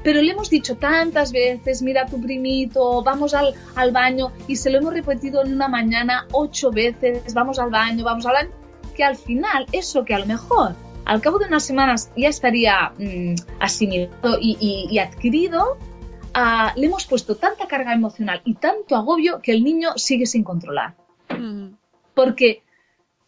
pero 0.04 0.22
le 0.22 0.30
hemos 0.32 0.48
dicho 0.48 0.76
tantas 0.76 1.32
veces, 1.32 1.82
mira 1.82 2.02
a 2.02 2.06
tu 2.06 2.20
primito, 2.20 3.02
vamos 3.02 3.34
al, 3.34 3.54
al 3.74 3.90
baño, 3.90 4.30
y 4.46 4.56
se 4.56 4.70
lo 4.70 4.78
hemos 4.78 4.92
repetido 4.94 5.44
en 5.44 5.52
una 5.54 5.66
mañana 5.68 6.26
ocho 6.32 6.70
veces, 6.70 7.34
vamos 7.34 7.58
al 7.58 7.70
baño, 7.70 8.04
vamos 8.04 8.26
al 8.26 8.34
baño, 8.34 8.50
que 8.94 9.02
al 9.02 9.16
final 9.16 9.66
eso 9.72 10.04
que 10.04 10.14
a 10.14 10.18
lo 10.20 10.26
mejor 10.26 10.74
al 11.04 11.20
cabo 11.20 11.38
de 11.38 11.46
unas 11.46 11.64
semanas 11.64 12.10
ya 12.16 12.28
estaría 12.28 12.92
mm, 12.98 13.34
asimilado 13.60 14.38
y, 14.40 14.56
y- 14.60 14.86
y 14.92 14.98
adquirido, 14.98 15.76
ah, 16.38 16.72
le 16.77 16.87
hemos 16.87 17.07
puesto 17.07 17.35
tanta 17.37 17.66
carga 17.66 17.92
emocional 17.94 18.40
y 18.44 18.55
tanto 18.55 18.94
agobio 18.94 19.40
que 19.42 19.53
el 19.53 19.64
niño 19.64 19.90
sigue 19.96 20.27
sin 20.27 20.44
controlar 20.44 20.94
Mm. 21.29 21.75
porque 22.14 22.62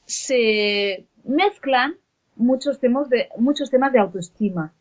se 0.05 1.07
mezclan 1.25 1.97
muchos 2.37 2.79
temas 2.81 3.09
de 3.09 3.29
muchos 3.38 3.71
temas 3.71 3.92
de 3.92 3.99
autoestima 3.99 4.73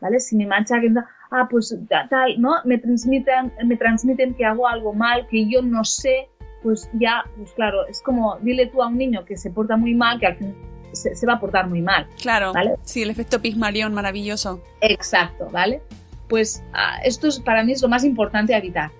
vale 0.00 0.20
si 0.20 0.36
me 0.36 0.46
mancha 0.46 0.80
que 0.80 0.92
ah 1.30 1.48
pues 1.50 1.74
ta- 1.88 2.06
tal 2.08 2.40
no 2.40 2.56
me 2.64 2.78
transmiten 2.78 3.52
me 3.64 3.76
transmiten 3.76 4.34
que 4.34 4.44
hago 4.44 4.68
algo 4.68 4.92
mal 4.92 5.26
que 5.28 5.48
yo 5.48 5.62
no 5.62 5.84
sé 5.84 6.28
pues 6.62 6.88
ya 6.92 7.24
pues 7.36 7.52
claro 7.52 7.86
es 7.88 8.02
como 8.02 8.36
dile 8.42 8.66
tú 8.66 8.82
a 8.82 8.88
un 8.88 8.98
niño 8.98 9.24
que 9.24 9.36
se 9.36 9.50
porta 9.50 9.76
muy 9.76 9.94
mal 9.94 10.20
que 10.20 10.26
al 10.26 10.36
final 10.36 10.54
se, 10.92 11.14
se 11.16 11.26
va 11.26 11.34
a 11.34 11.40
portar 11.40 11.66
muy 11.68 11.80
mal 11.80 12.06
Claro. 12.20 12.52
¿Vale? 12.52 12.74
Sí, 12.82 13.02
el 13.02 13.08
efecto 13.10 13.40
Pigmalión 13.40 13.94
maravilloso. 13.94 14.62
exacto 14.82 15.48
vale 15.50 15.80
pues 16.32 16.62
ah, 16.72 16.96
esto 17.04 17.28
es 17.28 17.40
para 17.40 17.62
mí 17.62 17.72
es 17.72 17.82
lo 17.82 17.88
más 17.88 18.04
importante 18.04 18.54
a 18.54 18.58
evitar 18.58 18.90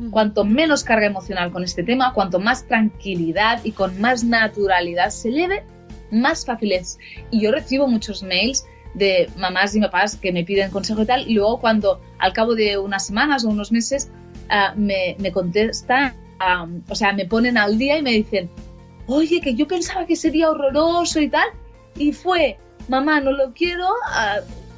Mm. 0.00 0.10
Cuanto 0.10 0.44
menos 0.44 0.82
carga 0.82 1.06
emocional 1.06 1.52
con 1.52 1.62
este 1.62 1.82
tema, 1.82 2.14
cuanto 2.14 2.40
más 2.40 2.66
tranquilidad 2.66 3.60
y 3.64 3.72
con 3.72 4.00
más 4.00 4.24
naturalidad 4.24 5.10
se 5.10 5.30
lleve, 5.30 5.62
más 6.10 6.46
fácil 6.46 6.72
es. 6.72 6.98
Y 7.30 7.42
yo 7.42 7.52
recibo 7.52 7.86
muchos 7.86 8.22
mails 8.22 8.64
de 8.94 9.30
mamás 9.36 9.74
y 9.74 9.80
papás 9.80 10.16
que 10.16 10.32
me 10.32 10.42
piden 10.42 10.70
consejo 10.70 11.02
y 11.02 11.06
tal, 11.06 11.30
y 11.30 11.34
luego 11.34 11.60
cuando 11.60 12.00
al 12.18 12.32
cabo 12.32 12.54
de 12.54 12.78
unas 12.78 13.06
semanas 13.06 13.44
o 13.44 13.50
unos 13.50 13.70
meses 13.70 14.10
ah, 14.48 14.72
me, 14.74 15.16
me 15.18 15.32
contestan, 15.32 16.14
ah, 16.38 16.66
o 16.88 16.94
sea, 16.94 17.12
me 17.12 17.26
ponen 17.26 17.58
al 17.58 17.76
día 17.76 17.98
y 17.98 18.02
me 18.02 18.12
dicen, 18.12 18.48
oye, 19.06 19.40
que 19.40 19.54
yo 19.54 19.68
pensaba 19.68 20.06
que 20.06 20.16
sería 20.16 20.50
horroroso 20.50 21.20
y 21.20 21.28
tal, 21.28 21.48
y 21.96 22.12
fue, 22.12 22.58
mamá, 22.88 23.20
no 23.20 23.32
lo 23.32 23.52
quiero, 23.52 23.86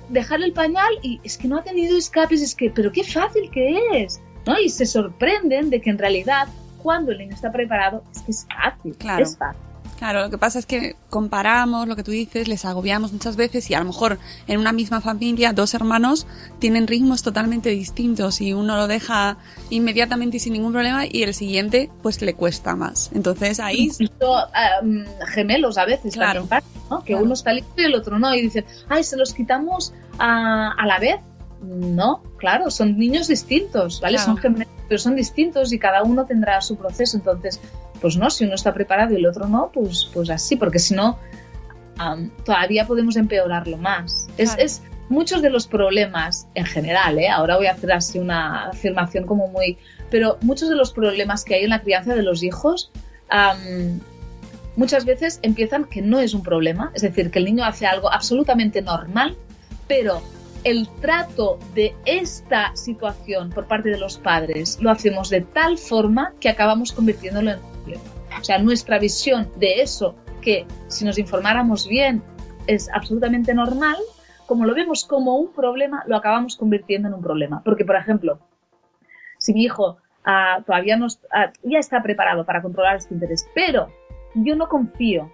dejar 0.08 0.42
el 0.42 0.52
pañal 0.52 0.92
y 1.02 1.20
es 1.24 1.38
que 1.38 1.48
no 1.48 1.56
ha 1.58 1.62
tenido 1.62 1.96
escapes, 1.96 2.42
es 2.42 2.54
que, 2.54 2.70
pero 2.70 2.92
qué 2.92 3.04
fácil 3.04 3.50
que 3.50 4.02
es, 4.02 4.20
¿no? 4.46 4.58
Y 4.60 4.68
se 4.68 4.86
sorprenden 4.86 5.70
de 5.70 5.80
que 5.80 5.90
en 5.90 5.98
realidad, 5.98 6.48
cuando 6.82 7.12
el 7.12 7.18
niño 7.18 7.34
está 7.34 7.50
preparado, 7.52 8.02
es 8.14 8.22
que 8.22 8.30
es 8.32 8.46
fácil, 8.46 8.96
Claro. 8.96 9.22
es 9.24 9.36
fácil. 9.36 9.60
Claro, 10.02 10.22
lo 10.22 10.30
que 10.30 10.38
pasa 10.38 10.58
es 10.58 10.66
que 10.66 10.96
comparamos 11.10 11.86
lo 11.86 11.94
que 11.94 12.02
tú 12.02 12.10
dices, 12.10 12.48
les 12.48 12.64
agobiamos 12.64 13.12
muchas 13.12 13.36
veces 13.36 13.70
y 13.70 13.74
a 13.74 13.78
lo 13.78 13.84
mejor 13.84 14.18
en 14.48 14.58
una 14.58 14.72
misma 14.72 15.00
familia 15.00 15.52
dos 15.52 15.74
hermanos 15.74 16.26
tienen 16.58 16.88
ritmos 16.88 17.22
totalmente 17.22 17.68
distintos 17.70 18.40
y 18.40 18.52
uno 18.52 18.74
lo 18.76 18.88
deja 18.88 19.36
inmediatamente 19.70 20.38
y 20.38 20.40
sin 20.40 20.54
ningún 20.54 20.72
problema 20.72 21.04
y 21.06 21.22
el 21.22 21.34
siguiente 21.34 21.88
pues 22.02 22.20
le 22.20 22.34
cuesta 22.34 22.74
más. 22.74 23.10
Entonces 23.14 23.60
ahí... 23.60 23.92
Incluso, 23.96 24.38
um, 24.82 25.04
gemelos 25.28 25.78
a 25.78 25.84
veces, 25.84 26.14
Claro. 26.14 26.48
Que 26.48 27.12
Claro. 27.12 27.24
uno 27.24 27.34
está 27.34 27.52
listo 27.52 27.72
y 27.76 27.84
el 27.84 27.94
otro 27.94 28.18
no 28.18 28.34
y 28.34 28.42
dicen, 28.42 28.64
ay, 28.88 29.04
se 29.04 29.16
los 29.16 29.32
quitamos 29.32 29.94
a, 30.18 30.72
a 30.72 30.84
la 30.84 30.98
vez. 30.98 31.20
No, 31.62 32.24
claro, 32.38 32.72
son 32.72 32.98
niños 32.98 33.28
distintos, 33.28 34.00
¿vale? 34.00 34.16
Claro. 34.16 34.32
Son 34.32 34.36
gemelos, 34.38 34.68
pero 34.88 34.98
son 34.98 35.14
distintos 35.14 35.72
y 35.72 35.78
cada 35.78 36.02
uno 36.02 36.26
tendrá 36.26 36.60
su 36.60 36.74
proceso. 36.76 37.16
Entonces, 37.16 37.60
pues 38.02 38.16
no, 38.16 38.28
si 38.28 38.44
uno 38.44 38.54
está 38.54 38.74
preparado 38.74 39.14
y 39.14 39.16
el 39.16 39.26
otro 39.26 39.46
no, 39.46 39.70
pues, 39.72 40.10
pues 40.12 40.28
así, 40.28 40.56
porque 40.56 40.80
si 40.80 40.94
no, 40.94 41.18
am, 41.96 42.30
todavía 42.44 42.86
podemos 42.86 43.16
empeorarlo 43.16 43.78
más. 43.78 44.28
Es, 44.36 44.50
Claro. 44.50 44.62
es 44.64 44.82
muchos 45.08 45.40
de 45.40 45.50
los 45.50 45.68
problemas 45.68 46.48
en 46.54 46.66
general, 46.66 47.18
¿eh? 47.18 47.28
ahora 47.28 47.56
voy 47.56 47.66
a 47.66 47.72
hacer 47.72 47.92
así 47.92 48.18
una 48.18 48.68
afirmación 48.68 49.24
como 49.24 49.46
muy... 49.48 49.78
Pero 50.10 50.36
muchos 50.42 50.68
de 50.68 50.74
los 50.74 50.92
problemas 50.92 51.44
que 51.44 51.54
hay 51.54 51.64
en 51.64 51.70
la 51.70 51.80
crianza 51.80 52.14
de 52.14 52.22
los 52.22 52.42
hijos 52.42 52.90
am, 53.28 54.00
muchas 54.76 55.04
veces 55.04 55.38
empiezan 55.42 55.84
que 55.84 56.02
no 56.02 56.18
es 56.20 56.34
un 56.34 56.42
problema, 56.42 56.90
es 56.94 57.02
decir, 57.02 57.30
que 57.30 57.38
el 57.38 57.44
niño 57.44 57.64
hace 57.64 57.86
algo 57.86 58.12
absolutamente 58.12 58.82
normal, 58.82 59.36
pero 59.86 60.22
el 60.64 60.88
trato 61.00 61.58
de 61.74 61.94
esta 62.04 62.74
situación 62.76 63.50
por 63.50 63.66
parte 63.66 63.90
de 63.90 63.98
los 63.98 64.18
padres 64.18 64.78
lo 64.80 64.90
hacemos 64.90 65.28
de 65.30 65.40
tal 65.40 65.78
forma 65.78 66.34
que 66.40 66.48
acabamos 66.48 66.92
convirtiéndolo 66.92 67.52
en. 67.52 67.71
O 68.40 68.44
sea, 68.44 68.58
nuestra 68.58 68.98
visión 68.98 69.50
de 69.56 69.82
eso, 69.82 70.16
que 70.40 70.66
si 70.88 71.04
nos 71.04 71.18
informáramos 71.18 71.86
bien 71.86 72.22
es 72.66 72.88
absolutamente 72.92 73.54
normal, 73.54 73.96
como 74.46 74.64
lo 74.64 74.74
vemos 74.74 75.04
como 75.04 75.36
un 75.36 75.52
problema, 75.52 76.04
lo 76.06 76.16
acabamos 76.16 76.56
convirtiendo 76.56 77.08
en 77.08 77.14
un 77.14 77.22
problema. 77.22 77.62
Porque, 77.64 77.84
por 77.84 77.96
ejemplo, 77.96 78.38
si 79.38 79.54
mi 79.54 79.64
hijo 79.64 79.98
ah, 80.24 80.62
todavía 80.66 80.96
no 80.96 81.06
ah, 81.32 81.52
ya 81.62 81.78
está 81.78 82.02
preparado 82.02 82.44
para 82.44 82.62
controlar 82.62 82.96
este 82.96 83.14
interés, 83.14 83.48
pero 83.54 83.88
yo 84.34 84.54
no 84.56 84.68
confío 84.68 85.32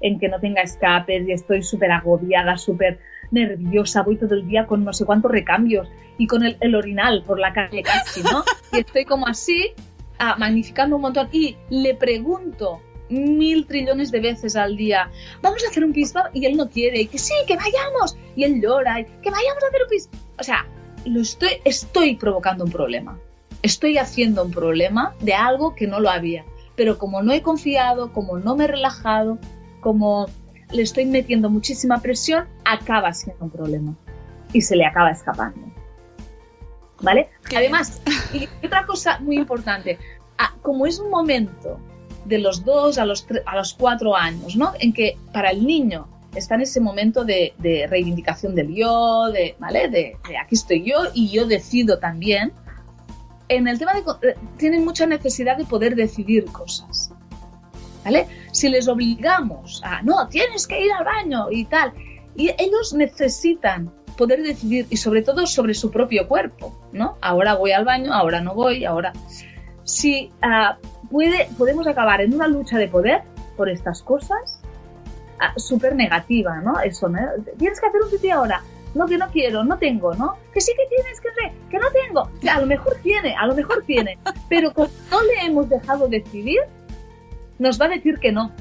en 0.00 0.18
que 0.18 0.28
no 0.28 0.38
tenga 0.38 0.62
escapes 0.62 1.26
y 1.26 1.32
estoy 1.32 1.62
súper 1.62 1.90
agobiada, 1.90 2.56
súper 2.56 3.00
nerviosa, 3.30 4.02
voy 4.02 4.16
todo 4.16 4.34
el 4.34 4.46
día 4.46 4.66
con 4.66 4.84
no 4.84 4.92
sé 4.92 5.04
cuántos 5.04 5.30
recambios 5.30 5.90
y 6.18 6.26
con 6.26 6.44
el, 6.44 6.56
el 6.60 6.74
orinal 6.74 7.22
por 7.24 7.38
la 7.38 7.52
calle 7.52 7.82
casi, 7.82 8.22
¿no? 8.22 8.44
Y 8.72 8.80
estoy 8.80 9.04
como 9.04 9.26
así, 9.26 9.72
ah, 10.18 10.36
magnificando 10.38 10.96
un 10.96 11.02
montón 11.02 11.28
y 11.32 11.56
le 11.70 11.94
pregunto 11.94 12.80
mil 13.10 13.66
trillones 13.66 14.10
de 14.10 14.20
veces 14.20 14.56
al 14.56 14.76
día, 14.76 15.10
vamos 15.42 15.64
a 15.64 15.68
hacer 15.68 15.84
un 15.84 15.92
pis 15.92 16.12
y 16.34 16.44
él 16.44 16.56
no 16.56 16.68
quiere, 16.68 17.00
y 17.00 17.06
que 17.06 17.18
sí, 17.18 17.34
que 17.46 17.56
vayamos, 17.56 18.16
y 18.36 18.44
él 18.44 18.60
llora, 18.60 19.00
y 19.00 19.04
que 19.04 19.30
vayamos 19.30 19.62
a 19.62 19.66
hacer 19.68 19.82
un 19.82 19.88
pis. 19.88 20.08
O 20.38 20.42
sea, 20.42 20.66
lo 21.04 21.20
estoy, 21.20 21.50
estoy 21.64 22.16
provocando 22.16 22.64
un 22.64 22.70
problema. 22.70 23.18
Estoy 23.62 23.98
haciendo 23.98 24.44
un 24.44 24.50
problema 24.50 25.14
de 25.20 25.34
algo 25.34 25.74
que 25.74 25.86
no 25.86 26.00
lo 26.00 26.10
había. 26.10 26.44
Pero 26.76 26.98
como 26.98 27.22
no 27.22 27.32
he 27.32 27.42
confiado, 27.42 28.12
como 28.12 28.38
no 28.38 28.54
me 28.54 28.64
he 28.64 28.68
relajado, 28.68 29.38
como 29.80 30.26
le 30.70 30.82
estoy 30.82 31.06
metiendo 31.06 31.50
muchísima 31.50 32.00
presión, 32.00 32.46
acaba 32.64 33.12
siendo 33.12 33.44
un 33.44 33.50
problema. 33.50 33.96
Y 34.52 34.62
se 34.62 34.76
le 34.76 34.86
acaba 34.86 35.10
escapando. 35.10 35.60
¿Vale? 37.00 37.28
Qué 37.48 37.56
Además, 37.56 38.00
y 38.32 38.48
otra 38.64 38.84
cosa 38.84 39.18
muy 39.20 39.36
importante, 39.36 39.98
ah, 40.36 40.54
como 40.62 40.86
es 40.86 40.98
un 40.98 41.10
momento 41.10 41.78
de 42.24 42.38
los 42.38 42.64
dos 42.64 42.98
a 42.98 43.06
los, 43.06 43.26
a 43.46 43.56
los 43.56 43.74
cuatro 43.74 44.16
años, 44.16 44.56
¿no? 44.56 44.72
En 44.80 44.92
que 44.92 45.16
para 45.32 45.50
el 45.50 45.64
niño 45.66 46.08
está 46.34 46.56
en 46.56 46.62
ese 46.62 46.80
momento 46.80 47.24
de, 47.24 47.54
de 47.58 47.86
reivindicación 47.86 48.54
del 48.54 48.74
yo, 48.74 49.30
de, 49.32 49.56
¿vale? 49.58 49.88
De, 49.88 50.16
de 50.28 50.36
aquí 50.36 50.54
estoy 50.54 50.84
yo 50.84 51.04
y 51.14 51.30
yo 51.30 51.46
decido 51.46 51.98
también. 51.98 52.52
En 53.48 53.66
el 53.66 53.78
tema 53.78 53.94
de... 53.94 54.00
eh, 54.00 54.34
tienen 54.58 54.84
mucha 54.84 55.06
necesidad 55.06 55.56
de 55.56 55.64
poder 55.64 55.94
decidir 55.94 56.44
cosas. 56.46 57.10
¿Vale? 58.04 58.26
Si 58.52 58.68
les 58.68 58.88
obligamos 58.88 59.82
a, 59.84 60.02
no, 60.02 60.28
tienes 60.28 60.66
que 60.66 60.84
ir 60.84 60.92
al 60.92 61.04
baño 61.04 61.50
y 61.50 61.64
tal, 61.64 61.92
y 62.36 62.50
ellos 62.58 62.94
necesitan 62.94 63.92
poder 64.18 64.42
decidir 64.42 64.86
y 64.90 64.98
sobre 64.98 65.22
todo 65.22 65.46
sobre 65.46 65.72
su 65.72 65.90
propio 65.90 66.28
cuerpo, 66.28 66.76
¿no? 66.92 67.16
Ahora 67.22 67.54
voy 67.54 67.72
al 67.72 67.86
baño, 67.86 68.12
ahora 68.12 68.42
no 68.42 68.54
voy, 68.54 68.84
ahora... 68.84 69.12
Si 69.84 70.30
ah, 70.42 70.76
puede, 71.10 71.48
podemos 71.56 71.86
acabar 71.86 72.20
en 72.20 72.34
una 72.34 72.46
lucha 72.46 72.76
de 72.76 72.88
poder 72.88 73.22
por 73.56 73.70
estas 73.70 74.02
cosas, 74.02 74.60
ah, 75.40 75.54
súper 75.56 75.94
negativa, 75.94 76.60
¿no? 76.60 76.78
Eso, 76.80 77.08
¿no? 77.08 77.18
Tienes 77.56 77.80
que 77.80 77.86
hacer 77.86 78.02
un 78.02 78.10
pipí 78.10 78.28
ahora. 78.28 78.62
No, 78.94 79.06
que 79.06 79.16
no 79.16 79.28
quiero, 79.28 79.64
no 79.64 79.78
tengo, 79.78 80.14
¿no? 80.14 80.36
Que 80.52 80.60
sí 80.60 80.72
que 80.76 80.94
tienes, 80.94 81.20
que 81.70 81.78
no 81.78 81.86
tengo. 81.90 82.30
Que 82.40 82.50
a 82.50 82.60
lo 82.60 82.66
mejor 82.66 82.96
tiene, 83.02 83.34
a 83.34 83.46
lo 83.46 83.54
mejor 83.54 83.84
tiene. 83.86 84.18
Pero 84.48 84.74
como 84.74 84.88
no 85.10 85.22
le 85.22 85.46
hemos 85.46 85.68
dejado 85.68 86.08
decidir, 86.08 86.60
nos 87.58 87.80
va 87.80 87.86
a 87.86 87.90
decir 87.90 88.18
que 88.18 88.32
no 88.32 88.52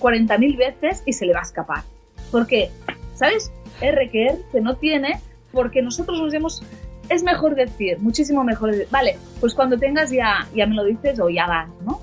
40.000 0.00 0.56
veces 0.56 1.02
y 1.06 1.12
se 1.12 1.24
le 1.24 1.32
va 1.32 1.40
a 1.40 1.44
escapar. 1.44 1.82
Porque, 2.30 2.70
¿sabes? 3.14 3.52
R 3.82 4.10
que 4.10 4.26
R 4.26 4.38
que 4.50 4.60
no 4.60 4.76
tiene, 4.76 5.20
porque 5.52 5.82
nosotros 5.82 6.20
nos 6.20 6.32
hemos... 6.34 6.62
Es 7.08 7.22
mejor 7.22 7.54
decir, 7.54 7.98
muchísimo 7.98 8.44
mejor 8.44 8.70
decir, 8.70 8.88
vale, 8.90 9.18
pues 9.40 9.54
cuando 9.54 9.76
tengas 9.76 10.10
ya, 10.10 10.48
ya 10.54 10.66
me 10.66 10.74
lo 10.74 10.84
dices 10.84 11.18
o 11.20 11.28
ya 11.28 11.46
vas, 11.46 11.68
¿no? 11.84 12.00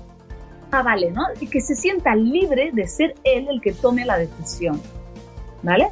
Ah, 0.70 0.82
vale, 0.82 1.10
¿no? 1.10 1.22
Y 1.40 1.46
que 1.48 1.60
se 1.60 1.74
sienta 1.74 2.14
libre 2.14 2.70
de 2.72 2.86
ser 2.86 3.14
él 3.24 3.48
el 3.50 3.60
que 3.60 3.72
tome 3.72 4.04
la 4.04 4.18
decisión, 4.18 4.80
¿vale? 5.62 5.88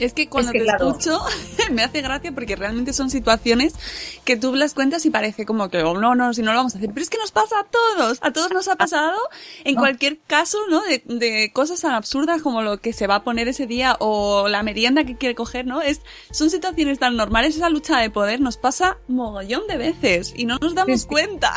Es 0.00 0.12
que 0.14 0.28
cuando 0.28 0.48
Es 0.50 0.52
que, 0.54 0.58
te 0.60 0.64
claro. 0.64 0.88
escucho 0.88 1.20
me 1.72 1.82
hace 1.82 2.00
gracia 2.02 2.32
porque 2.32 2.56
realmente 2.56 2.92
son 2.92 3.10
situaciones 3.10 3.74
que 4.24 4.36
tú 4.36 4.54
las 4.54 4.74
cuentas 4.74 5.04
y 5.06 5.10
parece 5.10 5.46
como 5.46 5.68
que, 5.68 5.82
oh, 5.82 5.98
no, 5.98 6.14
no, 6.14 6.32
si 6.34 6.42
no 6.42 6.52
lo 6.52 6.58
vamos 6.58 6.74
a 6.74 6.78
hacer. 6.78 6.90
Pero 6.92 7.02
es 7.02 7.10
que 7.10 7.18
nos 7.18 7.30
pasa 7.32 7.60
a 7.60 7.64
todos. 7.64 8.18
A 8.22 8.32
todos 8.32 8.50
nos 8.50 8.66
ha 8.68 8.76
pasado 8.76 9.18
en 9.64 9.74
No. 9.74 9.80
cualquier 9.82 10.18
caso, 10.26 10.58
¿no? 10.68 10.80
De, 10.82 11.02
de 11.06 11.52
cosas 11.52 11.80
tan 11.80 11.92
absurdas 11.92 12.42
como 12.42 12.62
lo 12.62 12.78
que 12.80 12.92
se 12.92 13.06
va 13.06 13.16
a 13.16 13.22
poner 13.24 13.46
ese 13.48 13.66
día 13.66 13.96
o 14.00 14.48
la 14.48 14.62
merienda 14.62 15.04
que 15.04 15.16
quiere 15.16 15.34
coger, 15.34 15.66
¿no? 15.66 15.82
Es, 15.82 16.00
son 16.30 16.50
situaciones 16.50 16.98
tan 16.98 17.16
normales. 17.16 17.56
Esa 17.56 17.68
lucha 17.68 17.98
de 17.98 18.10
poder 18.10 18.40
nos 18.40 18.56
pasa 18.56 18.96
mogollón 19.08 19.66
de 19.68 19.76
veces 19.76 20.32
y 20.36 20.46
no 20.46 20.56
nos 20.60 20.74
damos 20.74 21.00
Sí, 21.00 21.02
sí. 21.02 21.06
cuenta. 21.08 21.52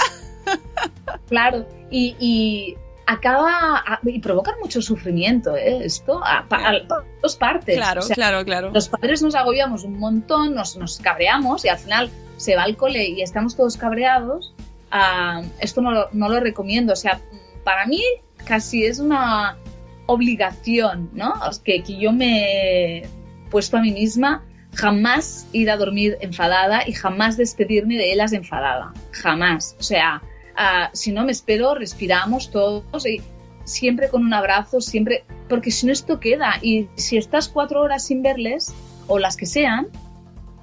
Claro, 1.30 1.66
y, 1.90 2.16
y 2.20 2.76
acaba 3.06 3.84
y 4.04 4.20
provocan 4.20 4.56
mucho 4.62 4.82
sufrimiento, 4.82 5.56
¿eh? 5.56 5.86
Esto 5.86 6.24
a, 6.24 6.46
a- 6.50 6.70
a 6.70 6.74
dos 7.22 7.36
partes. 7.36 7.76
Claro, 7.76 8.00
O 8.00 8.04
sea, 8.04 8.16
claro, 8.16 8.44
claro. 8.46 8.72
Los 8.72 8.90
padres 8.90 9.22
nos 9.22 9.36
agobiamos 9.36 9.84
un 9.84 10.00
montón, 10.00 10.54
nos, 10.56 10.78
nos 10.78 11.00
cabreamos 11.00 11.66
y 11.66 11.70
al 11.70 11.78
final 11.78 12.10
se 12.38 12.56
va 12.56 12.64
al 12.64 12.76
cole 12.78 13.06
y 13.10 13.22
estamos 13.22 13.56
todos 13.56 13.78
cabreados. 13.78 14.54
Ah, 14.92 15.42
esto 15.60 15.82
no, 15.82 15.92
lo- 15.92 16.10
no 16.14 16.30
lo 16.30 16.40
recomiendo. 16.40 16.94
O 16.94 16.96
sea, 16.96 17.20
para 17.64 17.86
mí 17.86 18.02
casi 18.46 18.86
es 18.86 19.00
una 19.00 19.58
obligación, 20.06 21.10
¿no? 21.14 21.34
Es 21.50 21.60
que, 21.60 21.84
que 21.84 21.98
yo 21.98 22.12
me 22.12 22.98
he 23.00 23.08
puesto 23.50 23.78
a 23.78 23.82
mí 23.82 23.92
misma 23.92 24.44
jamás 24.76 25.48
ir 25.52 25.70
a 25.70 25.78
dormir 25.78 26.18
enfadada 26.22 26.88
y 26.88 26.94
jamás 26.94 27.38
despedirme 27.38 27.96
de 27.96 28.12
ellas 28.14 28.34
enfadada. 28.34 28.92
Jamás. 29.12 29.76
O 29.80 29.84
sea, 29.84 30.22
ah, 30.56 30.90
si 30.94 31.12
no 31.12 31.26
me 31.26 31.32
espero, 31.32 31.76
respiramos 31.76 32.52
todos 32.52 33.06
y 33.06 33.22
siempre 33.64 34.10
con 34.10 34.24
un 34.26 34.34
abrazo, 34.34 34.82
siempre, 34.82 35.24
porque 35.50 35.72
si 35.72 35.86
no 35.86 35.94
esto 35.94 36.20
queda 36.20 36.56
y 36.62 36.88
si 36.96 37.18
estás 37.18 37.48
cuatro 37.48 37.82
horas 37.82 38.06
sin 38.06 38.22
verles 38.22 38.74
o 39.08 39.20
las 39.20 39.38
que 39.38 39.46
sean, 39.46 39.88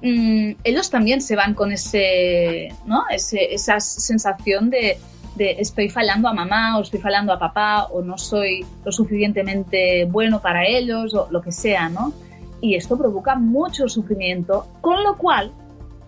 mm, 0.01 0.51
ellos 0.63 0.89
también 0.89 1.21
se 1.21 1.35
van 1.35 1.53
con 1.53 1.71
ese, 1.71 2.69
¿no? 2.85 3.03
Ese, 3.09 3.53
esa 3.53 3.79
sensación 3.79 4.69
de, 4.69 4.97
de 5.35 5.55
estoy 5.59 5.89
fallando 5.89 6.27
a 6.27 6.33
mamá 6.33 6.77
o 6.77 6.81
estoy 6.81 6.99
fallando 6.99 7.33
a 7.33 7.39
papá 7.39 7.85
o 7.85 8.01
no 8.01 8.17
soy 8.17 8.65
lo 8.85 8.91
suficientemente 8.91 10.05
bueno 10.05 10.41
para 10.41 10.65
ellos 10.65 11.13
o 11.13 11.27
lo 11.31 11.41
que 11.41 11.51
sea, 11.51 11.89
¿no? 11.89 12.13
Y 12.61 12.75
esto 12.75 12.97
provoca 12.97 13.35
mucho 13.35 13.87
sufrimiento, 13.87 14.67
con 14.81 15.03
lo 15.03 15.17
cual 15.17 15.51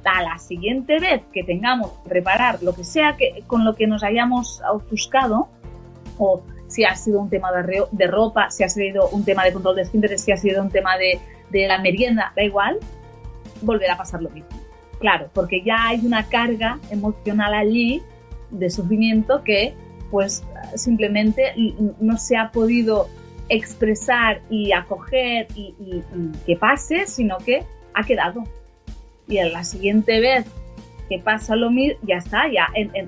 a 0.06 0.22
la 0.22 0.38
siguiente 0.40 1.00
vez 1.00 1.22
que 1.34 1.44
tengamos 1.44 1.92
que 2.04 2.10
preparar 2.10 2.62
lo 2.64 2.74
que 2.74 2.84
sea 2.84 3.16
que, 3.18 3.44
con 3.48 3.64
lo 3.66 3.76
que 3.76 3.88
nos 3.88 4.04
hayamos 4.04 4.62
ofuscado, 4.72 5.48
o 6.18 6.42
si 6.68 6.84
ha 6.86 6.96
sido 6.96 7.20
un 7.20 7.30
tema 7.30 7.52
de, 7.52 7.62
reo- 7.64 7.90
de 7.92 8.08
ropa, 8.08 8.50
si 8.52 8.64
ha 8.64 8.70
sido 8.70 9.08
un 9.10 9.24
tema 9.24 9.44
de 9.44 9.54
control 9.54 9.76
de 9.76 9.84
esfínteres, 9.84 10.22
si 10.22 10.32
ha 10.32 10.38
sido 10.38 10.62
un 10.62 10.70
tema 10.70 10.98
de, 10.98 11.20
de 11.52 11.68
la 11.68 11.78
merienda, 11.80 12.34
da 12.36 12.44
igual, 12.44 12.80
volverá 13.62 13.94
a 13.94 13.98
pasar 13.98 14.22
lo 14.22 14.30
mismo. 14.30 14.50
Claro, 15.00 15.30
porque 15.34 15.62
ya 15.64 15.88
hay 15.88 16.06
una 16.06 16.28
carga 16.28 16.80
emocional 16.90 17.54
allí 17.54 18.02
de 18.52 18.70
sufrimiento 18.70 19.44
que 19.44 19.74
pues 20.12 20.44
simplemente 20.76 21.54
no 22.00 22.18
se 22.18 22.38
ha 22.38 22.52
podido 22.52 23.08
expresar 23.50 24.42
y 24.50 24.72
acoger 24.72 25.48
y, 25.56 25.76
y- 25.80 26.04
y 26.16 26.32
que 26.46 26.56
pase, 26.56 27.08
sino 27.08 27.38
que 27.40 27.64
ha 27.94 28.04
quedado. 28.04 28.44
Y 29.28 29.38
a 29.40 29.46
la 29.48 29.64
siguiente 29.64 30.20
vez 30.20 30.46
que 31.10 31.18
pasa 31.20 31.56
lo 31.56 31.70
mismo, 31.72 31.98
ya 32.04 32.18
está, 32.18 32.44
ya 32.52 32.68
en- 32.76 32.96
en- 32.96 33.08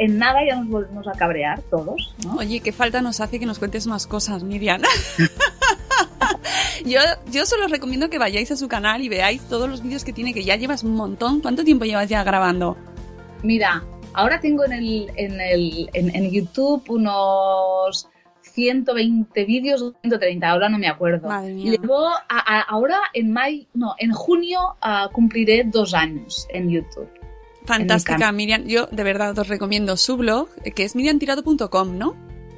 en 0.00 0.16
nada 0.18 0.38
ya 0.48 0.54
nos 0.56 0.68
volvemos 0.68 1.06
a 1.08 1.12
cabrear 1.12 1.60
todos, 1.70 2.14
¿no? 2.24 2.36
Oye, 2.36 2.60
qué 2.60 2.70
falta 2.72 3.02
nos 3.02 3.20
hace 3.20 3.40
que 3.40 3.46
nos 3.46 3.58
cuentes 3.58 3.86
más 3.88 4.06
cosas, 4.06 4.44
Miriam. 4.44 4.80
yo, 6.84 7.00
yo 7.30 7.46
solo 7.46 7.66
recomiendo 7.68 8.08
que 8.10 8.18
vayáis 8.18 8.50
a 8.52 8.56
su 8.56 8.68
canal 8.68 9.02
y 9.02 9.08
veáis 9.08 9.42
todos 9.48 9.68
los 9.68 9.82
vídeos 9.82 10.04
que 10.04 10.12
tiene, 10.12 10.32
que 10.32 10.44
ya 10.44 10.56
llevas 10.56 10.84
un 10.84 10.94
montón. 10.94 11.40
¿Cuánto 11.40 11.64
tiempo 11.64 11.84
llevas 11.84 12.08
ya 12.08 12.22
grabando? 12.22 12.76
Mira, 13.42 13.82
ahora 14.14 14.40
tengo 14.40 14.64
en, 14.64 14.72
el, 14.72 15.10
en, 15.16 15.40
el, 15.40 15.90
en, 15.94 16.14
en 16.14 16.30
YouTube 16.30 16.84
unos 16.88 18.08
120 18.58 19.44
vídeos, 19.44 19.92
130, 20.02 20.48
ahora 20.50 20.68
no 20.68 20.78
me 20.78 20.88
acuerdo. 20.88 21.28
Madre 21.28 21.52
mía. 21.54 21.74
A- 22.28 22.58
a- 22.58 22.62
ahora 22.62 22.98
en 23.14 23.32
mayo, 23.32 23.64
no, 23.74 23.94
en 23.98 24.10
junio 24.12 24.58
ah, 24.82 25.08
cumpliré 25.12 25.62
dos 25.64 25.94
años 25.94 26.46
en 26.52 26.68
YouTube. 26.68 27.08
Fantástica. 27.64 28.32
Miriam. 28.32 28.64
Yo 28.64 28.86
de 28.90 29.04
verdad 29.04 29.38
os 29.38 29.46
recomiendo 29.46 29.96
su 29.96 30.16
blog, 30.16 30.48
que 30.74 30.82
es 30.82 30.96
miriamtirado.com, 30.96 31.96
¿no? 31.98 32.16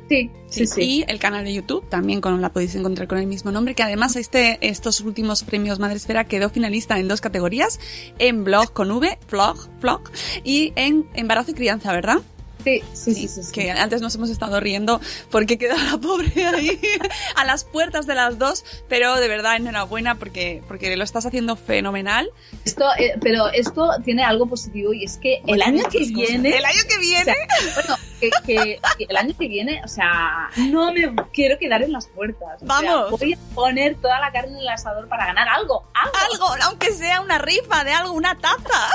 Sí, 0.09 0.31
sí, 0.49 0.67
sí. 0.67 0.81
Y 0.83 1.05
el 1.07 1.19
canal 1.19 1.45
de 1.45 1.53
YouTube, 1.53 1.87
también 1.89 2.21
con, 2.23 2.41
la 2.41 2.51
podéis 2.51 2.75
encontrar 2.75 3.07
con 3.07 3.19
el 3.19 3.27
mismo 3.27 3.53
nombre, 3.53 3.75
que 3.75 3.83
además 3.83 4.17
este, 4.17 4.59
estos 4.63 5.01
últimos 5.03 5.45
premios 5.45 5.79
Madresfera 5.79 6.25
quedó 6.25 6.49
finalista 6.49 6.99
en 6.99 7.09
dos 7.09 7.21
categorías, 7.21 7.79
en 8.19 8.43
blog 8.43 8.73
con 8.73 8.91
V, 8.91 9.19
vlog, 9.31 9.69
vlog, 9.81 10.01
y 10.43 10.73
en 10.77 11.07
embarazo 11.15 11.51
y 11.51 11.55
crianza, 11.55 11.93
¿verdad? 11.93 12.19
Sí, 12.65 12.83
sí, 12.93 13.15
sí, 13.15 13.29
sí, 13.29 13.43
sí. 13.45 13.53
Que 13.53 13.71
antes 13.71 14.01
nos 14.03 14.15
hemos 14.15 14.31
estado 14.31 14.61
riendo 14.61 15.01
porque 15.31 15.59
queda 15.59 15.77
la 15.77 15.99
pobre 15.99 16.47
ahí 16.47 16.81
a 17.37 17.45
las 17.45 17.65
puertas 17.65 18.07
de 18.07 18.15
las 18.15 18.39
dos, 18.39 18.65
pero 18.89 19.17
de 19.17 19.29
verdad 19.29 19.57
enhorabuena 19.57 20.17
porque, 20.17 20.63
porque 20.69 20.95
lo 20.97 21.05
estás 21.05 21.27
haciendo 21.27 21.57
fenomenal. 21.57 22.31
Esto, 22.65 22.85
eh, 22.99 23.15
pero 23.23 23.49
esto 23.49 23.91
tiene 24.05 24.23
algo 24.25 24.47
positivo 24.47 24.93
y 24.93 25.05
es 25.05 25.17
que 25.19 25.37
el 25.39 25.43
Bueno, 25.47 25.65
año 25.65 25.83
que 25.91 25.99
cosas. 25.99 26.13
viene, 26.13 26.57
El 26.57 26.65
año 26.65 26.81
que 26.89 26.97
o 26.97 27.01
viene. 27.01 27.25
sea, 27.25 27.75
bueno, 27.75 27.97
que, 28.21 28.31
que- 28.47 28.81
que 28.99 29.05
el 29.09 29.17
año 29.17 29.35
que 29.39 29.49
viene, 29.49 29.81
o 29.85 29.89
sea, 29.89 30.51
no 30.57 30.93
me 30.93 31.15
quiero 31.33 31.59
quedar 31.59 31.83
en 31.83 31.93
las 31.93 32.07
puertas. 32.09 32.63
O 32.63 32.67
sea, 32.67 32.69
Vamos. 32.83 33.11
voy 33.19 33.33
a 33.35 33.39
poner 33.55 33.97
toda 33.97 34.21
la 34.21 34.31
carne 34.33 34.53
en 34.53 34.59
el 34.59 34.69
asador 34.69 35.09
para 35.09 35.27
ganar 35.27 35.49
algo, 35.49 35.85
algo, 35.95 36.49
Algo, 36.51 36.65
aunque 36.65 36.93
sea 36.93 37.21
una 37.21 37.39
rifa 37.39 37.85
de 37.85 37.93
algo, 37.93 38.13
una 38.13 38.37
taza. 38.39 38.91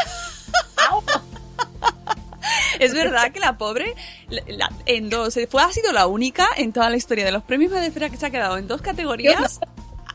algo. 0.88 1.04
Es 2.80 2.94
verdad 2.94 3.32
que 3.32 3.40
la 3.40 3.58
pobre, 3.58 3.94
la- 4.30 4.42
la- 4.48 4.70
en 4.86 5.10
dos, 5.10 5.38
fue, 5.50 5.62
ha 5.64 5.72
sido 5.72 5.92
la 5.92 6.08
única 6.08 6.48
en 6.58 6.74
toda 6.74 6.90
la 6.90 6.98
historia 6.98 7.26
de 7.26 7.32
los 7.32 7.44
premios 7.44 7.72
Madresfera 7.72 8.10
que 8.10 8.18
se 8.18 8.26
ha 8.26 8.30
quedado 8.32 8.58
en 8.58 8.68
dos 8.68 8.82
categorías 8.82 9.60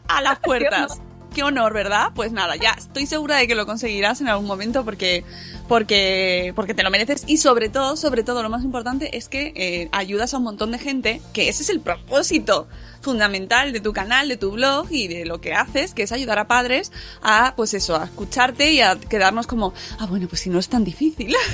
a 0.09 0.21
las 0.23 0.39
puertas. 0.45 1.01
Qué 1.35 1.45
honor, 1.45 1.73
¿verdad? 1.73 2.09
Pues 2.15 2.33
nada, 2.33 2.57
ya 2.57 2.71
estoy 2.73 3.07
segura 3.07 3.37
de 3.37 3.47
que 3.47 3.55
lo 3.55 3.65
conseguirás 3.65 4.21
en 4.21 4.29
algún 4.29 4.47
momento 4.47 4.85
porque, 4.85 5.25
porque, 5.71 6.53
porque 6.57 6.75
te 6.75 6.83
lo 6.83 6.91
mereces 6.91 7.23
y 7.29 7.37
sobre 7.37 7.69
todo, 7.69 7.97
sobre 7.97 8.25
todo, 8.25 8.43
lo 8.43 8.51
más 8.51 8.65
importante 8.65 9.17
es 9.17 9.29
que 9.29 9.53
eh, 9.55 9.89
ayudas 9.93 10.35
a 10.35 10.39
un 10.39 10.43
montón 10.43 10.73
de 10.73 10.79
gente, 10.79 11.21
que 11.33 11.49
ese 11.49 11.63
es 11.63 11.71
el 11.71 11.79
propósito 11.79 12.67
fundamental 13.03 13.73
de 13.73 13.79
tu 13.81 13.93
canal, 13.93 14.29
de 14.29 14.37
tu 14.37 14.51
blog 14.51 14.89
y 14.91 15.07
de 15.07 15.25
lo 15.25 15.41
que 15.41 15.55
haces, 15.55 15.95
que 15.95 16.03
es 16.03 16.11
ayudar 16.11 16.41
a 16.41 16.49
padres 16.49 16.91
a, 17.23 17.55
pues 17.55 17.73
eso, 17.73 17.95
a 17.95 18.05
escucharte 18.07 18.73
y 18.73 18.81
a 18.81 18.99
quedarnos 18.99 19.47
como, 19.47 19.73
ah, 20.01 20.07
bueno, 20.07 20.27
pues 20.27 20.41
si 20.41 20.51
no 20.51 20.59
es 20.59 20.69
tan 20.69 20.83
difícil. 20.85 21.35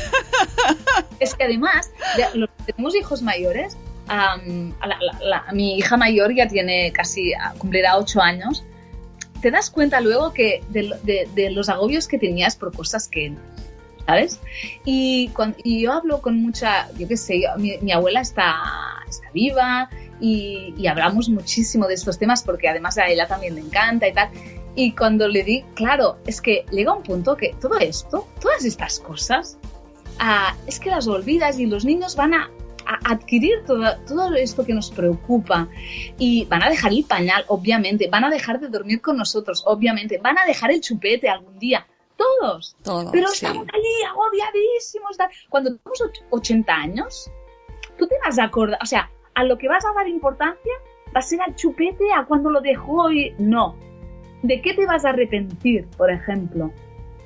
Es 1.20 1.34
que 1.34 1.44
además, 1.44 1.90
los 2.34 2.48
que 2.66 2.72
tenemos 2.72 2.94
hijos 2.94 3.20
mayores, 3.22 3.76
la- 4.08 5.44
mi 5.52 5.76
hija 5.76 5.96
mayor 5.98 6.34
ya 6.34 6.46
tiene 6.48 6.90
casi, 6.92 7.34
ah, 7.34 7.54
cumplirá 7.58 7.96
ocho 7.98 8.20
años, 8.22 8.64
te 9.42 9.50
das 9.50 9.70
cuenta 9.70 10.00
luego 10.00 10.32
que 10.32 10.62
de, 10.70 10.90
de- 11.02 11.28
de 11.34 11.50
los 11.50 11.68
agobios 11.68 12.08
que 12.08 12.18
tenías 12.18 12.56
por 12.56 12.74
cosas 12.74 13.08
que 13.08 13.34
¿sabes? 14.06 14.40
Y, 14.84 15.30
y 15.64 15.82
yo 15.82 15.92
hablo 15.92 16.20
con 16.22 16.40
mucha, 16.40 16.88
yo 16.98 17.08
qué 17.08 17.16
sé, 17.16 17.42
yo- 17.42 17.58
mi, 17.58 17.76
mi 17.78 17.92
abuela 17.92 18.20
está, 18.20 18.54
está 19.08 19.30
viva 19.32 19.90
y, 20.20 20.72
y 20.78 20.86
hablamos 20.86 21.28
muchísimo 21.28 21.86
de 21.88 21.94
estos 21.94 22.18
temas 22.18 22.42
porque 22.42 22.68
además 22.68 22.96
a 22.98 23.06
ella 23.08 23.26
también 23.26 23.54
le 23.56 23.60
encanta 23.62 24.06
y 24.08 24.12
tal. 24.12 24.30
Y 24.74 24.92
cuando 24.92 25.26
le 25.26 25.42
di, 25.42 25.64
claro, 25.74 26.18
es 26.26 26.40
que 26.40 26.64
llega 26.70 26.92
un 26.94 27.02
punto 27.02 27.36
que 27.36 27.54
todo 27.60 27.78
esto, 27.78 28.28
todas 28.40 28.64
estas 28.64 29.00
cosas, 29.00 29.58
ah, 30.18 30.54
es 30.66 30.78
que 30.80 30.90
las 30.90 31.06
olvidas 31.08 31.58
y 31.58 31.66
los 31.66 31.84
niños 31.84 32.14
van 32.14 32.34
a, 32.34 32.50
a 32.86 33.12
adquirir 33.12 33.64
todo, 33.66 33.84
todo 34.06 34.34
esto 34.34 34.64
que 34.66 34.74
nos 34.74 34.90
preocupa 34.90 35.68
y 36.18 36.44
van 36.44 36.62
a 36.62 36.68
dejar 36.68 36.92
el 36.92 37.04
pañal, 37.04 37.44
obviamente, 37.48 38.08
van 38.10 38.24
a 38.24 38.30
dejar 38.30 38.60
de 38.60 38.68
dormir 38.68 39.00
con 39.00 39.16
nosotros, 39.16 39.62
obviamente, 39.66 40.18
van 40.18 40.38
a 40.38 40.44
dejar 40.44 40.70
el 40.70 40.80
chupete 40.82 41.28
algún 41.28 41.58
día, 41.58 41.86
todos. 42.16 42.76
Todo. 42.82 43.10
Pero 43.12 43.28
sí. 43.28 43.44
estamos 43.44 43.66
allí 43.72 44.04
agobiadísimos. 44.08 45.16
Cuando 45.48 45.76
tenemos 45.76 46.00
och- 46.00 46.24
80 46.30 46.74
años, 46.74 47.30
tú 47.98 48.06
te 48.06 48.14
vas 48.24 48.38
a 48.38 48.44
acordar, 48.44 48.78
o 48.82 48.86
sea, 48.86 49.10
a 49.34 49.44
lo 49.44 49.58
que 49.58 49.68
vas 49.68 49.84
a 49.84 49.92
dar 49.92 50.08
importancia 50.08 50.72
va 51.14 51.20
a 51.20 51.22
ser 51.22 51.40
al 51.42 51.54
chupete, 51.54 52.12
a 52.12 52.24
cuando 52.24 52.50
lo 52.50 52.60
dejó 52.60 53.10
y 53.10 53.34
no. 53.38 53.76
¿De 54.42 54.60
qué 54.60 54.74
te 54.74 54.86
vas 54.86 55.04
a 55.04 55.10
arrepentir, 55.10 55.86
por 55.96 56.10
ejemplo? 56.10 56.70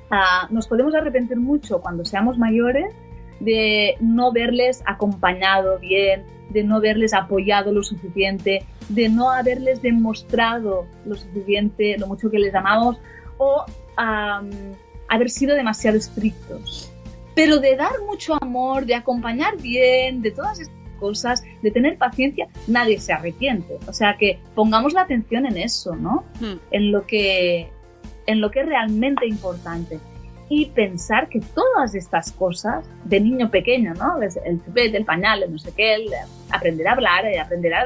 Ah, 0.09 0.47
nos 0.49 0.67
podemos 0.67 0.93
arrepentir 0.93 1.37
mucho 1.37 1.81
cuando 1.81 2.03
seamos 2.05 2.37
mayores 2.37 2.93
de 3.39 3.95
no 3.99 4.31
verles 4.31 4.83
acompañado 4.85 5.79
bien, 5.79 6.25
de 6.49 6.63
no 6.63 6.79
verles 6.81 7.13
apoyado 7.13 7.71
lo 7.71 7.81
suficiente, 7.81 8.65
de 8.89 9.09
no 9.09 9.31
haberles 9.31 9.81
demostrado 9.81 10.85
lo 11.05 11.15
suficiente, 11.15 11.97
lo 11.97 12.07
mucho 12.07 12.29
que 12.29 12.39
les 12.39 12.53
amamos, 12.53 12.97
o 13.37 13.65
am, 13.95 14.49
haber 15.07 15.29
sido 15.29 15.55
demasiado 15.55 15.97
estrictos. 15.97 16.91
Pero 17.35 17.59
de 17.59 17.75
dar 17.75 18.01
mucho 18.07 18.35
amor, 18.41 18.85
de 18.85 18.95
acompañar 18.95 19.57
bien, 19.57 20.21
de 20.21 20.31
todas 20.31 20.59
estas 20.59 20.75
cosas, 20.99 21.43
de 21.61 21.71
tener 21.71 21.97
paciencia, 21.97 22.47
nadie 22.67 22.99
se 22.99 23.13
arrepiente. 23.13 23.77
O 23.87 23.93
sea 23.93 24.17
que 24.17 24.39
pongamos 24.55 24.93
la 24.93 25.01
atención 25.01 25.45
en 25.45 25.57
eso, 25.57 25.95
¿no? 25.95 26.25
Hmm. 26.39 26.59
En 26.71 26.91
lo 26.91 27.05
que, 27.05 27.69
en 28.25 28.41
lo 28.41 28.51
que 28.51 28.61
es 28.61 28.65
realmente 28.65 29.27
importante. 29.27 29.99
Y 30.49 30.65
pensar 30.67 31.29
que 31.29 31.39
todas 31.39 31.95
estas 31.95 32.33
cosas 32.33 32.85
de 33.05 33.21
niño 33.21 33.49
pequeño, 33.49 33.93
¿no? 33.93 34.21
El 34.21 34.63
chupete, 34.63 34.97
el 34.97 35.05
pañal, 35.05 35.43
el 35.43 35.51
no 35.51 35.57
sé 35.57 35.71
qué, 35.75 35.95
el 35.95 36.07
aprender 36.49 36.87
a 36.87 36.91
hablar, 36.91 37.25
el 37.25 37.39
aprender 37.39 37.73
a... 37.73 37.85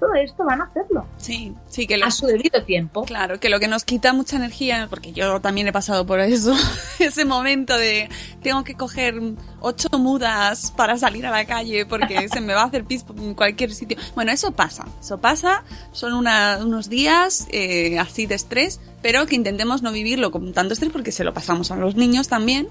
Todo 0.00 0.14
esto 0.14 0.44
van 0.44 0.60
a 0.60 0.64
hacerlo 0.64 1.04
Sí, 1.16 1.52
sí, 1.68 1.86
que 1.88 1.96
lo, 1.96 2.06
a 2.06 2.10
su 2.12 2.26
debido 2.26 2.62
tiempo. 2.64 3.02
Claro, 3.04 3.40
que 3.40 3.48
lo 3.48 3.58
que 3.58 3.66
nos 3.66 3.84
quita 3.84 4.12
mucha 4.12 4.36
energía, 4.36 4.86
porque 4.88 5.12
yo 5.12 5.40
también 5.40 5.66
he 5.66 5.72
pasado 5.72 6.06
por 6.06 6.20
eso, 6.20 6.54
ese 7.00 7.24
momento 7.24 7.76
de 7.76 8.08
tengo 8.42 8.62
que 8.62 8.74
coger 8.74 9.20
ocho 9.60 9.88
mudas 9.98 10.70
para 10.76 10.96
salir 10.98 11.26
a 11.26 11.30
la 11.30 11.44
calle 11.46 11.84
porque 11.86 12.28
se 12.32 12.40
me 12.40 12.54
va 12.54 12.62
a 12.62 12.66
hacer 12.66 12.84
pis 12.84 13.04
en 13.16 13.34
cualquier 13.34 13.72
sitio. 13.74 13.98
Bueno, 14.14 14.30
eso 14.30 14.52
pasa, 14.52 14.86
eso 15.00 15.18
pasa, 15.18 15.64
son 15.92 16.12
una- 16.14 16.58
unos 16.62 16.88
días 16.88 17.46
eh, 17.50 17.98
así 17.98 18.26
de 18.26 18.36
estrés, 18.36 18.80
pero 19.02 19.26
que 19.26 19.34
intentemos 19.34 19.82
no 19.82 19.90
vivirlo 19.90 20.30
con 20.30 20.52
tanto 20.52 20.74
estrés 20.74 20.92
porque 20.92 21.10
se 21.12 21.24
lo 21.24 21.34
pasamos 21.34 21.70
a 21.72 21.76
los 21.76 21.96
niños 21.96 22.28
también 22.28 22.68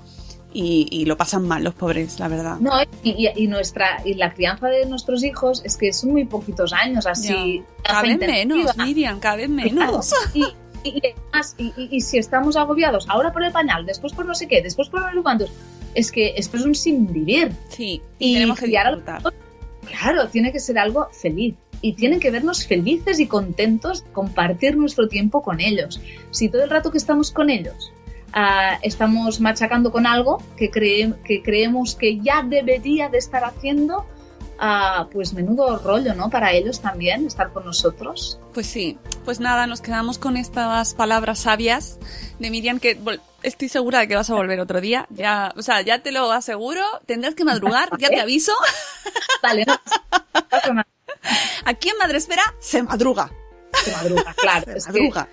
y, 0.54 0.88
y 0.90 1.06
lo 1.06 1.18
pasan 1.18 1.48
mal 1.48 1.64
los 1.64 1.74
pobres, 1.74 2.20
la 2.20 2.28
verdad. 2.28 2.58
No, 2.60 2.72
y, 3.04 3.30
y- 3.36 3.48
nuestra 3.48 4.02
y 4.06 4.14
la 4.16 4.34
crianza 4.34 4.68
de 4.68 4.86
nuestros 4.86 5.24
hijos 5.24 5.62
es 5.66 5.78
que 5.78 5.94
son 5.94 6.12
muy 6.12 6.26
poquitos 6.26 6.74
años 6.74 7.06
así. 7.06 7.64
Cada 7.84 8.02
vez 8.02 8.18
menos. 8.18 8.78
Miriam, 8.78 9.20
cada 9.20 9.36
vez 9.36 9.50
menos. 9.50 10.14
Y, 10.34 10.46
además, 11.00 11.56
y, 11.58 12.00
si 12.02 12.18
estamos 12.18 12.56
agobiados 12.56 13.08
ahora 13.10 13.34
por 13.34 13.44
el 13.44 13.52
pañal, 13.52 13.86
después 13.86 14.14
por 14.14 14.26
no 14.26 14.34
sé 14.34 14.48
qué, 14.48 14.62
después 14.62 14.90
por 14.90 15.02
sé 15.02 15.22
cuántos, 15.22 15.52
es 15.94 16.12
que 16.12 16.34
esto 16.38 16.58
es 16.58 16.64
un 16.64 16.76
sin 16.76 17.12
vivir. 17.12 17.52
Sí, 17.70 18.02
y 18.20 18.36
tenemos 18.36 18.58
que 18.60 18.68
los 18.68 18.96
disfrutar. 18.96 19.34
Claro, 19.86 20.28
tiene 20.30 20.52
que 20.52 20.60
ser 20.60 20.80
algo 20.80 21.10
feliz. 21.12 21.56
Y 21.82 21.94
tienen 21.94 22.20
que 22.20 22.32
vernos 22.32 22.66
felices 22.66 23.20
y 23.20 23.28
contentos, 23.28 24.04
compartir 24.12 24.76
nuestro 24.78 25.08
tiempo 25.08 25.44
con 25.44 25.60
ellos. 25.60 26.02
Si 26.32 26.50
todo 26.50 26.64
el 26.64 26.70
rato 26.70 26.90
que 26.90 26.98
estamos 26.98 27.32
con 27.32 27.50
ellos 27.52 27.92
ah, 28.38 28.78
estamos 28.84 29.40
machacando 29.40 29.92
con 29.92 30.06
algo 30.06 30.44
que, 30.56 30.70
que 30.70 31.42
creemos 31.42 31.96
que 31.96 32.20
ya 32.20 32.44
debería 32.44 33.10
de 33.10 33.18
estar 33.18 33.44
haciendo, 33.44 34.06
ah, 34.60 35.08
pues 35.12 35.34
menudo 35.34 35.80
rollo, 35.80 36.14
¿no? 36.14 36.30
Para 36.30 36.52
ellos 36.52 36.80
también, 36.80 37.26
estar 37.26 37.52
con 37.52 37.66
nosotros. 37.66 38.40
Pues 38.54 38.68
sí, 38.68 39.00
pues 39.26 39.40
nada, 39.40 39.66
nos 39.66 39.82
quedamos 39.82 40.20
con 40.20 40.38
estas 40.38 40.94
palabras 40.94 41.40
sabias 41.40 41.98
de 42.38 42.52
Miriam 42.52 42.80
que 42.80 43.00
estoy 43.42 43.70
segura 43.70 44.00
de 44.00 44.08
que 44.08 44.16
vas 44.16 44.30
a 44.30 44.36
volver 44.36 44.60
otro 44.60 44.82
día. 44.82 45.08
Ya, 45.10 45.52
o 45.58 45.64
sea, 45.64 45.82
ya 45.82 46.04
te 46.04 46.12
lo 46.12 46.32
aseguro, 46.32 46.84
tendrás 47.08 47.34
que 47.34 47.44
madrugar, 47.44 47.90
ya 47.98 48.10
te 48.10 48.22
aviso. 48.22 48.54
Vale, 49.42 49.66
no. 49.66 49.76
Aquí 51.66 51.90
en 51.90 51.98
Madresfera 51.98 52.44
se 52.60 52.84
madruga. 52.84 53.32
Se 53.84 53.92
madruga, 53.92 54.34
claro. 54.36 54.66
Se 54.72 54.78
es, 54.78 54.88
madruga. 54.88 55.30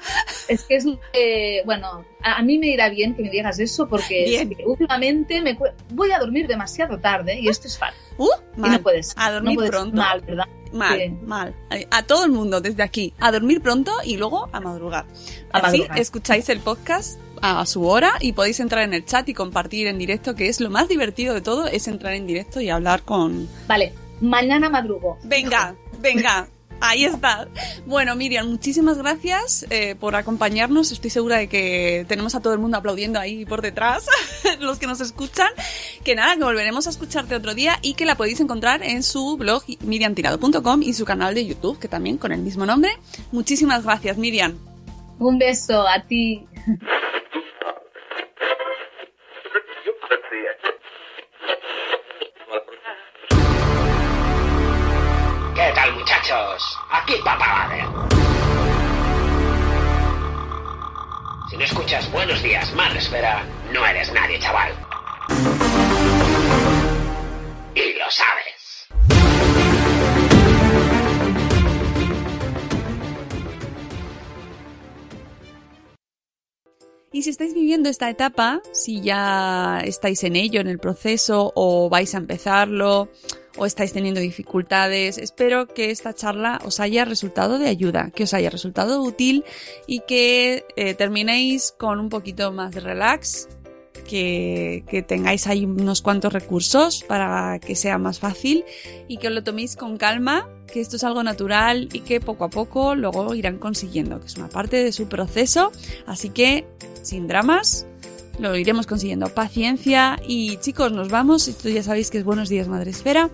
Que, 0.46 0.54
es 0.54 0.62
que 0.64 0.76
es, 0.76 0.86
eh, 1.12 1.62
bueno, 1.64 2.04
a, 2.22 2.36
a, 2.38 2.42
mí 2.42 2.58
me 2.58 2.68
irá 2.68 2.88
bien 2.88 3.14
que 3.14 3.22
me 3.22 3.30
digas 3.30 3.58
eso 3.58 3.88
porque 3.88 4.24
Bien. 4.24 4.50
es 4.52 4.56
que 4.58 4.64
últimamente 4.64 5.40
me 5.40 5.56
voy 5.90 6.12
a 6.12 6.18
dormir 6.18 6.46
demasiado 6.46 6.98
tarde 6.98 7.38
y 7.40 7.48
esto 7.48 7.66
es 7.68 7.78
fatal. 7.78 7.94
Uh, 8.18 8.28
Y 8.56 8.60
mal. 8.60 8.72
no 8.72 8.82
puedes. 8.82 9.14
A 9.16 9.30
dormir 9.32 9.54
no 9.54 9.56
puedes, 9.56 9.70
pronto. 9.70 9.96
Mal, 9.96 10.20
¿verdad? 10.20 10.44
Mal, 10.72 10.98
Sí. 11.00 11.10
mal. 11.24 11.54
A 11.90 12.02
todo 12.02 12.24
el 12.24 12.30
mundo 12.32 12.60
desde 12.60 12.82
aquí. 12.82 13.14
A 13.20 13.30
dormir 13.32 13.60
pronto 13.60 13.92
y 14.04 14.16
luego 14.16 14.48
a 14.52 14.60
madrugar. 14.60 15.06
A 15.52 15.58
Así 15.58 15.78
madrugar. 15.78 15.98
escucháis 16.00 16.48
el 16.48 16.60
podcast 16.60 17.20
a 17.42 17.64
su 17.66 17.86
hora 17.86 18.12
y 18.20 18.32
podéis 18.32 18.58
entrar 18.60 18.82
en 18.84 18.94
el 18.94 19.04
chat 19.04 19.28
y 19.28 19.34
compartir 19.34 19.86
en 19.86 19.98
directo, 19.98 20.34
que 20.34 20.48
es 20.48 20.60
lo 20.60 20.70
más 20.70 20.88
divertido 20.88 21.34
de 21.34 21.42
todo, 21.42 21.66
es 21.66 21.86
entrar 21.88 22.14
en 22.14 22.26
directo 22.26 22.60
y 22.60 22.70
hablar 22.70 23.02
con... 23.02 23.48
Vale, 23.68 23.92
mañana 24.20 24.68
madrugo. 24.70 25.18
Venga, 25.24 25.74
venga. 26.00 26.48
Ahí 26.80 27.04
está. 27.04 27.48
Bueno, 27.86 28.14
Miriam, 28.14 28.48
muchísimas 28.48 28.98
gracias 28.98 29.66
eh, 29.70 29.94
por 29.94 30.16
acompañarnos. 30.16 30.92
Estoy 30.92 31.10
segura 31.10 31.38
de 31.38 31.48
que 31.48 32.04
tenemos 32.08 32.34
a 32.34 32.40
todo 32.40 32.52
el 32.52 32.58
mundo 32.58 32.76
aplaudiendo 32.76 33.18
ahí 33.18 33.44
por 33.46 33.62
detrás, 33.62 34.06
los 34.60 34.78
que 34.78 34.86
nos 34.86 35.00
escuchan. 35.00 35.48
Que 36.04 36.14
nada, 36.14 36.36
que 36.36 36.44
volveremos 36.44 36.86
a 36.86 36.90
escucharte 36.90 37.34
otro 37.34 37.54
día 37.54 37.78
y 37.82 37.94
que 37.94 38.04
la 38.04 38.16
podéis 38.16 38.40
encontrar 38.40 38.82
en 38.82 39.02
su 39.02 39.36
blog 39.36 39.64
miriamtirado.com 39.80 40.82
y 40.82 40.92
su 40.92 41.04
canal 41.04 41.34
de 41.34 41.46
YouTube, 41.46 41.78
que 41.78 41.88
también 41.88 42.18
con 42.18 42.32
el 42.32 42.40
mismo 42.40 42.66
nombre. 42.66 42.90
Muchísimas 43.32 43.84
gracias, 43.84 44.18
Miriam. 44.18 44.58
Un 45.18 45.38
beso 45.38 45.86
a 45.86 46.02
ti. 46.02 46.46
Aquí 57.04 57.16
Papá. 57.22 57.68
Si 61.50 61.56
no 61.58 61.64
escuchas 61.64 62.10
Buenos 62.10 62.42
Días, 62.42 62.72
Madre 62.72 62.98
Esfera, 62.98 63.44
no 63.74 63.84
eres 63.84 64.10
nadie, 64.14 64.38
chaval. 64.38 64.72
Y 67.74 67.98
lo 67.98 68.10
sabes. 68.10 68.88
Y 77.12 77.20
si 77.20 77.28
estáis 77.28 77.52
viviendo 77.52 77.90
esta 77.90 78.08
etapa, 78.08 78.62
si 78.72 79.02
ya 79.02 79.82
estáis 79.84 80.24
en 80.24 80.36
ello, 80.36 80.62
en 80.62 80.68
el 80.68 80.78
proceso, 80.78 81.52
o 81.54 81.90
vais 81.90 82.14
a 82.14 82.18
empezarlo, 82.18 83.10
o 83.56 83.66
estáis 83.66 83.92
teniendo 83.92 84.20
dificultades, 84.20 85.18
espero 85.18 85.66
que 85.66 85.90
esta 85.90 86.14
charla 86.14 86.60
os 86.64 86.80
haya 86.80 87.04
resultado 87.04 87.58
de 87.58 87.68
ayuda, 87.68 88.10
que 88.14 88.24
os 88.24 88.34
haya 88.34 88.50
resultado 88.50 89.02
útil 89.02 89.44
y 89.86 90.00
que 90.00 90.64
eh, 90.76 90.94
terminéis 90.94 91.72
con 91.76 92.00
un 92.00 92.08
poquito 92.08 92.52
más 92.52 92.72
de 92.72 92.80
relax, 92.80 93.48
que, 94.04 94.84
que 94.88 95.02
tengáis 95.02 95.46
ahí 95.46 95.64
unos 95.64 96.02
cuantos 96.02 96.32
recursos 96.32 97.02
para 97.02 97.58
que 97.58 97.74
sea 97.74 97.98
más 97.98 98.18
fácil 98.18 98.64
y 99.08 99.16
que 99.16 99.30
lo 99.30 99.42
toméis 99.42 99.76
con 99.76 99.96
calma, 99.96 100.48
que 100.70 100.80
esto 100.80 100.96
es 100.96 101.04
algo 101.04 101.22
natural 101.22 101.88
y 101.92 102.00
que 102.00 102.20
poco 102.20 102.44
a 102.44 102.50
poco 102.50 102.94
luego 102.94 103.34
irán 103.34 103.58
consiguiendo, 103.58 104.20
que 104.20 104.26
es 104.26 104.36
una 104.36 104.48
parte 104.48 104.82
de 104.82 104.92
su 104.92 105.08
proceso. 105.08 105.72
Así 106.06 106.28
que, 106.28 106.66
sin 107.02 107.26
dramas, 107.26 107.86
lo 108.38 108.56
iremos 108.56 108.86
consiguiendo. 108.86 109.28
Paciencia 109.28 110.18
y 110.26 110.56
chicos, 110.58 110.92
nos 110.92 111.08
vamos. 111.08 111.48
Esto 111.48 111.68
ya 111.68 111.82
sabéis 111.82 112.10
que 112.10 112.18
es 112.18 112.24
Buenos 112.24 112.48
Días 112.48 112.68
Madre 112.68 112.90
Esfera. 112.90 113.30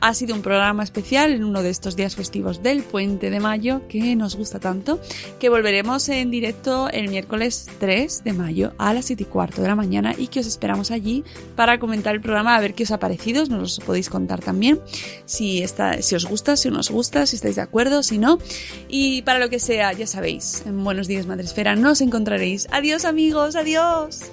Ha 0.00 0.14
sido 0.14 0.34
un 0.34 0.42
programa 0.42 0.82
especial 0.82 1.32
en 1.32 1.44
uno 1.44 1.62
de 1.62 1.70
estos 1.70 1.94
días 1.94 2.16
festivos 2.16 2.60
del 2.60 2.82
Puente 2.82 3.30
de 3.30 3.38
Mayo 3.38 3.82
que 3.88 4.16
nos 4.16 4.34
gusta 4.34 4.58
tanto, 4.58 5.00
que 5.38 5.48
volveremos 5.48 6.08
en 6.08 6.28
directo 6.30 6.88
el 6.90 7.08
miércoles 7.08 7.70
3 7.78 8.24
de 8.24 8.32
mayo 8.32 8.72
a 8.78 8.92
las 8.94 9.04
7 9.04 9.22
y 9.22 9.26
cuarto 9.26 9.62
de 9.62 9.68
la 9.68 9.76
mañana 9.76 10.12
y 10.18 10.26
que 10.26 10.40
os 10.40 10.46
esperamos 10.48 10.90
allí 10.90 11.22
para 11.54 11.78
comentar 11.78 12.16
el 12.16 12.20
programa, 12.20 12.56
a 12.56 12.60
ver 12.60 12.74
qué 12.74 12.82
os 12.82 12.90
ha 12.90 12.98
parecido, 12.98 13.46
nos 13.46 13.78
lo 13.78 13.86
podéis 13.86 14.10
contar 14.10 14.40
también, 14.40 14.80
si, 15.24 15.62
está, 15.62 16.02
si 16.02 16.16
os 16.16 16.26
gusta, 16.26 16.56
si 16.56 16.68
no 16.68 16.80
os 16.80 16.90
gusta, 16.90 17.24
si 17.26 17.36
estáis 17.36 17.54
de 17.54 17.62
acuerdo, 17.62 18.02
si 18.02 18.18
no. 18.18 18.40
Y 18.88 19.22
para 19.22 19.38
lo 19.38 19.50
que 19.50 19.60
sea, 19.60 19.92
ya 19.92 20.08
sabéis, 20.08 20.64
en 20.66 20.82
Buenos 20.82 21.06
Días 21.06 21.26
Madre 21.26 21.44
Esfera 21.44 21.76
nos 21.76 22.00
encontraréis. 22.00 22.66
Adiós 22.72 23.04
amigos, 23.04 23.54
adiós. 23.54 24.32